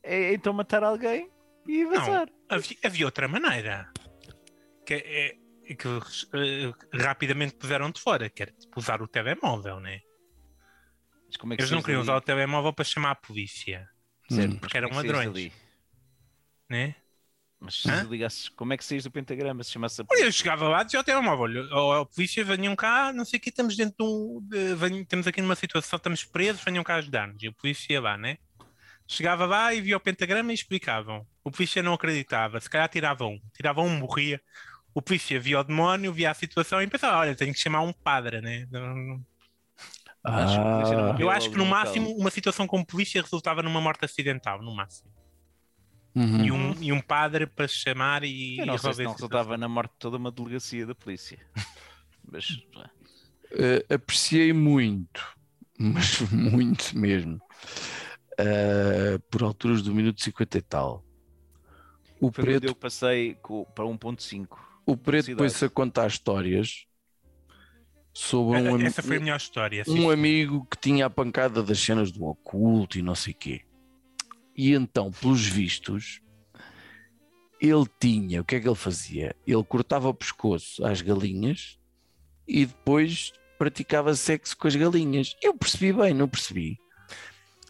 é 0.02 0.32
então 0.34 0.52
matar 0.52 0.82
alguém 0.82 1.30
e 1.66 1.84
vazar. 1.84 2.28
Havia, 2.48 2.76
havia 2.84 3.06
outra 3.06 3.28
maneira. 3.28 3.90
Que, 4.86 4.94
é, 4.94 5.36
é 5.70 5.74
que 5.74 5.86
eh, 5.88 6.72
rapidamente 6.94 7.54
puseram 7.56 7.90
de 7.90 8.00
fora, 8.00 8.30
que 8.30 8.42
era 8.42 8.52
tipo, 8.52 8.78
usar 8.80 9.02
o 9.02 9.08
telemóvel, 9.08 9.80
né? 9.80 10.00
Mas 11.26 11.36
como 11.36 11.52
é 11.52 11.56
que 11.56 11.62
Eles 11.62 11.70
não 11.70 11.82
queriam 11.82 12.00
dali? 12.00 12.08
usar 12.10 12.16
o 12.16 12.20
telemóvel 12.22 12.72
para 12.72 12.84
chamar 12.84 13.10
a 13.10 13.14
polícia, 13.14 13.88
Certo, 14.30 14.50
Hum. 14.52 14.52
mas 14.54 14.60
porque 14.60 14.76
eram 14.78 14.88
como 14.88 15.00
é 15.00 15.02
ladrões. 15.04 15.52
né? 16.68 16.94
Mas 17.60 17.74
se 17.82 17.90
Hã? 17.90 18.02
ligasses, 18.08 18.48
como 18.50 18.72
é 18.72 18.76
que 18.76 18.84
saís 18.84 19.02
do 19.04 19.10
pentagrama 19.10 19.64
se 19.64 19.72
chamasse 19.72 20.00
a 20.00 20.04
Olha, 20.08 20.24
eu 20.24 20.32
chegava 20.32 20.68
lá, 20.68 20.82
dizia 20.84 21.00
ao 21.00 21.04
telemóvel, 21.04 21.66
ou 21.72 21.92
a 21.92 22.06
polícia, 22.06 22.44
venham 22.44 22.76
cá, 22.76 23.12
não 23.12 23.24
sei 23.24 23.38
o 23.38 23.40
que, 23.42 23.48
estamos 23.48 23.76
dentro 23.76 23.96
de 23.98 24.04
um. 24.04 24.40
de- 24.48 24.74
venham- 24.76 25.00
estamos 25.02 25.26
aqui 25.26 25.42
numa 25.42 25.56
situação, 25.56 25.96
estamos 25.96 26.24
presos, 26.24 26.62
venham 26.62 26.84
cá 26.84 26.94
ajudar-nos. 26.96 27.42
E 27.42 27.48
a 27.48 27.52
polícia 27.52 27.92
ia 27.94 28.00
lá, 28.00 28.16
né? 28.16 28.38
Chegava 29.08 29.46
lá 29.46 29.74
e 29.74 29.80
via 29.82 29.96
o 29.96 30.00
pentagrama 30.00 30.52
e 30.52 30.54
explicavam. 30.54 31.26
O 31.44 31.50
polícia 31.52 31.82
não 31.82 31.94
acreditava, 31.94 32.60
se 32.60 32.70
calhar 32.70 32.88
tirava 32.90 33.26
um, 33.26 33.40
tirava 33.54 33.82
um, 33.82 33.98
morria. 33.98 34.40
O 34.94 35.02
polícia 35.02 35.40
via 35.40 35.60
o 35.60 35.64
demónio, 35.64 36.12
via 36.12 36.30
a 36.30 36.34
situação 36.34 36.82
e 36.82 36.88
pensava: 36.88 37.18
olha, 37.18 37.36
tenho 37.36 37.54
que 37.54 37.60
chamar 37.60 37.82
um 37.82 37.92
padre, 37.92 38.40
né? 38.42 38.66
Acho 40.24 40.60
que 40.60 40.64
Ah, 40.64 41.14
Eu 41.18 41.30
acho 41.30 41.50
que 41.50 41.56
no 41.58 41.66
máximo 41.66 42.10
uma 42.16 42.30
situação 42.30 42.66
como 42.66 42.86
polícia 42.86 43.22
resultava 43.22 43.62
numa 43.62 43.80
morte 43.80 44.04
acidental, 44.04 44.62
no 44.62 44.74
máximo. 44.74 45.10
uhum. 46.14 46.44
E, 46.44 46.52
um, 46.52 46.82
e 46.82 46.92
um 46.92 47.00
padre 47.00 47.46
para 47.46 47.66
se 47.68 47.74
chamar 47.76 48.22
e, 48.24 48.58
Eu 48.58 48.66
não 48.66 48.76
sei 48.78 48.92
se 48.92 49.02
resolver 49.02 49.02
não 49.02 49.12
a 49.12 49.16
situação. 49.16 49.52
resultava 49.52 49.56
na 49.56 49.68
morte 49.68 49.92
de 49.92 49.98
toda 49.98 50.16
uma 50.16 50.30
delegacia 50.30 50.86
da 50.86 50.94
polícia. 50.94 51.38
Mas 52.30 52.46
Eh, 53.52 53.84
apreciei 53.94 54.52
muito, 54.52 55.26
mas 55.78 56.20
muito 56.30 56.96
mesmo, 56.98 57.40
eh, 58.38 59.18
por 59.30 59.42
alturas 59.42 59.82
do 59.82 59.92
minuto 59.92 60.22
50 60.22 60.58
e 60.58 60.62
tal. 60.62 61.04
O 62.20 62.30
foi 62.30 62.44
quando 62.44 62.54
eu 62.54 62.60
preto, 62.60 62.74
passei 62.76 63.34
para 63.74 63.84
1.5. 63.84 64.58
o 64.86 64.96
preto 64.96 65.36
põe-se 65.36 65.64
a 65.64 65.68
contar 65.68 66.06
histórias 66.06 66.86
sobre 68.12 68.60
um, 68.60 68.80
Essa 68.80 69.02
foi 69.02 69.16
a 69.16 69.20
melhor 69.20 69.36
história. 69.36 69.84
sim. 69.84 70.00
um 70.00 70.10
amigo 70.10 70.66
que 70.70 70.76
tinha 70.76 71.06
a 71.06 71.10
pancada 71.10 71.62
das 71.62 71.78
cenas 71.78 72.10
do 72.12 72.24
oculto 72.24 72.98
e 72.98 73.02
não 73.02 73.14
sei 73.14 73.34
quê. 73.34 73.62
E 74.56 74.72
então, 74.72 75.10
pelos 75.12 75.44
vistos, 75.46 76.20
ele 77.60 77.86
tinha, 78.00 78.40
o 78.40 78.44
que 78.44 78.56
é 78.56 78.60
que 78.60 78.68
ele 78.68 78.74
fazia? 78.74 79.34
Ele 79.46 79.64
cortava 79.64 80.08
o 80.08 80.14
pescoço 80.14 80.84
às 80.84 81.00
galinhas 81.00 81.78
e 82.46 82.66
depois 82.66 83.32
praticava 83.58 84.14
sexo 84.14 84.56
com 84.56 84.68
as 84.68 84.76
galinhas. 84.76 85.36
Eu 85.42 85.54
percebi 85.54 85.92
bem, 85.92 86.14
não 86.14 86.28
percebi. 86.28 86.78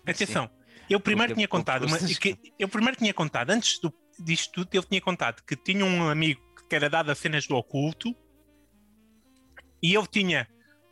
Atenção, 0.07 0.49
eu 0.89 1.01
primeiro 1.01 1.31
Porque- 1.31 1.39
tinha 1.41 1.49
contado, 1.49 1.87
uma- 1.87 1.99
que- 1.99 2.39
eu 2.59 2.69
primeiro 2.69 2.97
tinha 2.97 3.13
contado, 3.15 3.51
antes 3.51 3.79
do, 3.81 3.93
disto 4.19 4.53
tudo, 4.53 4.69
ele 4.73 4.87
tinha 4.87 5.01
contado 5.01 5.43
que 5.45 5.57
tinha 5.57 5.85
um 5.85 6.09
amigo 6.09 6.41
que 6.69 6.75
era 6.75 6.89
dado 6.91 7.11
a 7.11 7.15
cenas 7.15 7.47
do 7.47 7.57
oculto 7.57 8.15
e 9.83 9.95
ele 9.95 10.07
tinha 10.07 10.49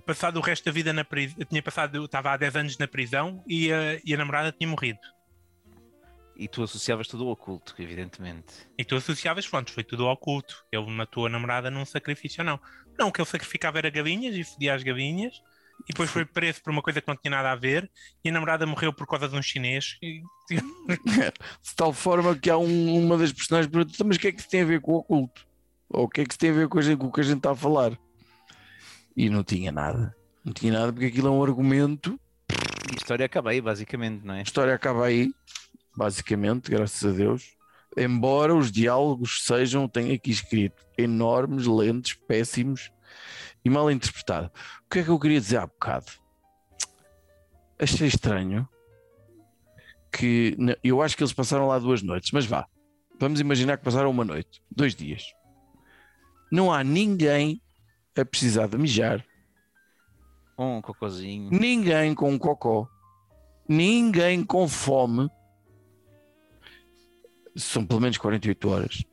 passado 0.06 0.36
o 0.36 0.40
resto 0.40 0.64
da 0.64 0.70
vida 0.72 0.92
na 0.92 1.04
prisão, 1.04 1.36
tinha 1.48 1.62
passado, 1.62 2.04
estava 2.04 2.32
há 2.32 2.36
10 2.36 2.56
anos 2.56 2.78
na 2.78 2.86
prisão 2.86 3.42
e 3.46 3.72
a, 3.72 4.00
e 4.04 4.14
a 4.14 4.16
namorada 4.16 4.52
tinha 4.52 4.68
morrido. 4.68 5.00
E 6.38 6.46
tu 6.46 6.62
associavas 6.62 7.08
tudo 7.08 7.24
ao 7.24 7.30
oculto, 7.30 7.74
evidentemente. 7.78 8.52
E 8.78 8.84
tu 8.84 8.94
associavas, 8.94 9.48
pronto, 9.48 9.72
foi 9.72 9.82
tudo 9.82 10.04
ao 10.06 10.12
oculto. 10.12 10.64
Ele 10.70 10.86
matou 10.90 11.24
a 11.24 11.30
namorada 11.30 11.70
num 11.70 11.84
sacrifício, 11.86 12.44
não. 12.44 12.60
Não, 12.98 13.08
o 13.08 13.12
que 13.12 13.20
ele 13.22 13.28
sacrificava 13.28 13.78
era 13.78 13.88
galinhas 13.88 14.34
e 14.36 14.44
fedia 14.44 14.74
as 14.74 14.82
galinhas. 14.82 15.42
E 15.84 15.92
depois 15.92 16.10
foi 16.10 16.24
preso 16.24 16.62
por 16.62 16.70
uma 16.70 16.82
coisa 16.82 17.00
que 17.00 17.06
não 17.08 17.16
tinha 17.16 17.30
nada 17.30 17.52
a 17.52 17.56
ver. 17.56 17.90
E 18.24 18.28
a 18.28 18.32
namorada 18.32 18.66
morreu 18.66 18.92
por 18.92 19.06
causa 19.06 19.28
de 19.28 19.36
um 19.36 19.42
chinês. 19.42 19.96
E, 20.02 20.22
De 20.50 21.74
tal 21.76 21.92
forma 21.92 22.36
que 22.36 22.48
há 22.50 22.56
um- 22.58 23.04
uma 23.04 23.16
das 23.18 23.32
personagens 23.32 23.66
que 23.66 23.72
pergunta, 23.72 23.92
"Então, 23.94 24.06
mas 24.06 24.16
o 24.16 24.20
que 24.20 24.28
é 24.28 24.32
que 24.32 24.40
isso 24.40 24.48
tem 24.50 24.62
a 24.62 24.64
ver 24.64 24.80
com 24.80 24.92
o 24.92 24.96
oculto? 24.96 25.46
Ou 25.88 26.04
o 26.04 26.08
que 26.08 26.20
é 26.20 26.24
que 26.24 26.32
isso 26.32 26.38
tem 26.38 26.50
a 26.50 26.54
ver 26.54 26.68
com, 26.68 26.78
a 26.78 26.82
gente- 26.82 26.98
com 26.98 27.06
o 27.06 27.12
que 27.12 27.20
a 27.20 27.24
gente 27.24 27.36
está 27.38 27.50
a 27.52 27.56
falar? 27.56 27.96
E 29.16 29.28
não 29.30 29.42
tinha 29.44 29.70
nada. 29.72 30.14
Não 30.44 30.52
tinha 30.52 30.72
nada 30.72 30.92
porque 30.92 31.06
aquilo 31.06 31.28
é 31.28 31.30
um 31.30 31.42
argumento 31.42 32.18
E 32.88 32.92
a 32.92 32.96
história 32.96 33.26
acaba 33.26 33.50
aí, 33.50 33.60
basicamente, 33.60 34.24
não 34.24 34.34
é? 34.34 34.38
A 34.40 34.42
história 34.42 34.72
acaba 34.74 35.06
aí, 35.06 35.32
basicamente, 35.96 36.70
graças 36.70 37.04
a 37.04 37.12
Deus. 37.16 37.56
Embora 37.96 38.54
os 38.54 38.70
diálogos 38.70 39.42
sejam, 39.44 39.88
tenho 39.88 40.14
aqui 40.14 40.30
escrito, 40.30 40.84
enormes, 40.96 41.66
lentos, 41.66 42.14
péssimos 42.14 42.90
e 43.66 43.70
mal 43.70 43.90
interpretados. 43.90 44.48
O 44.84 44.88
que 44.88 45.00
é 45.00 45.02
que 45.02 45.08
eu 45.08 45.18
queria 45.18 45.40
dizer 45.40 45.56
há 45.56 45.66
bocado? 45.66 46.06
Achei 47.76 48.06
estranho 48.06 48.68
que 50.12 50.56
eu 50.84 51.02
acho 51.02 51.16
que 51.16 51.24
eles 51.24 51.32
passaram 51.32 51.66
lá 51.66 51.76
duas 51.80 52.00
noites, 52.00 52.30
mas 52.30 52.46
vá, 52.46 52.64
vamos 53.18 53.40
imaginar 53.40 53.76
que 53.76 53.82
passaram 53.82 54.08
uma 54.08 54.24
noite, 54.24 54.62
dois 54.70 54.94
dias. 54.94 55.24
Não 56.50 56.72
há 56.72 56.84
ninguém 56.84 57.60
a 58.16 58.24
precisar 58.24 58.68
de 58.68 58.78
mijar, 58.78 59.26
Um 60.56 60.80
cocôzinho. 60.80 61.50
ninguém 61.50 62.14
com 62.14 62.30
um 62.30 62.38
cocó, 62.38 62.88
ninguém 63.68 64.44
com 64.44 64.68
fome, 64.68 65.28
são 67.56 67.84
pelo 67.84 68.00
menos 68.00 68.16
48 68.16 68.68
horas, 68.68 69.04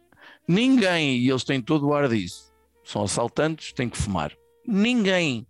ninguém, 0.47 1.17
e 1.17 1.27
eles 1.27 1.43
têm 1.43 1.59
todo 1.59 1.87
o 1.87 1.93
ar 1.95 2.07
disso, 2.07 2.53
são 2.85 3.03
assaltantes, 3.03 3.73
têm 3.73 3.89
que 3.89 3.97
fumar, 3.97 4.31
ninguém 4.65 5.45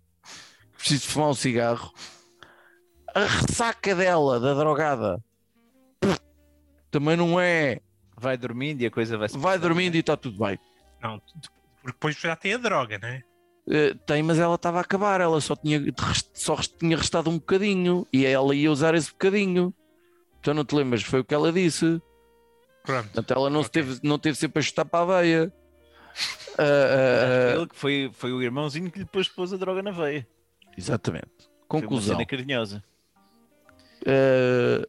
precisa 0.76 1.00
de 1.02 1.08
fumar 1.08 1.30
um 1.30 1.34
cigarro, 1.34 1.92
a 3.14 3.24
ressaca 3.24 3.94
dela, 3.94 4.38
da 4.40 4.54
drogada, 4.54 5.22
também 6.90 7.16
não 7.16 7.38
é, 7.40 7.80
Vai 8.16 8.36
dormindo 8.36 8.80
e 8.82 8.86
a 8.86 8.90
coisa 8.90 9.18
vai 9.18 9.28
se 9.28 9.36
vai 9.36 9.58
dormindo 9.58 9.96
e 9.96 9.98
está 9.98 10.16
tudo 10.16 10.38
bem. 10.44 10.58
não, 11.02 11.18
porque 11.18 11.48
depois 11.86 12.16
já 12.16 12.36
tem 12.36 12.54
a 12.54 12.58
droga, 12.58 12.98
não 12.98 13.08
é? 13.08 13.22
Eh, 13.68 13.94
tem, 14.06 14.22
mas 14.22 14.38
ela 14.38 14.54
estava 14.54 14.78
a 14.78 14.82
acabar, 14.82 15.20
ela 15.20 15.40
só 15.40 15.56
tinha, 15.56 15.80
só 16.32 16.56
tinha 16.56 16.96
restado 16.96 17.28
um 17.28 17.34
bocadinho 17.38 18.06
e 18.12 18.24
ela 18.24 18.54
ia 18.54 18.70
usar 18.70 18.94
esse 18.94 19.10
bocadinho. 19.10 19.74
Então 20.38 20.54
não 20.54 20.64
te 20.64 20.74
lembras? 20.74 21.02
Foi 21.02 21.20
o 21.20 21.24
que 21.24 21.34
ela 21.34 21.50
disse. 21.52 22.00
Pronto. 22.84 23.04
Portanto, 23.06 23.30
ela 23.32 23.50
não, 23.50 23.62
se 23.62 23.68
Ok. 23.70 23.82
teve, 23.82 24.00
não 24.02 24.18
teve 24.18 24.36
sempre 24.38 24.60
a 24.60 24.62
chutar 24.62 24.84
para 24.84 25.16
a 25.16 25.20
veia. 25.22 25.52
Foi 26.14 26.64
ah, 26.64 27.54
ele 27.56 27.66
que 27.66 27.76
foi, 27.76 28.10
foi 28.12 28.32
o 28.32 28.42
irmãozinho 28.42 28.90
que 28.90 28.98
lhe 28.98 29.04
depois 29.04 29.28
pôs 29.28 29.52
a 29.52 29.56
droga 29.56 29.82
na 29.82 29.90
veia. 29.90 30.26
exatamente. 30.76 31.26
Foi 31.68 31.80
uma 31.80 31.88
Conclusão. 31.88 32.14
cena 32.14 32.26
carinhosa. 32.26 32.84
É 34.06 34.86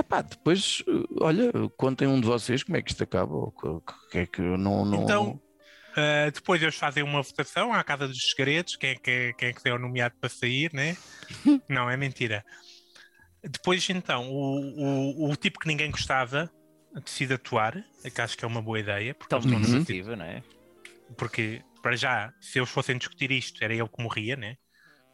epá, 0.00 0.22
depois, 0.22 0.82
olha, 1.20 1.52
contem 1.76 2.08
um 2.08 2.20
de 2.20 2.26
vocês 2.26 2.62
como 2.62 2.76
é 2.76 2.82
que 2.82 2.90
isto 2.90 3.02
acaba. 3.02 3.32
ou 3.34 3.54
O 3.62 3.80
que, 4.10 4.18
é 4.18 4.26
que 4.26 4.40
não. 4.40 4.84
não 4.84 5.02
Então, 5.04 5.40
Uh, 5.90 6.30
depois 6.30 6.62
eles 6.62 6.76
fazem 6.76 7.02
uma 7.02 7.20
votação 7.20 7.72
à 7.72 7.82
Casa 7.82 8.06
dos 8.06 8.30
Segredos, 8.30 8.76
quem 8.76 8.90
é 8.90 8.94
que, 8.94 9.34
quem 9.36 9.48
é, 9.48 9.52
que 9.52 9.68
é 9.68 9.74
o 9.74 9.78
nomeado 9.78 10.14
para 10.20 10.30
sair, 10.30 10.72
né? 10.72 10.96
não, 11.68 11.90
é 11.90 11.96
mentira. 11.96 12.44
Depois, 13.42 13.90
então, 13.90 14.30
o, 14.30 15.24
o, 15.26 15.30
o 15.32 15.36
tipo 15.36 15.58
que 15.58 15.66
ninguém 15.66 15.90
gostava 15.90 16.48
decide 16.94 17.34
atuar, 17.34 17.84
que 18.14 18.20
acho 18.20 18.36
que 18.36 18.44
é 18.44 18.48
uma 18.48 18.62
boa 18.62 18.80
ideia, 18.80 19.14
porque, 19.14 19.34
Uhum. 19.34 19.52
iniciativa, 19.52 20.16
não 20.16 20.24
é? 20.24 20.42
porque 21.16 21.62
para 21.82 21.96
já, 21.96 22.32
se 22.40 22.58
eles 22.58 22.70
fossem 22.70 22.96
discutir 22.98 23.30
isto, 23.30 23.62
era 23.62 23.74
ele 23.74 23.88
que 23.88 24.02
morria, 24.02 24.36
né? 24.36 24.56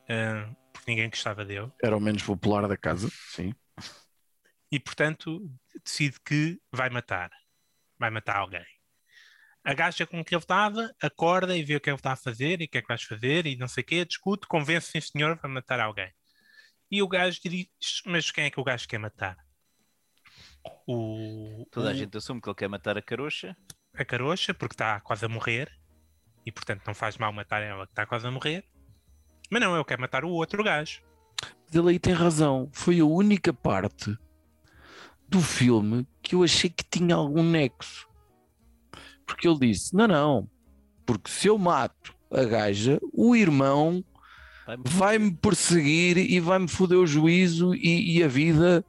Uh, 0.02 0.54
porque 0.72 0.90
ninguém 0.90 1.08
gostava 1.08 1.44
dele. 1.44 1.70
Era 1.82 1.96
o 1.96 2.00
menos 2.00 2.22
popular 2.22 2.66
da 2.68 2.76
casa, 2.76 3.08
sim. 3.30 3.54
E 4.70 4.78
portanto, 4.80 5.40
decide 5.84 6.18
que 6.24 6.60
vai 6.72 6.90
matar. 6.90 7.30
Vai 7.98 8.10
matar 8.10 8.36
alguém. 8.36 8.64
A 9.64 9.74
gaja 9.74 10.06
com 10.06 10.24
que 10.24 10.34
ele 10.34 10.42
estava 10.42 10.92
acorda 11.02 11.56
e 11.56 11.64
vê 11.64 11.76
o 11.76 11.80
que 11.80 11.90
ele 11.90 11.96
está 11.96 12.12
a 12.12 12.16
fazer 12.16 12.60
e 12.60 12.64
o 12.64 12.68
que 12.68 12.78
é 12.78 12.82
que 12.82 12.88
vais 12.88 13.02
fazer 13.02 13.46
e 13.46 13.56
não 13.56 13.66
sei 13.66 13.82
o 13.82 13.86
quê, 13.86 14.04
discute, 14.04 14.46
convence, 14.46 14.90
sim 14.90 15.00
senhor, 15.00 15.36
vai 15.38 15.50
matar 15.50 15.80
alguém. 15.80 16.12
E 16.90 17.02
o 17.02 17.08
gajo 17.08 17.40
diz: 17.44 17.66
Mas 18.04 18.30
quem 18.30 18.44
é 18.44 18.50
que 18.50 18.60
o 18.60 18.64
gajo 18.64 18.86
quer 18.86 18.98
matar? 18.98 19.36
O, 20.86 21.66
Toda 21.70 21.90
a 21.90 21.92
o- 21.92 21.94
gente 21.94 22.16
assume 22.16 22.40
que 22.40 22.48
ele 22.48 22.54
quer 22.56 22.68
matar 22.68 22.96
a 22.96 23.02
carocha. 23.02 23.56
a 23.94 24.04
carocha, 24.04 24.52
porque 24.54 24.74
está 24.74 25.00
quase 25.00 25.24
a 25.24 25.28
morrer, 25.28 25.70
e 26.44 26.52
portanto 26.52 26.82
não 26.86 26.94
faz 26.94 27.16
mal 27.16 27.32
matar 27.32 27.62
ela 27.62 27.86
que 27.86 27.92
está 27.92 28.06
quase 28.06 28.26
a 28.26 28.30
morrer. 28.30 28.64
Mas 29.50 29.60
não, 29.60 29.74
ele 29.74 29.84
quer 29.84 29.98
matar 29.98 30.24
o 30.24 30.30
outro 30.30 30.62
gajo. 30.62 31.02
Mas 31.64 31.74
ele 31.74 31.90
aí 31.90 31.98
tem 31.98 32.12
razão. 32.12 32.68
Foi 32.72 33.00
a 33.00 33.04
única 33.04 33.52
parte 33.52 34.16
do 35.28 35.40
filme 35.40 36.06
que 36.22 36.34
eu 36.34 36.42
achei 36.44 36.70
que 36.70 36.84
tinha 36.84 37.14
algum 37.14 37.42
nexo. 37.42 38.08
Porque 39.24 39.48
ele 39.48 39.58
disse: 39.58 39.94
não, 39.94 40.06
não, 40.06 40.50
porque 41.04 41.30
se 41.30 41.48
eu 41.48 41.58
mato 41.58 42.14
a 42.30 42.44
gaja, 42.44 43.00
o 43.12 43.34
irmão 43.36 44.04
Vai-me 44.66 44.82
vai-me 44.84 45.30
perseguir 45.36 46.16
e 46.18 46.40
vai-me 46.40 46.66
foder 46.68 46.98
o 46.98 47.06
juízo 47.06 47.72
e, 47.74 48.18
e 48.18 48.22
a 48.22 48.28
vida 48.28 48.84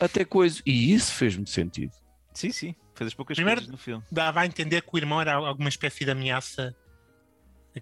até 0.00 0.24
coisa. 0.24 0.60
E 0.66 0.92
isso 0.92 1.12
fez-me 1.14 1.46
sentido. 1.46 1.92
Sim, 2.34 2.50
sim. 2.52 2.74
Fez 2.94 3.08
as 3.08 3.14
poucas 3.14 3.36
Primeiro- 3.36 3.60
coisas 3.60 3.72
no 3.72 3.78
filme. 3.78 4.04
Dava 4.10 4.40
a 4.40 4.46
entender 4.46 4.82
que 4.82 4.88
o 4.92 4.98
irmão 4.98 5.20
era 5.20 5.34
alguma 5.34 5.68
espécie 5.68 6.04
de 6.04 6.10
ameaça 6.10 6.74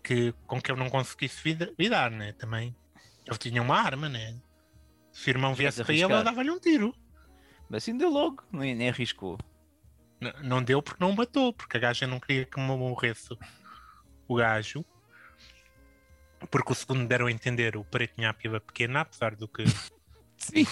que, 0.02 0.32
com 0.46 0.60
que 0.60 0.70
ele 0.70 0.78
não 0.80 0.88
conseguisse 0.90 1.56
lidar, 1.78 2.10
né? 2.10 2.32
Também. 2.32 2.74
Ele 3.26 3.38
tinha 3.38 3.62
uma 3.62 3.76
arma, 3.78 4.08
né? 4.08 4.40
Se 5.12 5.28
o 5.28 5.30
irmão 5.30 5.54
viesse 5.54 5.82
para 5.84 5.92
ele, 5.94 6.06
dava-lhe 6.22 6.50
um 6.50 6.58
tiro. 6.60 6.94
Mas 7.68 7.82
assim 7.84 7.96
deu 7.96 8.10
logo, 8.10 8.42
nem, 8.52 8.74
nem 8.74 8.88
arriscou. 8.88 9.38
N- 10.20 10.32
não 10.42 10.62
deu 10.62 10.80
porque 10.82 11.02
não 11.02 11.10
o 11.10 11.16
matou, 11.16 11.52
porque 11.52 11.76
a 11.76 11.80
gaja 11.80 12.06
não 12.06 12.18
queria 12.20 12.44
que 12.44 12.58
morresse 12.60 13.28
o 14.28 14.34
gajo. 14.36 14.84
Porque 16.50 16.72
o 16.72 16.74
segundo 16.74 17.06
deram 17.06 17.26
a 17.26 17.32
entender, 17.32 17.76
o 17.76 17.84
preto 17.84 18.14
tinha 18.14 18.30
a 18.30 18.34
pila 18.34 18.60
pequena, 18.60 19.00
apesar 19.00 19.34
do 19.36 19.46
que. 19.48 19.62
Sim. 20.40 20.66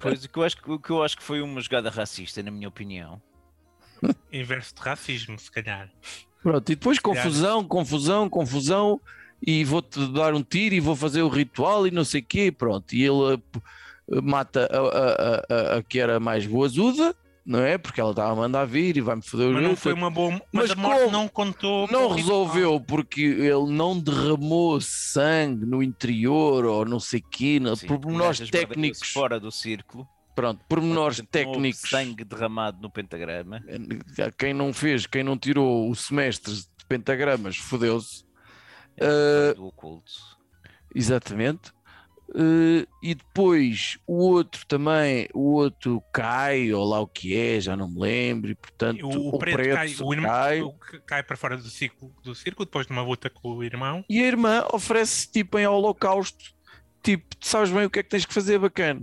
Pois 0.00 0.24
o 0.24 0.28
que 0.28 0.38
eu 0.38 0.42
acho 0.42 0.56
que, 0.56 0.70
o 0.70 0.78
que, 0.78 0.90
eu 0.90 1.02
acho 1.02 1.16
que 1.16 1.22
foi 1.22 1.40
uma 1.40 1.60
jogada 1.60 1.90
racista, 1.90 2.42
na 2.42 2.50
minha 2.50 2.66
opinião. 2.66 3.20
inverso 4.32 4.74
de 4.74 4.80
racismo, 4.80 5.38
se 5.38 5.50
calhar. 5.50 5.88
Pronto, 6.42 6.72
e 6.72 6.74
depois 6.74 6.98
confusão, 6.98 7.62
confusão, 7.64 8.28
confusão, 8.28 9.00
e 9.46 9.62
vou-te 9.64 10.04
dar 10.12 10.34
um 10.34 10.42
tiro 10.42 10.74
e 10.74 10.80
vou 10.80 10.96
fazer 10.96 11.22
o 11.22 11.28
ritual 11.28 11.86
e 11.86 11.90
não 11.90 12.04
sei 12.04 12.20
o 12.20 12.24
quê, 12.24 12.50
pronto. 12.50 12.92
E 12.94 13.04
ele 13.04 13.38
p- 13.38 13.60
mata 14.22 14.68
a, 14.72 14.78
a, 14.78 15.12
a, 15.12 15.74
a- 15.74 15.78
a 15.78 15.82
que 15.84 16.00
era 16.00 16.18
mais 16.18 16.44
boazuda, 16.46 17.14
não 17.44 17.60
é? 17.60 17.76
Porque 17.76 18.00
ela 18.00 18.10
estava 18.10 18.32
a 18.32 18.36
mandar 18.36 18.64
vir 18.64 18.96
e 18.96 19.00
vai-me 19.00 19.22
foder 19.22 19.48
o 19.48 19.52
Mas 19.54 19.62
não 19.62 19.76
foi 19.76 19.92
uma 19.92 20.10
boa. 20.10 20.30
Mas, 20.52 20.68
Mas 20.68 20.70
a 20.70 20.76
morte 20.76 21.00
como? 21.00 21.12
não 21.12 21.28
contou. 21.28 21.88
Não 21.90 22.08
resolveu 22.10 22.80
porque 22.80 23.20
ele 23.22 23.70
não 23.70 23.98
derramou 23.98 24.80
sangue 24.80 25.66
no 25.66 25.82
interior 25.82 26.64
ou 26.64 26.84
não 26.84 27.00
sei 27.00 27.20
quê, 27.20 27.60
Sim, 27.76 27.86
pormenores 27.86 28.48
técnicos. 28.50 29.10
Fora 29.12 29.40
do 29.40 29.50
círculo. 29.50 30.08
Pronto, 30.34 30.64
pormenores 30.68 31.18
Portanto, 31.18 31.32
técnicos. 31.46 31.90
Sangue 31.90 32.24
derramado 32.24 32.80
no 32.80 32.90
pentagrama. 32.90 33.62
Quem 34.38 34.54
não 34.54 34.72
fez, 34.72 35.06
quem 35.06 35.22
não 35.22 35.36
tirou 35.36 35.90
o 35.90 35.94
semestre 35.94 36.54
de 36.54 36.86
pentagramas, 36.88 37.56
fodeu-se. 37.56 38.24
É 38.96 39.52
Uh, 39.52 39.54
do 39.54 39.66
oculto. 39.66 40.12
Exatamente. 40.94 41.72
Eh, 42.34 42.86
e 43.02 43.14
depois 43.14 43.98
o 44.06 44.14
outro 44.14 44.64
também, 44.66 45.28
o 45.34 45.52
outro 45.52 46.02
cai, 46.12 46.72
ou 46.72 46.84
lá 46.88 47.00
o 47.00 47.06
que 47.06 47.36
é, 47.36 47.60
já 47.60 47.76
não 47.76 47.90
me 47.90 48.00
lembro, 48.00 48.50
e 48.50 48.54
portanto 48.54 49.06
O, 49.06 49.34
o 49.34 49.38
preto, 49.38 49.74
cai, 49.74 49.94
o 50.00 50.12
irmão 50.14 50.30
cai. 50.30 50.62
cai 51.06 51.22
para 51.22 51.36
fora 51.36 51.56
do 51.58 51.68
círculo, 51.68 52.14
do 52.22 52.34
círculo 52.34 52.64
depois 52.64 52.86
de 52.86 52.92
uma 52.92 53.02
luta 53.02 53.28
com 53.28 53.56
o 53.56 53.62
irmão. 53.62 54.02
E 54.08 54.22
a 54.22 54.26
irmã 54.26 54.64
oferece 54.72 55.30
tipo 55.30 55.58
em 55.58 55.66
holocausto, 55.66 56.54
tipo, 57.02 57.26
sabes 57.40 57.70
bem 57.70 57.84
o 57.84 57.90
que 57.90 57.98
é 57.98 58.02
que 58.02 58.08
tens 58.08 58.24
que 58.24 58.32
fazer 58.32 58.58
bacana. 58.58 59.02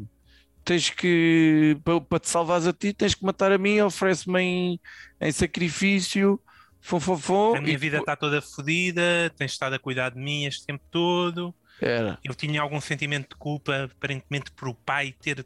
Tens 0.65 0.89
que, 0.89 1.77
para, 1.83 2.01
para 2.01 2.19
te 2.19 2.29
salvares 2.29 2.65
a 2.67 2.73
ti, 2.73 2.93
tens 2.93 3.13
que 3.13 3.23
matar 3.23 3.51
a 3.51 3.57
mim, 3.57 3.79
oferece-me 3.81 4.41
em, 4.41 4.79
em 5.21 5.31
sacrifício, 5.31 6.39
fom, 6.81 6.99
fom, 6.99 7.17
fom, 7.17 7.55
A 7.55 7.61
minha 7.61 7.73
e 7.73 7.77
vida 7.77 7.97
está 7.99 8.15
toda 8.15 8.41
fodida, 8.41 9.31
tens 9.37 9.51
estado 9.51 9.73
a 9.75 9.79
cuidar 9.79 10.09
de 10.09 10.19
mim 10.19 10.45
este 10.45 10.65
tempo 10.65 10.83
todo. 10.89 11.53
Era, 11.81 12.19
Eu 12.23 12.35
tinha 12.35 12.61
algum 12.61 12.79
sentimento 12.81 13.29
de 13.29 13.35
culpa, 13.35 13.85
aparentemente, 13.85 14.51
por 14.51 14.67
o 14.69 14.73
pai 14.75 15.13
ter 15.21 15.45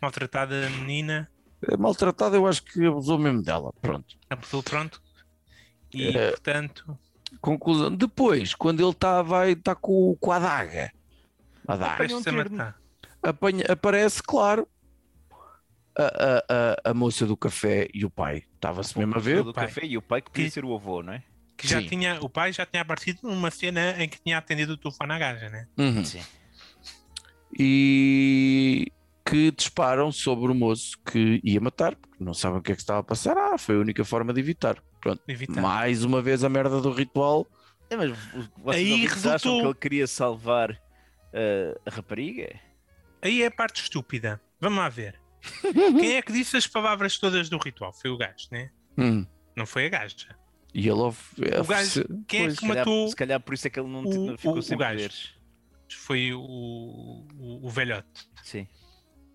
maltratado 0.00 0.54
a 0.54 0.70
menina. 0.70 1.30
É 1.70 1.76
maltratada, 1.76 2.36
eu 2.36 2.46
acho 2.46 2.62
que 2.62 2.86
abusou 2.86 3.18
mesmo 3.18 3.42
dela, 3.42 3.72
pronto. 3.80 4.16
Abusou, 4.30 4.62
pronto. 4.62 5.02
E, 5.92 6.08
É. 6.16 6.30
portanto, 6.30 6.98
Conclusão. 7.42 7.94
Depois, 7.94 8.54
quando 8.54 8.80
ele 8.80 8.90
está 8.90 9.20
vai 9.20 9.54
tá 9.54 9.74
com, 9.74 10.16
com 10.18 10.32
a 10.32 10.36
adaga, 10.36 10.90
a 11.66 11.74
adaga 11.74 12.14
um 12.14 12.22
apanha- 13.22 13.66
aparece, 13.68 14.22
claro, 14.22 14.66
a, 15.96 16.04
a, 16.04 16.44
a, 16.48 16.90
a 16.90 16.94
moça 16.94 17.26
do 17.26 17.36
café 17.36 17.86
e 17.92 18.04
o 18.04 18.08
pai. 18.10 18.44
Estava-se 18.54 18.96
mesmo 18.98 19.14
a 19.14 19.18
ver. 19.18 19.42
do 19.42 19.52
pai. 19.52 19.66
café 19.66 19.84
e 19.84 19.98
o 19.98 20.02
pai 20.02 20.22
que 20.22 20.30
podia 20.30 20.44
Que- 20.46 20.50
ser 20.50 20.64
o 20.64 20.74
avô, 20.74 21.02
não 21.02 21.12
é? 21.12 21.22
Que 21.58 21.66
já 21.68 21.80
Sim. 21.80 21.88
tinha, 21.88 22.18
o 22.22 22.28
pai 22.30 22.52
já 22.52 22.64
tinha 22.64 22.80
aparecido 22.82 23.18
numa 23.24 23.50
cena 23.50 24.00
em 24.02 24.08
que 24.08 24.18
tinha 24.22 24.38
atendido 24.38 24.74
o 24.74 24.76
telefone 24.76 25.12
à 25.12 25.18
gaja, 25.18 25.48
né? 25.50 25.66
Uhum. 25.76 26.04
Sim. 26.04 26.22
E 27.58 28.92
que 29.28 29.50
disparam 29.50 30.10
sobre 30.12 30.50
o 30.50 30.54
moço 30.54 30.96
que 31.04 31.40
ia 31.44 31.60
matar, 31.60 31.94
porque 31.96 32.22
não 32.22 32.32
sabem 32.32 32.58
o 32.58 32.62
que 32.62 32.72
é 32.72 32.74
que 32.74 32.80
estava 32.80 33.00
a 33.00 33.02
passar. 33.02 33.36
Ah, 33.36 33.58
foi 33.58 33.74
a 33.76 33.78
única 33.80 34.04
forma 34.04 34.32
de 34.32 34.40
evitar. 34.40 34.80
Pronto. 35.00 35.20
Evitar. 35.28 35.60
Mais 35.60 36.04
uma 36.04 36.22
vez 36.22 36.44
a 36.44 36.48
merda 36.48 36.80
do 36.80 36.92
ritual. 36.92 37.46
É, 37.90 37.96
mas 37.96 38.10
vo- 38.10 38.48
vocês 38.58 38.86
Aí 38.86 38.92
ouvintes 38.92 39.26
acham 39.26 39.32
resultou- 39.32 39.60
que 39.60 39.66
ele 39.66 39.74
queria 39.74 40.06
salvar 40.06 40.80
eh, 41.32 41.78
a 41.84 41.90
rapariga? 41.90 42.54
Aí 43.20 43.42
é 43.42 43.46
a 43.46 43.50
parte 43.50 43.82
estúpida. 43.82 44.40
Vamos 44.60 44.78
lá 44.78 44.88
ver. 44.88 45.20
Quem 46.00 46.16
é 46.16 46.22
que 46.22 46.32
disse 46.32 46.56
as 46.56 46.66
palavras 46.66 47.18
todas 47.18 47.48
do 47.48 47.58
ritual? 47.58 47.92
Foi 47.92 48.10
o 48.10 48.16
gajo, 48.16 48.46
né? 48.50 48.70
Hum. 48.96 49.26
Não 49.56 49.66
foi 49.66 49.86
a 49.86 49.88
gaja. 49.88 50.36
E 50.74 50.80
ele 50.88 51.00
of- 51.00 51.34
O 51.40 51.44
gajo- 51.44 51.60
oferece- 51.62 52.04
Quem 52.26 52.40
é 52.40 52.44
pois, 52.44 52.54
que 52.54 52.60
Se 52.60 52.68
calhar, 52.68 52.76
matou 52.86 53.08
se 53.08 53.16
calhar 53.16 53.40
por 53.40 53.54
isso 53.54 53.66
é 53.66 53.70
que 53.70 53.80
ele 53.80 53.88
não, 53.88 54.00
o- 54.04 54.26
não 54.26 54.36
ficou 54.38 54.58
o- 54.58 54.62
sem 54.62 54.76
o 54.76 54.78
gajo. 54.78 54.94
poderes. 54.94 55.34
foi 55.90 56.32
o, 56.34 56.40
o, 56.40 57.60
o 57.66 57.70
velhote. 57.70 58.28
Sim. 58.42 58.68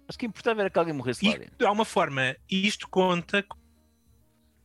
Mas 0.06 0.16
que 0.16 0.26
importava 0.28 0.62
era 0.62 0.70
que 0.70 0.78
alguém 0.78 0.94
morresse 0.94 1.26
lá 1.26 1.34
E 1.36 1.40
dentro. 1.40 1.56
de 1.58 1.66
alguma 1.66 1.86
forma, 1.86 2.36
isto 2.50 2.88
conta. 2.90 3.44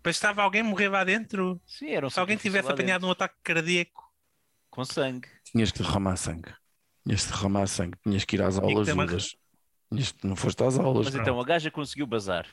Bastava 0.02 0.42
alguém 0.42 0.62
morrer 0.62 0.88
lá 0.88 1.04
dentro. 1.04 1.60
Sim, 1.66 1.90
era 1.90 2.06
um 2.06 2.10
Se 2.10 2.20
alguém 2.20 2.36
tivesse 2.36 2.66
lá 2.68 2.74
apanhado 2.74 3.04
um 3.06 3.08
dentro, 3.08 3.24
ataque 3.24 3.36
cardíaco. 3.42 4.12
Com 4.70 4.84
sangue. 4.84 5.28
Tinhas 5.44 5.70
que 5.72 5.78
derramar 5.82 6.16
sangue. 6.16 6.52
Tinhas 7.06 7.24
que 7.24 7.32
derramar 7.32 7.66
sangue. 7.66 7.96
Tinhas 8.02 8.24
que 8.24 8.36
ir 8.36 8.42
às 8.42 8.58
aulas 8.58 8.88
uma-. 8.88 9.06
Tinhas 9.06 10.12
que- 10.12 10.26
Não 10.26 10.36
foste 10.36 10.62
às 10.62 10.78
aulas. 10.78 11.06
Mas 11.06 11.14
Pronto. 11.14 11.22
então, 11.22 11.40
a 11.40 11.44
gaja 11.44 11.70
conseguiu 11.70 12.06
bazar. 12.06 12.46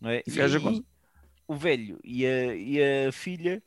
Não 0.00 0.10
é? 0.10 0.18
A 0.18 0.30
gaja 0.34 0.58
E 0.58 0.84
o 1.46 1.54
velho 1.54 1.98
e 2.04 2.24
a, 2.26 2.54
e 2.54 3.06
a 3.08 3.12
filha 3.12 3.62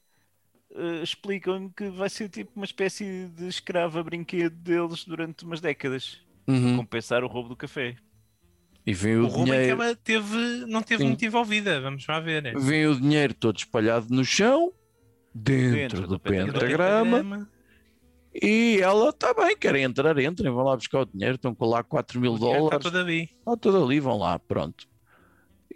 eh, 0.75 1.03
explicam 1.03 1.69
que 1.69 1.89
vai 1.89 2.09
ser 2.09 2.30
tipo 2.30 2.51
uma 2.55 2.65
espécie 2.65 3.28
de 3.30 3.47
escrava 3.47 4.03
brinquedo 4.03 4.55
deles 4.55 5.05
durante 5.05 5.43
umas 5.45 5.61
décadas. 5.61 6.19
Uhum. 6.47 6.78
Compensar 6.78 7.23
o 7.23 7.28
roubo 7.28 7.49
do 7.49 7.55
café. 7.55 7.95
E 8.86 8.93
vem 8.93 9.17
O 9.17 9.25
o, 9.25 9.28
roubo 9.28 9.43
em 9.43 9.45
que 9.45 9.51
dinheiro. 9.59 9.82
ela 9.84 9.95
teve, 9.95 10.38
não 10.67 10.82
teve 10.82 11.01
Sim. 11.03 11.09
muito 11.09 11.25
envolvida. 11.25 11.82
Vamos 11.82 12.07
lá 12.07 12.19
ver. 12.21 12.41
né? 12.41 12.53
Vem 12.55 12.88
o 12.88 12.99
dinheiro 12.99 13.34
todo 13.34 13.57
espalhado 13.57 14.07
no 14.09 14.23
chão, 14.23 14.71
dentro, 15.36 15.75
Dentro 15.75 16.01
do, 16.03 16.07
do 16.07 16.19
pentagrama. 16.19 17.17
pentagrama, 17.17 17.49
e 18.41 18.80
ela 18.82 19.09
está 19.09 19.34
bem, 19.34 19.57
querem 19.57 19.84
entrar, 19.84 20.17
entrem, 20.19 20.51
vão 20.51 20.63
lá 20.63 20.75
buscar 20.75 20.99
o 21.01 21.05
dinheiro, 21.05 21.36
estão 21.36 21.55
com 21.55 21.65
lá 21.65 21.84
4 21.84 22.19
mil 22.21 22.34
O 22.34 22.38
dinheiro 22.38 22.65
Está 22.65 22.78
dólares, 22.78 22.84
todo 22.84 22.97
ali. 22.99 23.21
está 23.23 23.57
tudo 23.57 23.84
ali, 23.84 23.99
vão 23.99 24.17
lá, 24.17 24.38
pronto. 24.39 24.88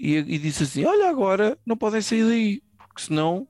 E, 0.03 0.17
e 0.17 0.37
disse 0.39 0.63
assim: 0.63 0.83
Olha, 0.83 1.09
agora 1.09 1.55
não 1.65 1.77
podem 1.77 2.01
sair 2.01 2.23
daí, 2.25 2.61
porque 2.77 3.03
senão, 3.03 3.47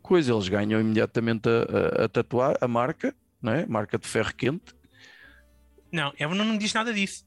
coisa, 0.00 0.32
eles 0.32 0.48
ganham 0.48 0.80
imediatamente 0.80 1.48
a, 1.48 2.02
a, 2.02 2.04
a 2.04 2.08
tatuar 2.08 2.56
a 2.60 2.68
marca, 2.68 3.12
não 3.42 3.52
é? 3.52 3.66
Marca 3.66 3.98
de 3.98 4.06
ferro 4.06 4.32
quente. 4.36 4.72
Não, 5.90 6.12
ela 6.18 6.34
não 6.34 6.44
me 6.44 6.58
diz 6.58 6.72
nada 6.72 6.92
disso. 6.92 7.26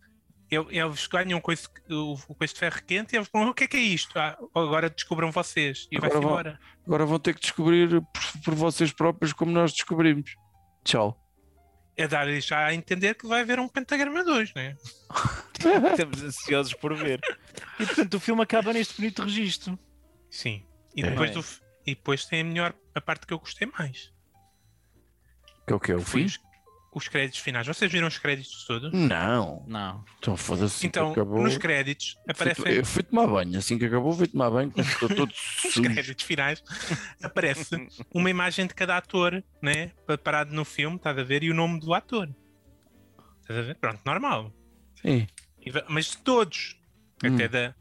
Eles 0.50 1.08
ganham 1.08 1.40
com 1.40 1.52
esse, 1.52 1.68
o, 1.90 2.16
com 2.18 2.44
esse 2.44 2.56
ferro 2.56 2.82
quente 2.86 3.14
e 3.14 3.18
eles 3.18 3.30
vão, 3.34 3.50
o 3.50 3.54
que 3.54 3.64
é 3.64 3.68
que 3.68 3.78
é 3.78 3.82
isto? 3.82 4.18
Ah, 4.20 4.38
agora 4.54 4.90
descobram 4.90 5.32
vocês. 5.32 5.88
E 5.92 5.98
Agora 5.98 6.14
vão- 6.14 6.24
embora. 6.24 6.60
Agora 6.86 7.06
vão 7.06 7.20
ter 7.20 7.34
que 7.36 7.42
descobrir 7.42 7.90
por, 8.02 8.42
por 8.44 8.56
vocês 8.56 8.92
próprios 8.92 9.32
como 9.34 9.52
nós 9.52 9.72
descobrimos. 9.72 10.36
Tchau. 10.84 11.21
É 12.02 12.08
dar 12.08 12.28
já 12.42 12.66
a 12.66 12.74
entender 12.74 13.14
que 13.16 13.28
vai 13.28 13.42
haver 13.42 13.60
um 13.60 13.68
pentagrama 13.68 14.24
2, 14.24 14.54
né? 14.56 14.76
Estamos 15.92 16.24
ansiosos 16.24 16.74
por 16.74 16.96
ver. 16.96 17.20
E 17.80 17.86
portanto 17.86 18.14
o 18.16 18.20
filme 18.20 18.42
acaba 18.42 18.74
neste 18.74 18.96
bonito 18.96 19.22
registro. 19.24 19.78
Sim. 20.30 20.66
E 20.96 21.04
É. 21.04 21.10
depois, 21.10 21.30
É. 21.30 21.34
do, 21.34 21.46
e 21.86 21.96
depois 21.96 22.26
tem 22.26 22.42
a 22.42 22.44
melhor, 22.44 22.74
a 22.96 23.02
parte 23.02 23.28
que 23.28 23.34
eu 23.34 23.40
gostei 23.40 23.68
mais. 23.78 24.12
Que 25.68 25.74
é 25.74 25.76
o 25.76 25.80
que 25.80 25.94
o 25.94 26.02
Foi 26.02 26.28
fim? 26.28 26.36
Os, 26.94 27.04
os 27.04 27.08
créditos 27.08 27.40
finais. 27.40 27.66
Vocês 27.68 27.92
viram 27.92 28.08
os 28.08 28.18
créditos 28.18 28.66
todos? 28.66 28.92
Não. 28.94 29.64
Não. 29.68 30.04
Então 30.20 30.36
foda-se. 30.38 30.86
Então, 30.88 31.14
que 31.14 31.20
acabou. 31.20 31.42
nos 31.42 31.58
créditos 31.58 32.14
Fui, 32.14 32.32
aparecem 32.32 32.74
eu 32.74 32.86
fui 32.86 33.04
tomar 33.04 33.28
banho, 33.28 33.58
assim 33.58 33.78
que 33.78 33.86
acabou, 33.86 34.14
fui 34.14 34.28
tomar 34.28 34.50
banho, 34.50 34.72
estou 34.78 35.10
todo 35.10 35.30
os 35.30 35.36
sujo. 35.74 35.82
créditos 35.84 36.26
finais 36.26 36.64
aparece 37.24 37.88
uma 38.14 38.30
imagem 38.30 38.68
de 38.68 38.74
cada 38.74 38.98
ator, 38.98 39.44
né? 39.62 39.92
Parado 40.24 40.54
no 40.54 40.66
filme, 40.66 40.98
estás 40.98 41.18
a 41.18 41.24
ver? 41.24 41.44
E 41.44 41.50
o 41.52 41.54
nome 41.54 41.80
do 41.80 41.94
ator. 41.94 42.30
Estás 43.42 43.60
a 43.60 43.62
ver? 43.64 43.76
Pronto, 43.76 44.00
normal. 44.06 44.52
Sim. 45.02 45.28
E 45.66 45.72
Mas 45.88 46.12
de 46.12 46.18
todos. 46.18 46.78
Hum. 47.24 47.36
Até 47.36 47.48
da, 47.48 47.76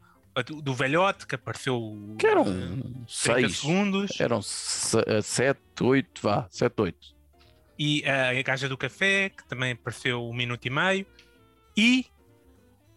do, 0.45 0.61
do 0.61 0.73
velhote 0.73 1.25
que 1.25 1.33
apareceu 1.35 2.15
Que 2.19 2.27
eram 2.27 2.43
eh, 2.43 2.47
30 2.47 3.05
seis, 3.07 3.57
segundos. 3.57 4.19
eram 4.21 4.41
se- 4.41 5.03
eh, 5.07 5.21
sete, 5.21 5.59
oito, 5.81 6.21
vá, 6.21 6.47
sete, 6.51 6.79
oito. 6.79 7.07
E 7.83 8.03
a 8.05 8.39
gaja 8.43 8.69
do 8.69 8.77
café, 8.77 9.29
que 9.29 9.43
também 9.47 9.71
apareceu 9.71 10.23
um 10.23 10.33
minuto 10.33 10.63
e 10.65 10.69
meio. 10.69 11.05
E 11.75 12.05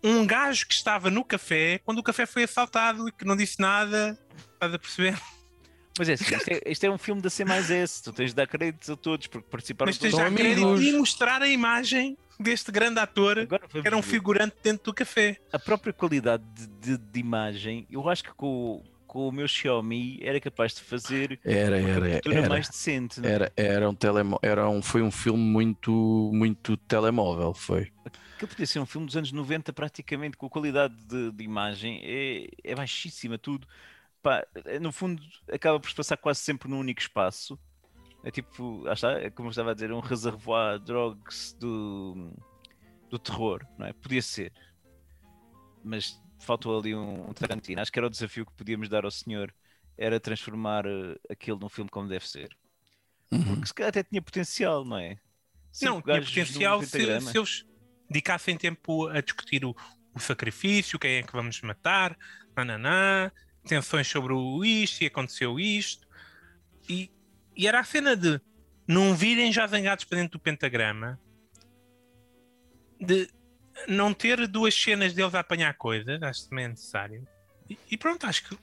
um 0.03 0.27
gajo 0.27 0.67
que 0.67 0.75
estava 0.75 1.11
no 1.11 1.25
café 1.25 1.79
quando 1.85 1.99
o 1.99 2.03
café 2.03 2.27
foi 2.27 2.45
assaltado 2.45 3.09
e 3.09 3.13
que 3.13 3.25
não 3.25 3.35
disse 3.37 3.59
nada. 3.61 4.19
Estás 4.53 4.75
a 4.75 4.79
perceber? 4.79 5.19
Mas 5.99 6.09
é 6.09 6.13
assim, 6.15 6.35
isto 6.37 6.49
é, 6.51 6.61
isto 6.67 6.85
é 6.85 6.91
um 6.91 6.99
filme 6.99 7.23
da 7.23 7.31
C 7.31 7.45
mais 7.45 7.71
S. 7.71 8.03
Tu 8.03 8.13
tens 8.13 8.31
de 8.31 8.35
dar 8.37 8.47
créditos 8.47 8.91
a 8.91 8.97
todos 8.97 9.27
porque 9.27 9.49
participaram 9.49 9.89
Mas 9.89 9.97
tens 9.97 10.11
de 10.13 10.17
dar 10.21 10.31
crédito 10.35 10.83
e 10.83 10.93
mostrar 10.93 11.41
a 11.41 11.49
imagem 11.49 12.19
deste 12.39 12.71
grande 12.73 12.99
ator 12.99 13.47
que 13.47 13.87
era 13.87 13.97
um 13.97 14.03
figurante 14.03 14.57
dentro 14.63 14.85
do 14.87 14.93
café. 14.93 15.39
a 15.53 15.59
própria 15.59 15.93
qualidade 15.93 16.43
de, 16.53 16.67
de- 16.67 16.99
de 16.99 17.21
imagem, 17.21 17.87
eu 17.91 18.07
acho 18.11 18.25
que 18.25 18.35
com, 18.35 18.47
o- 18.47 18.85
com 19.15 19.29
o 19.29 19.33
meu 19.33 19.47
Xiaomi 19.47 20.19
era 20.25 20.41
capaz 20.41 20.75
de 20.75 20.81
fazer 20.81 21.39
Era, 21.45 21.81
era, 21.81 22.11
captura 22.15 22.39
era. 22.41 22.49
mais 22.49 22.69
decente. 22.69 23.21
não 23.21 23.29
é? 23.29 23.33
Era, 23.33 23.53
era 23.57 23.89
um 23.89 23.95
telemo, 23.95 24.41
era 24.43 24.69
um, 24.69 24.83
foi 24.83 25.03
um 25.03 25.11
filme 25.13 25.41
muito, 25.41 26.33
muito 26.35 26.77
telemóvel, 26.77 27.55
foi. 27.55 27.93
Que 28.41 28.45
podia 28.45 28.67
ser 28.67 28.81
um 28.81 28.87
filme 28.87 29.07
dos 29.07 29.17
anos 29.17 29.31
90, 29.31 29.73
praticamente, 29.73 30.37
com 30.37 30.47
a 30.47 30.51
qualidade 30.51 30.97
de, 31.05 31.31
de 31.31 31.45
imagem, 31.45 32.01
é, 32.03 32.49
é 32.65 32.75
baixíssima 32.75 33.39
tudo. 33.39 33.69
Pá, 34.21 34.45
no 34.81 34.91
fundo, 34.91 35.23
acaba 35.49 35.79
por 35.79 35.89
se 35.89 35.95
passar 35.95 36.17
quase 36.17 36.41
sempre 36.41 36.69
num 36.69 36.81
único 36.81 37.01
espaço. 37.01 37.57
É 38.25 38.33
tipo, 38.33 38.83
está, 38.91 39.13
é 39.13 39.31
como 39.31 39.47
eu 39.47 39.51
estava 39.51 39.71
a 39.71 39.75
dizer, 39.75 39.93
um 39.93 40.01
reservoir 40.01 40.81
drugs 40.81 41.57
do, 41.61 42.33
do 43.09 43.19
terror, 43.21 43.65
não 43.79 43.87
é? 43.87 43.93
Podia 43.93 44.23
ser. 44.23 44.53
Mas 45.85 46.21
faltou 46.45 46.79
ali 46.79 46.95
um, 46.95 47.31
um 47.31 47.33
Tarantino. 47.33 47.81
Acho 47.81 47.93
que 47.93 47.99
era 47.99 48.07
o 48.07 48.11
desafio 48.11 48.47
que 48.47 48.53
podíamos 48.53 48.89
dar 48.89 49.05
ao 49.05 49.11
senhor, 49.11 49.55
era 49.97 50.21
transformar 50.21 50.87
eh, 50.87 51.17
aquilo 51.31 51.59
num 51.59 51.69
filme 51.69 51.91
como 51.91 52.09
deve 52.09 52.29
ser. 52.29 52.57
Uhum. 53.31 53.45
Porque 53.45 53.67
se 53.67 53.75
calhar 53.75 53.89
até 53.89 54.03
tinha 54.03 54.23
potencial, 54.23 54.85
não 54.85 54.99
é? 54.99 55.19
não, 55.83 55.97
Cinco 55.97 56.03
tinha 56.03 56.17
gajos 56.17 56.29
num 56.31 56.43
potencial 56.43 56.83
se, 56.83 57.21
se 57.21 57.39
eles 57.39 57.65
dedicassem 58.09 58.57
tempo 58.57 59.09
a 59.09 59.21
discutir 59.21 59.65
o, 59.65 59.75
o 60.15 60.21
sacrifício, 60.21 60.99
quem 60.99 61.17
é 61.17 61.23
que 61.23 61.33
vamos 61.33 61.61
matar, 61.63 62.17
nananã, 62.57 63.31
tensões 63.67 64.07
sobre 64.07 64.33
o 64.33 64.65
isto 64.65 65.03
e 65.03 65.07
aconteceu 65.07 65.59
isto. 65.59 66.07
E, 66.89 67.11
e 67.57 67.67
era 67.67 67.81
a 67.81 67.85
cena 67.85 68.17
de 68.17 68.41
não 68.87 69.15
virem 69.15 69.53
já 69.53 69.67
zangados 69.67 70.05
para 70.05 70.19
dentro 70.19 70.39
do 70.39 70.43
pentagrama, 70.43 71.19
de 73.01 73.29
não 73.89 74.13
ter 74.13 74.47
duas 74.47 74.75
cenas 74.75 75.13
deles 75.13 75.35
a 75.35 75.41
apanhar 75.41 75.75
coisas, 75.75 76.23
acho 76.23 76.45
que 76.45 76.51
também 76.51 76.65
é 76.65 76.69
necessário. 76.69 77.27
E, 77.69 77.79
e 77.91 77.97
pronto, 77.97 78.27
acho 78.27 78.49
que 78.49 78.59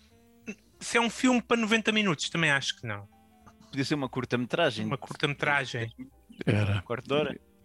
se 0.80 0.98
é 0.98 1.02
um 1.02 1.10
filme 1.10 1.42
para 1.42 1.58
90 1.58 1.92
minutos, 1.92 2.30
também 2.30 2.52
acho 2.52 2.80
que 2.80 2.88
não. 2.88 3.08
Podia 3.70 3.86
ser 3.86 3.96
uma 3.96 4.10
curta-metragem. 4.10 4.86
Uma 4.86 4.98
curta-metragem. 4.98 5.94
Era. 6.46 6.84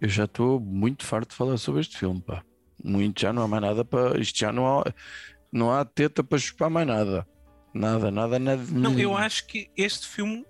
Eu 0.00 0.08
já 0.08 0.24
estou 0.24 0.60
muito 0.60 1.04
farto 1.04 1.30
de 1.30 1.36
falar 1.36 1.56
sobre 1.56 1.80
este 1.80 1.98
filme, 1.98 2.20
pá. 2.20 2.44
Muito, 2.82 3.20
já 3.20 3.32
não 3.32 3.42
há 3.42 3.48
mais 3.48 3.62
nada 3.62 3.84
para. 3.84 4.18
Isto 4.20 4.38
já 4.38 4.52
não 4.52 4.80
há, 4.80 4.84
não 5.50 5.72
há 5.72 5.84
teta 5.84 6.22
para 6.22 6.38
chupar 6.38 6.70
mais 6.70 6.86
nada. 6.86 7.26
Nada, 7.72 8.10
nada, 8.10 8.38
nada. 8.38 8.62
Não, 8.70 8.98
eu 8.98 9.16
acho 9.16 9.46
que 9.46 9.70
este 9.76 10.06
filme 10.06 10.44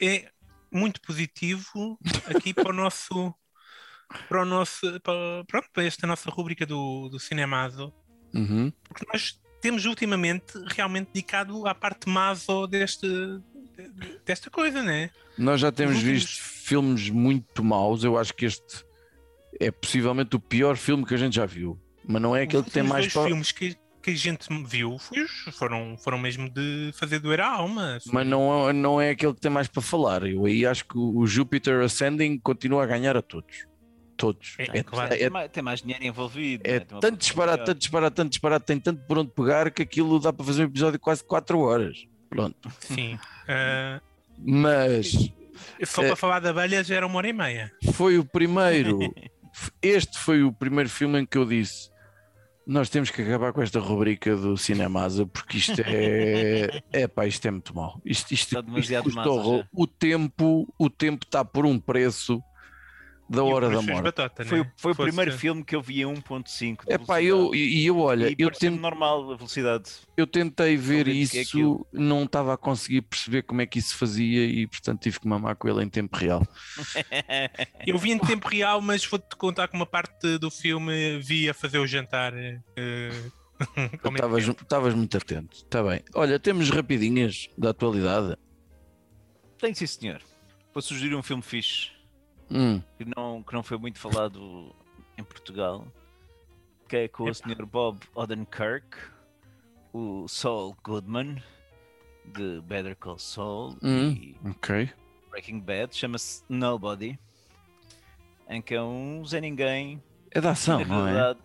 é 0.00 0.30
muito 0.70 1.00
positivo 1.00 1.98
aqui 2.26 2.52
para 2.52 2.70
o 2.70 2.72
nosso. 2.72 3.34
Para 4.28 4.42
o 4.42 4.44
nosso. 4.44 4.80
Para, 5.00 5.44
pronto, 5.46 5.68
para 5.72 5.84
esta 5.84 6.06
nossa 6.06 6.30
rúbrica 6.30 6.64
do, 6.66 7.08
do 7.08 7.18
Cinemado. 7.18 7.92
Uhum. 8.34 8.72
Porque 8.84 9.06
nós 9.12 9.38
temos 9.60 9.84
ultimamente 9.84 10.54
realmente 10.68 11.08
dedicado 11.12 11.66
à 11.68 11.74
parte 11.74 12.08
maso 12.08 12.66
deste, 12.66 13.06
desta 14.24 14.50
coisa, 14.50 14.82
né? 14.82 15.10
Nós 15.38 15.60
já 15.60 15.70
temos 15.72 15.96
Os 15.96 16.02
últimos- 16.02 16.22
visto 16.24 16.42
filmes 16.42 17.10
muito 17.10 17.62
maus. 17.64 18.04
Eu 18.04 18.18
acho 18.18 18.34
que 18.34 18.44
este 18.46 18.84
é 19.60 19.70
possivelmente 19.70 20.34
o 20.36 20.40
pior 20.40 20.76
filme 20.76 21.04
que 21.04 21.14
a 21.14 21.18
gente 21.18 21.36
já 21.36 21.46
viu. 21.46 21.78
Mas 22.06 22.20
não 22.22 22.34
é 22.34 22.42
aquele 22.42 22.62
Os 22.62 22.66
que 22.66 22.72
tem 22.72 22.82
mais 22.82 23.12
para. 23.12 23.26
filmes 23.26 23.52
que, 23.52 23.76
que 24.02 24.10
a 24.10 24.14
gente 24.16 24.48
viu 24.66 24.94
os- 24.96 25.54
foram, 25.56 25.96
foram 25.96 26.18
mesmo 26.18 26.48
de 26.50 26.90
fazer 26.94 27.18
doer 27.20 27.40
a 27.40 27.48
alma. 27.52 27.98
Mas 28.12 28.26
não, 28.26 28.68
é- 28.68 28.72
não 28.72 29.00
é 29.00 29.10
aquele 29.10 29.34
que 29.34 29.40
tem 29.40 29.50
mais 29.50 29.68
para 29.68 29.80
falar. 29.82 30.26
Eu 30.26 30.44
aí 30.46 30.66
acho 30.66 30.84
que 30.86 30.98
o 30.98 31.24
Jupiter 31.26 31.82
Ascending 31.82 32.38
continua 32.38 32.82
a 32.82 32.86
ganhar 32.86 33.16
a 33.16 33.22
todos. 33.22 33.66
Todos. 34.22 34.54
É, 34.56 34.78
é 34.78 34.82
claro. 34.84 35.12
é- 35.12 35.16
tem, 35.16 35.30
mais, 35.30 35.50
tem 35.50 35.62
mais 35.64 35.82
dinheiro 35.82 36.04
envolvido. 36.04 36.62
É 36.64 36.78
né? 36.78 36.86
Tanto 37.00 37.16
disparado, 37.16 37.64
tanto 37.64 37.78
disparado, 37.80 38.14
tanto 38.14 38.28
disparado, 38.30 38.64
tem 38.64 38.78
tanto 38.78 39.02
por 39.04 39.18
onde 39.18 39.32
pegar 39.32 39.68
que 39.72 39.82
aquilo 39.82 40.20
dá 40.20 40.32
para 40.32 40.46
fazer 40.46 40.62
um 40.62 40.66
episódio 40.66 40.92
de 40.92 40.98
quase 41.00 41.24
4 41.24 41.58
horas. 41.58 42.06
Pronto. 42.30 42.70
Sim. 42.78 43.18
Ah, 43.48 44.00
Mas 44.38 45.10
só 45.84 46.04
É. 46.04 46.06
para 46.06 46.14
falar 46.14 46.38
da 46.38 46.50
abelha 46.50 46.84
já 46.84 46.94
era 46.94 47.04
uma 47.04 47.16
hora 47.16 47.28
e 47.28 47.32
meia. 47.32 47.72
foi 47.94 48.16
o 48.16 48.24
primeiro. 48.24 49.00
este 49.82 50.16
foi 50.20 50.44
o 50.44 50.52
primeiro 50.52 50.88
filme 50.88 51.18
em 51.18 51.26
que 51.26 51.36
eu 51.36 51.44
disse: 51.44 51.90
Nós 52.64 52.88
temos 52.88 53.10
que 53.10 53.22
acabar 53.22 53.52
com 53.52 53.60
esta 53.60 53.80
rubrica 53.80 54.36
do 54.36 54.56
Cinemasa 54.56 55.26
porque 55.26 55.56
isto 55.56 55.80
é. 55.84 56.80
É 56.92 57.08
pá, 57.08 57.26
isto 57.26 57.44
é 57.48 57.50
muito 57.50 57.74
mau. 57.74 58.00
Isto, 58.04 58.32
isto, 58.32 58.50
Está 58.56 58.60
demasiado 58.60 59.08
isto 59.08 59.16
custou 59.16 59.56
massa 59.58 59.68
o 59.74 59.84
tempo, 59.84 60.72
o 60.78 60.88
tempo 60.88 61.24
está 61.24 61.44
por 61.44 61.66
um 61.66 61.76
preço 61.76 62.40
da 63.32 63.42
hora 63.44 63.68
da 63.70 63.80
morte. 63.82 64.02
batota, 64.02 64.44
Foi, 64.44 64.58
né? 64.60 64.72
foi 64.76 64.92
o 64.92 64.94
primeiro 64.96 65.32
filme 65.32 65.64
que 65.64 65.74
eu 65.74 65.80
vi 65.82 66.02
a 66.02 66.06
1.5. 66.06 66.86
de 66.86 66.92
É 66.92 66.98
pá, 66.98 67.22
eu, 67.22 67.54
e 67.54 67.86
eu 67.86 67.98
olha, 67.98 68.28
E 68.30 68.36
eu 68.38 68.50
tento. 68.50 68.78
normal 68.80 69.32
a 69.32 69.36
velocidade. 69.36 69.90
Eu 70.16 70.26
tentei 70.26 70.76
ver 70.76 71.08
é 71.08 71.12
isso, 71.12 71.38
aquilo. 71.40 71.86
não 71.92 72.24
estava 72.24 72.52
a 72.54 72.56
conseguir 72.56 73.02
perceber 73.02 73.42
como 73.42 73.62
é 73.62 73.66
que 73.66 73.78
isso 73.78 73.96
fazia 73.96 74.44
e, 74.44 74.66
portanto, 74.66 75.00
tive 75.00 75.18
que 75.18 75.26
mamar 75.26 75.56
com 75.56 75.68
ele 75.68 75.82
em 75.82 75.88
tempo 75.88 76.16
real. 76.16 76.46
Eu 77.86 77.98
vi 77.98 78.12
em 78.12 78.18
tempo 78.18 78.48
real, 78.48 78.80
mas 78.80 79.04
vou-te 79.04 79.34
contar 79.36 79.68
que 79.68 79.74
uma 79.74 79.86
parte 79.86 80.38
do 80.38 80.50
filme 80.50 81.18
vi 81.20 81.48
a 81.48 81.54
fazer 81.54 81.78
o 81.78 81.86
jantar. 81.86 82.32
mesmo 84.30 84.52
Estavas 84.60 84.94
muito 84.94 85.16
atento. 85.16 85.56
Está 85.56 85.82
bem. 85.82 86.02
Olha, 86.14 86.38
temos 86.38 86.68
rapidinhas 86.70 87.48
da 87.56 87.70
atualidade. 87.70 88.36
Tem 89.58 89.72
sim, 89.74 89.86
senhor. 89.86 90.20
Vou 90.74 90.82
sugerir 90.82 91.14
um 91.14 91.22
filme 91.22 91.42
fixe 91.42 91.90
Hum, 92.52 92.82
que 92.98 93.04
não, 93.16 93.42
que 93.42 93.52
não 93.54 93.62
foi 93.62 93.78
muito 93.78 93.98
falado 93.98 94.74
em 95.16 95.24
Portugal, 95.24 95.86
que 96.88 96.96
é 96.96 97.08
com 97.08 97.24
o 97.24 97.34
Sr. 97.34 97.64
Bob 97.66 98.00
Odenkirk, 98.14 98.96
o 99.92 100.26
Saul 100.28 100.76
Goodman, 100.84 101.42
de 102.26 102.60
Better 102.62 102.94
Call 102.96 103.18
Saul 103.18 103.76
Hum. 103.82 104.10
e 104.12 104.36
ok. 104.48 104.90
Breaking 105.30 105.60
Bad, 105.60 105.96
chama-se 105.96 106.44
Nobody, 106.48 107.18
em 108.48 108.60
que 108.60 108.74
é 108.74 108.82
um 108.82 109.24
Zé 109.24 109.40
Ninguém, 109.40 110.02
É 110.30 110.40
da 110.40 110.50
ação, 110.50 110.78
na 110.80 110.84
não 110.84 111.08
é? 111.08 111.36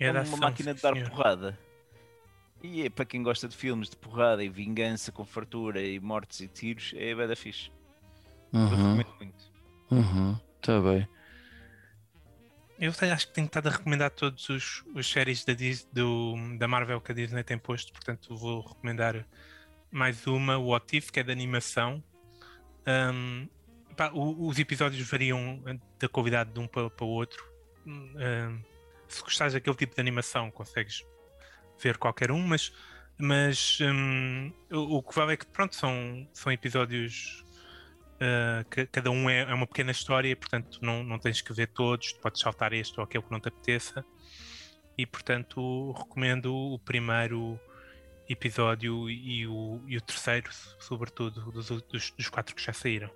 É 0.00 0.06
é 0.06 0.12
da 0.12 0.20
uma 0.20 0.22
ação, 0.22 0.38
máquina 0.38 0.72
de 0.74 0.80
dar 0.80 0.94
senhor. 0.94 1.10
porrada. 1.10 1.58
E 2.62 2.82
é 2.82 2.90
para 2.90 3.04
quem 3.04 3.22
gosta 3.22 3.46
de 3.48 3.56
filmes 3.56 3.88
de 3.90 3.96
porrada 3.96 4.42
e 4.42 4.48
vingança 4.48 5.12
com 5.12 5.24
fartura 5.24 5.80
e 5.82 6.00
mortes 6.00 6.40
e 6.40 6.48
tiros, 6.48 6.92
é 6.96 7.14
bada 7.14 7.36
fixe. 7.36 7.70
Eu 8.52 8.60
Uhum, 8.60 8.68
recomendo 8.68 9.14
muito. 9.20 9.57
Uhum, 9.90 10.38
tá 10.62 10.80
bem. 10.80 11.08
Eu 12.78 12.92
acho 13.12 13.26
que 13.26 13.32
tenho 13.34 13.46
estado 13.46 13.68
a 13.68 13.72
recomendar 13.72 14.10
todos 14.10 14.48
os, 14.48 14.84
os 14.94 15.10
séries 15.10 15.44
da, 15.44 15.52
Dis- 15.52 15.88
do, 15.92 16.36
da 16.58 16.68
Marvel 16.68 17.00
que 17.00 17.10
a 17.10 17.14
Disney 17.14 17.42
tem 17.42 17.58
posto, 17.58 17.92
portanto 17.92 18.36
vou 18.36 18.60
recomendar 18.60 19.26
mais 19.90 20.26
uma, 20.28 20.56
o 20.58 20.68
What 20.68 20.96
If, 20.96 21.10
que 21.10 21.18
é 21.18 21.22
de 21.24 21.32
animação. 21.32 22.02
Ahm, 22.86 23.48
pá, 23.96 24.10
o- 24.12 24.46
os 24.46 24.58
episódios 24.60 25.08
variam 25.10 25.60
da 25.98 26.08
qualidade 26.08 26.52
de 26.52 26.60
um 26.60 26.68
para, 26.68 26.88
para 26.88 27.04
o 27.04 27.08
outro. 27.08 27.44
Ahm, 27.84 28.60
se 29.08 29.22
gostares 29.22 29.54
daquele 29.54 29.74
tipo 29.76 29.94
de 29.96 30.00
animação, 30.00 30.48
consegues 30.50 31.04
ver 31.82 31.96
qualquer 31.98 32.30
um, 32.30 32.46
mas, 32.46 32.72
mas 33.18 33.78
hum, 33.80 34.52
o, 34.70 34.98
o 34.98 35.02
que 35.02 35.14
vale 35.16 35.32
é 35.32 35.36
que 35.36 35.46
pronto, 35.46 35.74
são, 35.74 36.28
são 36.32 36.52
episódios 36.52 37.44
Ca- 38.68 38.86
cada 38.86 39.10
um 39.10 39.28
é, 39.30 39.42
é 39.42 39.54
uma 39.54 39.66
pequena 39.66 39.90
história, 39.92 40.34
portanto 40.34 40.78
não, 40.82 41.02
não 41.04 41.18
tens 41.18 41.40
que 41.40 41.52
ver 41.52 41.68
todos, 41.68 42.12
podes 42.14 42.40
saltar 42.40 42.72
este 42.72 42.98
ou 42.98 43.04
aquele 43.04 43.22
que 43.24 43.30
não 43.30 43.40
te 43.40 43.48
apeteça. 43.48 44.04
E 44.96 45.06
portanto 45.06 45.92
recomendo 45.92 46.52
o 46.52 46.78
primeiro 46.78 47.58
episódio 48.28 49.08
e 49.08 49.46
o, 49.46 49.80
e 49.86 49.96
o 49.96 50.00
terceiro, 50.00 50.50
sobretudo, 50.80 51.50
dos, 51.52 51.68
dos, 51.68 52.10
dos 52.10 52.28
quatro 52.28 52.54
que 52.54 52.62
já 52.62 52.72
saíram. 52.72 53.10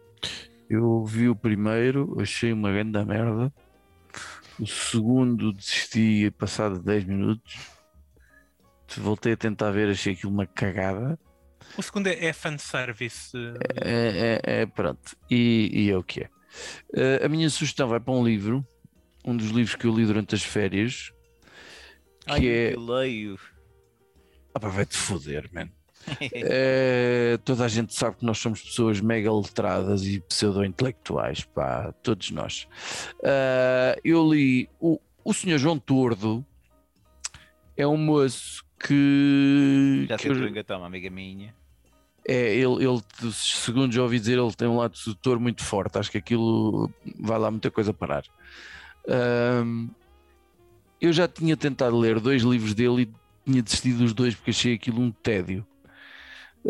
Eu 0.70 1.04
vi 1.04 1.28
o 1.28 1.36
primeiro, 1.36 2.16
achei 2.20 2.52
uma 2.52 2.70
grande 2.70 3.04
merda. 3.04 3.52
O 4.58 4.66
segundo 4.66 5.52
desisti 5.52 6.30
passado 6.30 6.78
10 6.78 7.04
minutos. 7.04 7.58
Voltei 8.96 9.32
a 9.32 9.36
tentar 9.36 9.70
ver, 9.70 9.90
achei 9.90 10.12
aquilo 10.12 10.32
uma 10.32 10.46
cagada. 10.46 11.18
O 11.76 11.82
segundo 11.82 12.06
é, 12.08 12.26
é 12.26 12.32
fanservice. 12.32 13.36
uh, 13.36 13.58
É, 13.80 14.40
é, 14.44 14.60
é, 14.62 14.66
pronto, 14.66 15.16
e, 15.30 15.70
e 15.72 15.90
é 15.90 15.96
o 15.96 16.02
que 16.02 16.20
é. 16.22 16.28
Eh, 16.94 17.24
a 17.24 17.28
minha 17.28 17.48
sugestão 17.48 17.88
vai 17.88 17.98
para 17.98 18.12
um 18.12 18.22
livro, 18.24 18.66
um 19.24 19.34
dos 19.36 19.48
livros 19.48 19.74
que 19.74 19.86
eu 19.86 19.94
li 19.94 20.04
durante 20.04 20.34
as 20.34 20.42
férias, 20.42 21.12
que 22.26 22.30
Ai, 22.32 22.46
é. 22.46 22.74
eu 22.74 22.80
leio. 22.84 23.38
Ah, 24.54 24.60
pá, 24.60 24.68
vai-te 24.68 24.96
foder, 24.96 25.48
man. 25.52 25.68
Eh, 26.34 27.38
toda 27.44 27.64
a 27.64 27.68
gente 27.68 27.94
sabe 27.94 28.16
que 28.16 28.24
nós 28.26 28.36
somos 28.36 28.60
pessoas 28.60 29.00
mega 29.00 29.32
letradas 29.32 30.04
e 30.04 30.20
pseudo-intelectuais, 30.20 31.44
pá, 31.44 31.92
todos 32.02 32.30
nós. 32.32 32.66
Eh, 33.22 34.00
eu 34.04 34.28
li 34.30 34.68
o, 34.80 35.00
o 35.24 35.32
Sr. 35.32 35.56
João 35.58 35.78
Tordo, 35.78 36.44
é 37.76 37.86
um 37.86 37.96
moço 37.96 38.62
que. 38.84 40.04
Já 40.08 40.16
que 40.18 40.28
eu- 40.28 40.48
engatar 40.48 40.76
uma 40.76 40.86
amiga 40.88 41.08
minha. 41.08 41.54
É, 42.26 42.54
ele, 42.54 42.84
ele, 42.84 43.02
segundo 43.32 43.92
já 43.92 44.02
ouvi 44.02 44.18
dizer, 44.20 44.38
ele 44.38 44.52
tem 44.54 44.68
um 44.68 44.76
lado 44.76 44.96
sedutor 44.96 45.40
muito 45.40 45.64
forte. 45.64 45.98
Acho 45.98 46.10
que 46.10 46.18
aquilo 46.18 46.90
vai 47.18 47.38
lá 47.38 47.50
muita 47.50 47.70
coisa 47.70 47.92
parar. 47.92 48.24
Ahm, 49.08 49.88
eu 51.00 51.12
já 51.12 51.26
tinha 51.26 51.56
tentado 51.56 51.98
ler 51.98 52.20
dois 52.20 52.42
livros 52.42 52.74
dele 52.74 53.02
e 53.02 53.50
tinha 53.50 53.62
desistido 53.62 53.98
dos 53.98 54.14
dois 54.14 54.34
porque 54.34 54.50
achei 54.50 54.74
aquilo 54.74 55.00
um 55.00 55.10
tédio. 55.10 55.66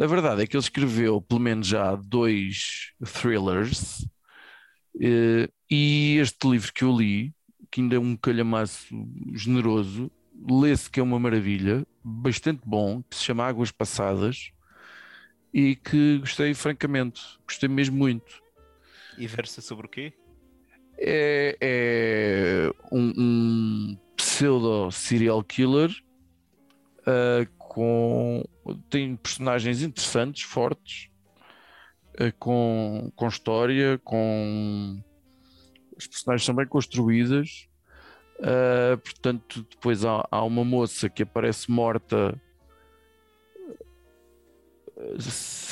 A 0.00 0.07
verdade 0.07 0.42
é 0.42 0.46
que 0.46 0.57
ele 0.57 0.62
escreveu 0.62 1.20
pelo 1.20 1.40
menos 1.40 1.66
já 1.66 1.94
dois 1.96 2.92
thrillers 3.20 4.07
eh, 4.98 5.50
e 5.70 6.16
este 6.18 6.48
livro 6.48 6.72
que 6.72 6.82
eu 6.82 6.96
li, 6.96 7.34
que 7.70 7.82
ainda 7.82 7.96
é 7.96 7.98
um 7.98 8.16
calhamaço 8.16 8.86
generoso, 9.34 10.11
lê-se 10.50 10.90
que 10.90 10.98
é 10.98 11.03
uma 11.03 11.18
maravilha, 11.18 11.86
bastante 12.03 12.62
bom, 12.64 13.03
que 13.03 13.16
se 13.16 13.24
chama 13.24 13.44
Águas 13.44 13.70
Passadas 13.70 14.50
e 15.53 15.76
que 15.76 16.18
gostei 16.18 16.55
francamente, 16.55 17.20
gostei 17.46 17.68
mesmo 17.68 17.96
muito. 17.96 18.42
E 19.18 19.26
versa 19.26 19.61
sobre 19.61 19.86
o 19.86 19.88
quê? 19.88 20.12
É, 20.98 21.57
é 21.61 22.70
um, 22.90 23.12
um 23.16 23.98
pseudo 24.16 24.90
serial 24.90 25.42
killer 25.42 25.90
ah, 27.07 27.46
com 27.59 28.44
tem 28.88 29.16
personagens 29.16 29.82
interessantes, 29.82 30.42
fortes, 30.42 31.11
ah, 32.18 32.32
com, 32.38 33.11
com 33.16 33.28
história, 33.28 33.98
com 34.05 35.03
as 35.96 36.07
personagens 36.07 36.44
são 36.44 36.55
bem 36.55 36.66
construídas. 36.66 37.68
Ah, 38.40 38.96
portanto, 39.03 39.66
depois 39.70 40.05
há, 40.05 40.26
há 40.30 40.44
uma 40.44 40.64
moça 40.64 41.09
que 41.09 41.22
aparece 41.22 41.70
morta 41.70 42.40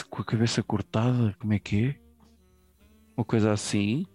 com 0.09 0.23
a 0.23 0.25
cabeça 0.25 0.63
cortada, 0.63 1.35
como 1.39 1.53
é 1.53 1.59
que 1.59 1.85
é? 1.87 1.97
Uma 3.17 3.25
coisa 3.25 3.53
assim. 3.53 4.07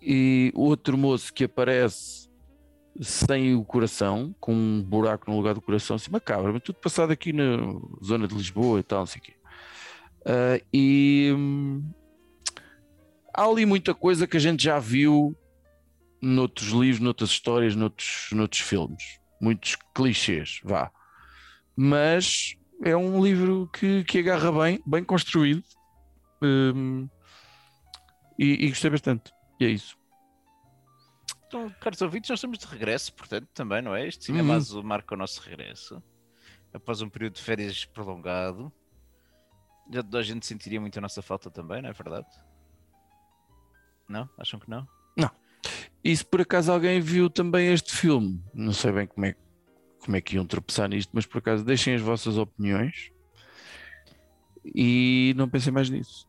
E 0.00 0.52
outro 0.54 0.98
moço 0.98 1.32
que 1.32 1.44
aparece 1.44 2.30
sem 3.00 3.54
o 3.54 3.64
coração, 3.64 4.34
com 4.40 4.54
um 4.54 4.82
buraco 4.82 5.30
no 5.30 5.36
lugar 5.36 5.54
do 5.54 5.62
coração, 5.62 5.96
assim, 5.96 6.10
macabro, 6.10 6.52
mas 6.52 6.62
tudo 6.62 6.76
passado 6.76 7.10
aqui 7.10 7.32
na 7.32 7.56
zona 8.04 8.28
de 8.28 8.34
Lisboa 8.34 8.80
e 8.80 8.82
tal, 8.82 9.00
não 9.00 9.06
sei 9.06 9.20
o 9.20 9.22
quê. 9.22 9.34
Ah, 10.24 10.60
e 10.72 11.32
hum, 11.34 11.82
há 13.32 13.44
ali 13.44 13.64
muita 13.66 13.94
coisa 13.94 14.26
que 14.26 14.36
a 14.36 14.40
gente 14.40 14.62
já 14.62 14.78
viu 14.78 15.36
noutros 16.20 16.68
livros, 16.68 17.00
noutras 17.00 17.30
histórias, 17.30 17.74
noutros, 17.74 18.28
noutros 18.32 18.60
filmes. 18.60 19.20
Muitos 19.40 19.76
clichês, 19.94 20.60
vá. 20.62 20.90
Mas 21.76 22.56
é 22.82 22.96
um 22.96 23.22
livro 23.24 23.68
que, 23.72 24.04
que 24.04 24.18
agarra 24.18 24.50
bem, 24.52 24.82
bem 24.86 25.04
construído. 25.04 25.62
hum, 26.42 27.08
e, 28.38 28.64
e 28.66 28.68
gostei 28.70 28.90
bastante. 28.90 29.32
E 29.60 29.64
é 29.64 29.68
isso. 29.68 29.96
Então, 31.46 31.70
caros 31.80 32.00
ouvintes, 32.00 32.30
nós 32.30 32.38
estamos 32.38 32.58
de 32.58 32.66
regresso, 32.66 33.12
portanto, 33.14 33.46
também, 33.54 33.82
não 33.82 33.94
é? 33.94 34.06
Este 34.08 34.32
é 34.32 34.34
Uhum. 34.36 34.42
mais 34.44 34.72
o 34.72 34.82
marca 34.82 35.14
o 35.14 35.18
nosso 35.18 35.40
regresso. 35.42 36.02
Após 36.72 37.02
um 37.02 37.08
período 37.10 37.34
de 37.34 37.42
férias 37.42 37.84
prolongado. 37.84 38.72
Já 39.92 40.02
toda 40.02 40.18
a 40.18 40.22
gente 40.22 40.46
sentiria 40.46 40.80
muito 40.80 40.96
a 40.98 41.02
nossa 41.02 41.20
falta 41.20 41.50
também, 41.50 41.82
não 41.82 41.90
é 41.90 41.92
verdade? 41.92 42.26
Não? 44.08 44.28
Acham 44.38 44.58
que 44.58 44.68
não? 44.70 44.86
E 46.04 46.16
se 46.16 46.24
por 46.24 46.40
acaso 46.40 46.72
alguém 46.72 47.00
viu 47.00 47.30
também 47.30 47.72
este 47.72 47.92
filme, 47.94 48.42
não 48.52 48.72
sei 48.72 48.90
bem 48.90 49.06
como 49.06 49.24
é, 49.24 49.36
como 50.04 50.16
é 50.16 50.20
que 50.20 50.36
iam 50.36 50.46
tropeçar 50.46 50.88
nisto, 50.88 51.10
mas 51.12 51.26
por 51.26 51.38
acaso 51.38 51.64
deixem 51.64 51.94
as 51.94 52.00
vossas 52.00 52.36
opiniões 52.36 53.10
e 54.64 55.34
não 55.36 55.48
pensem 55.48 55.72
mais 55.72 55.88
nisso. 55.88 56.26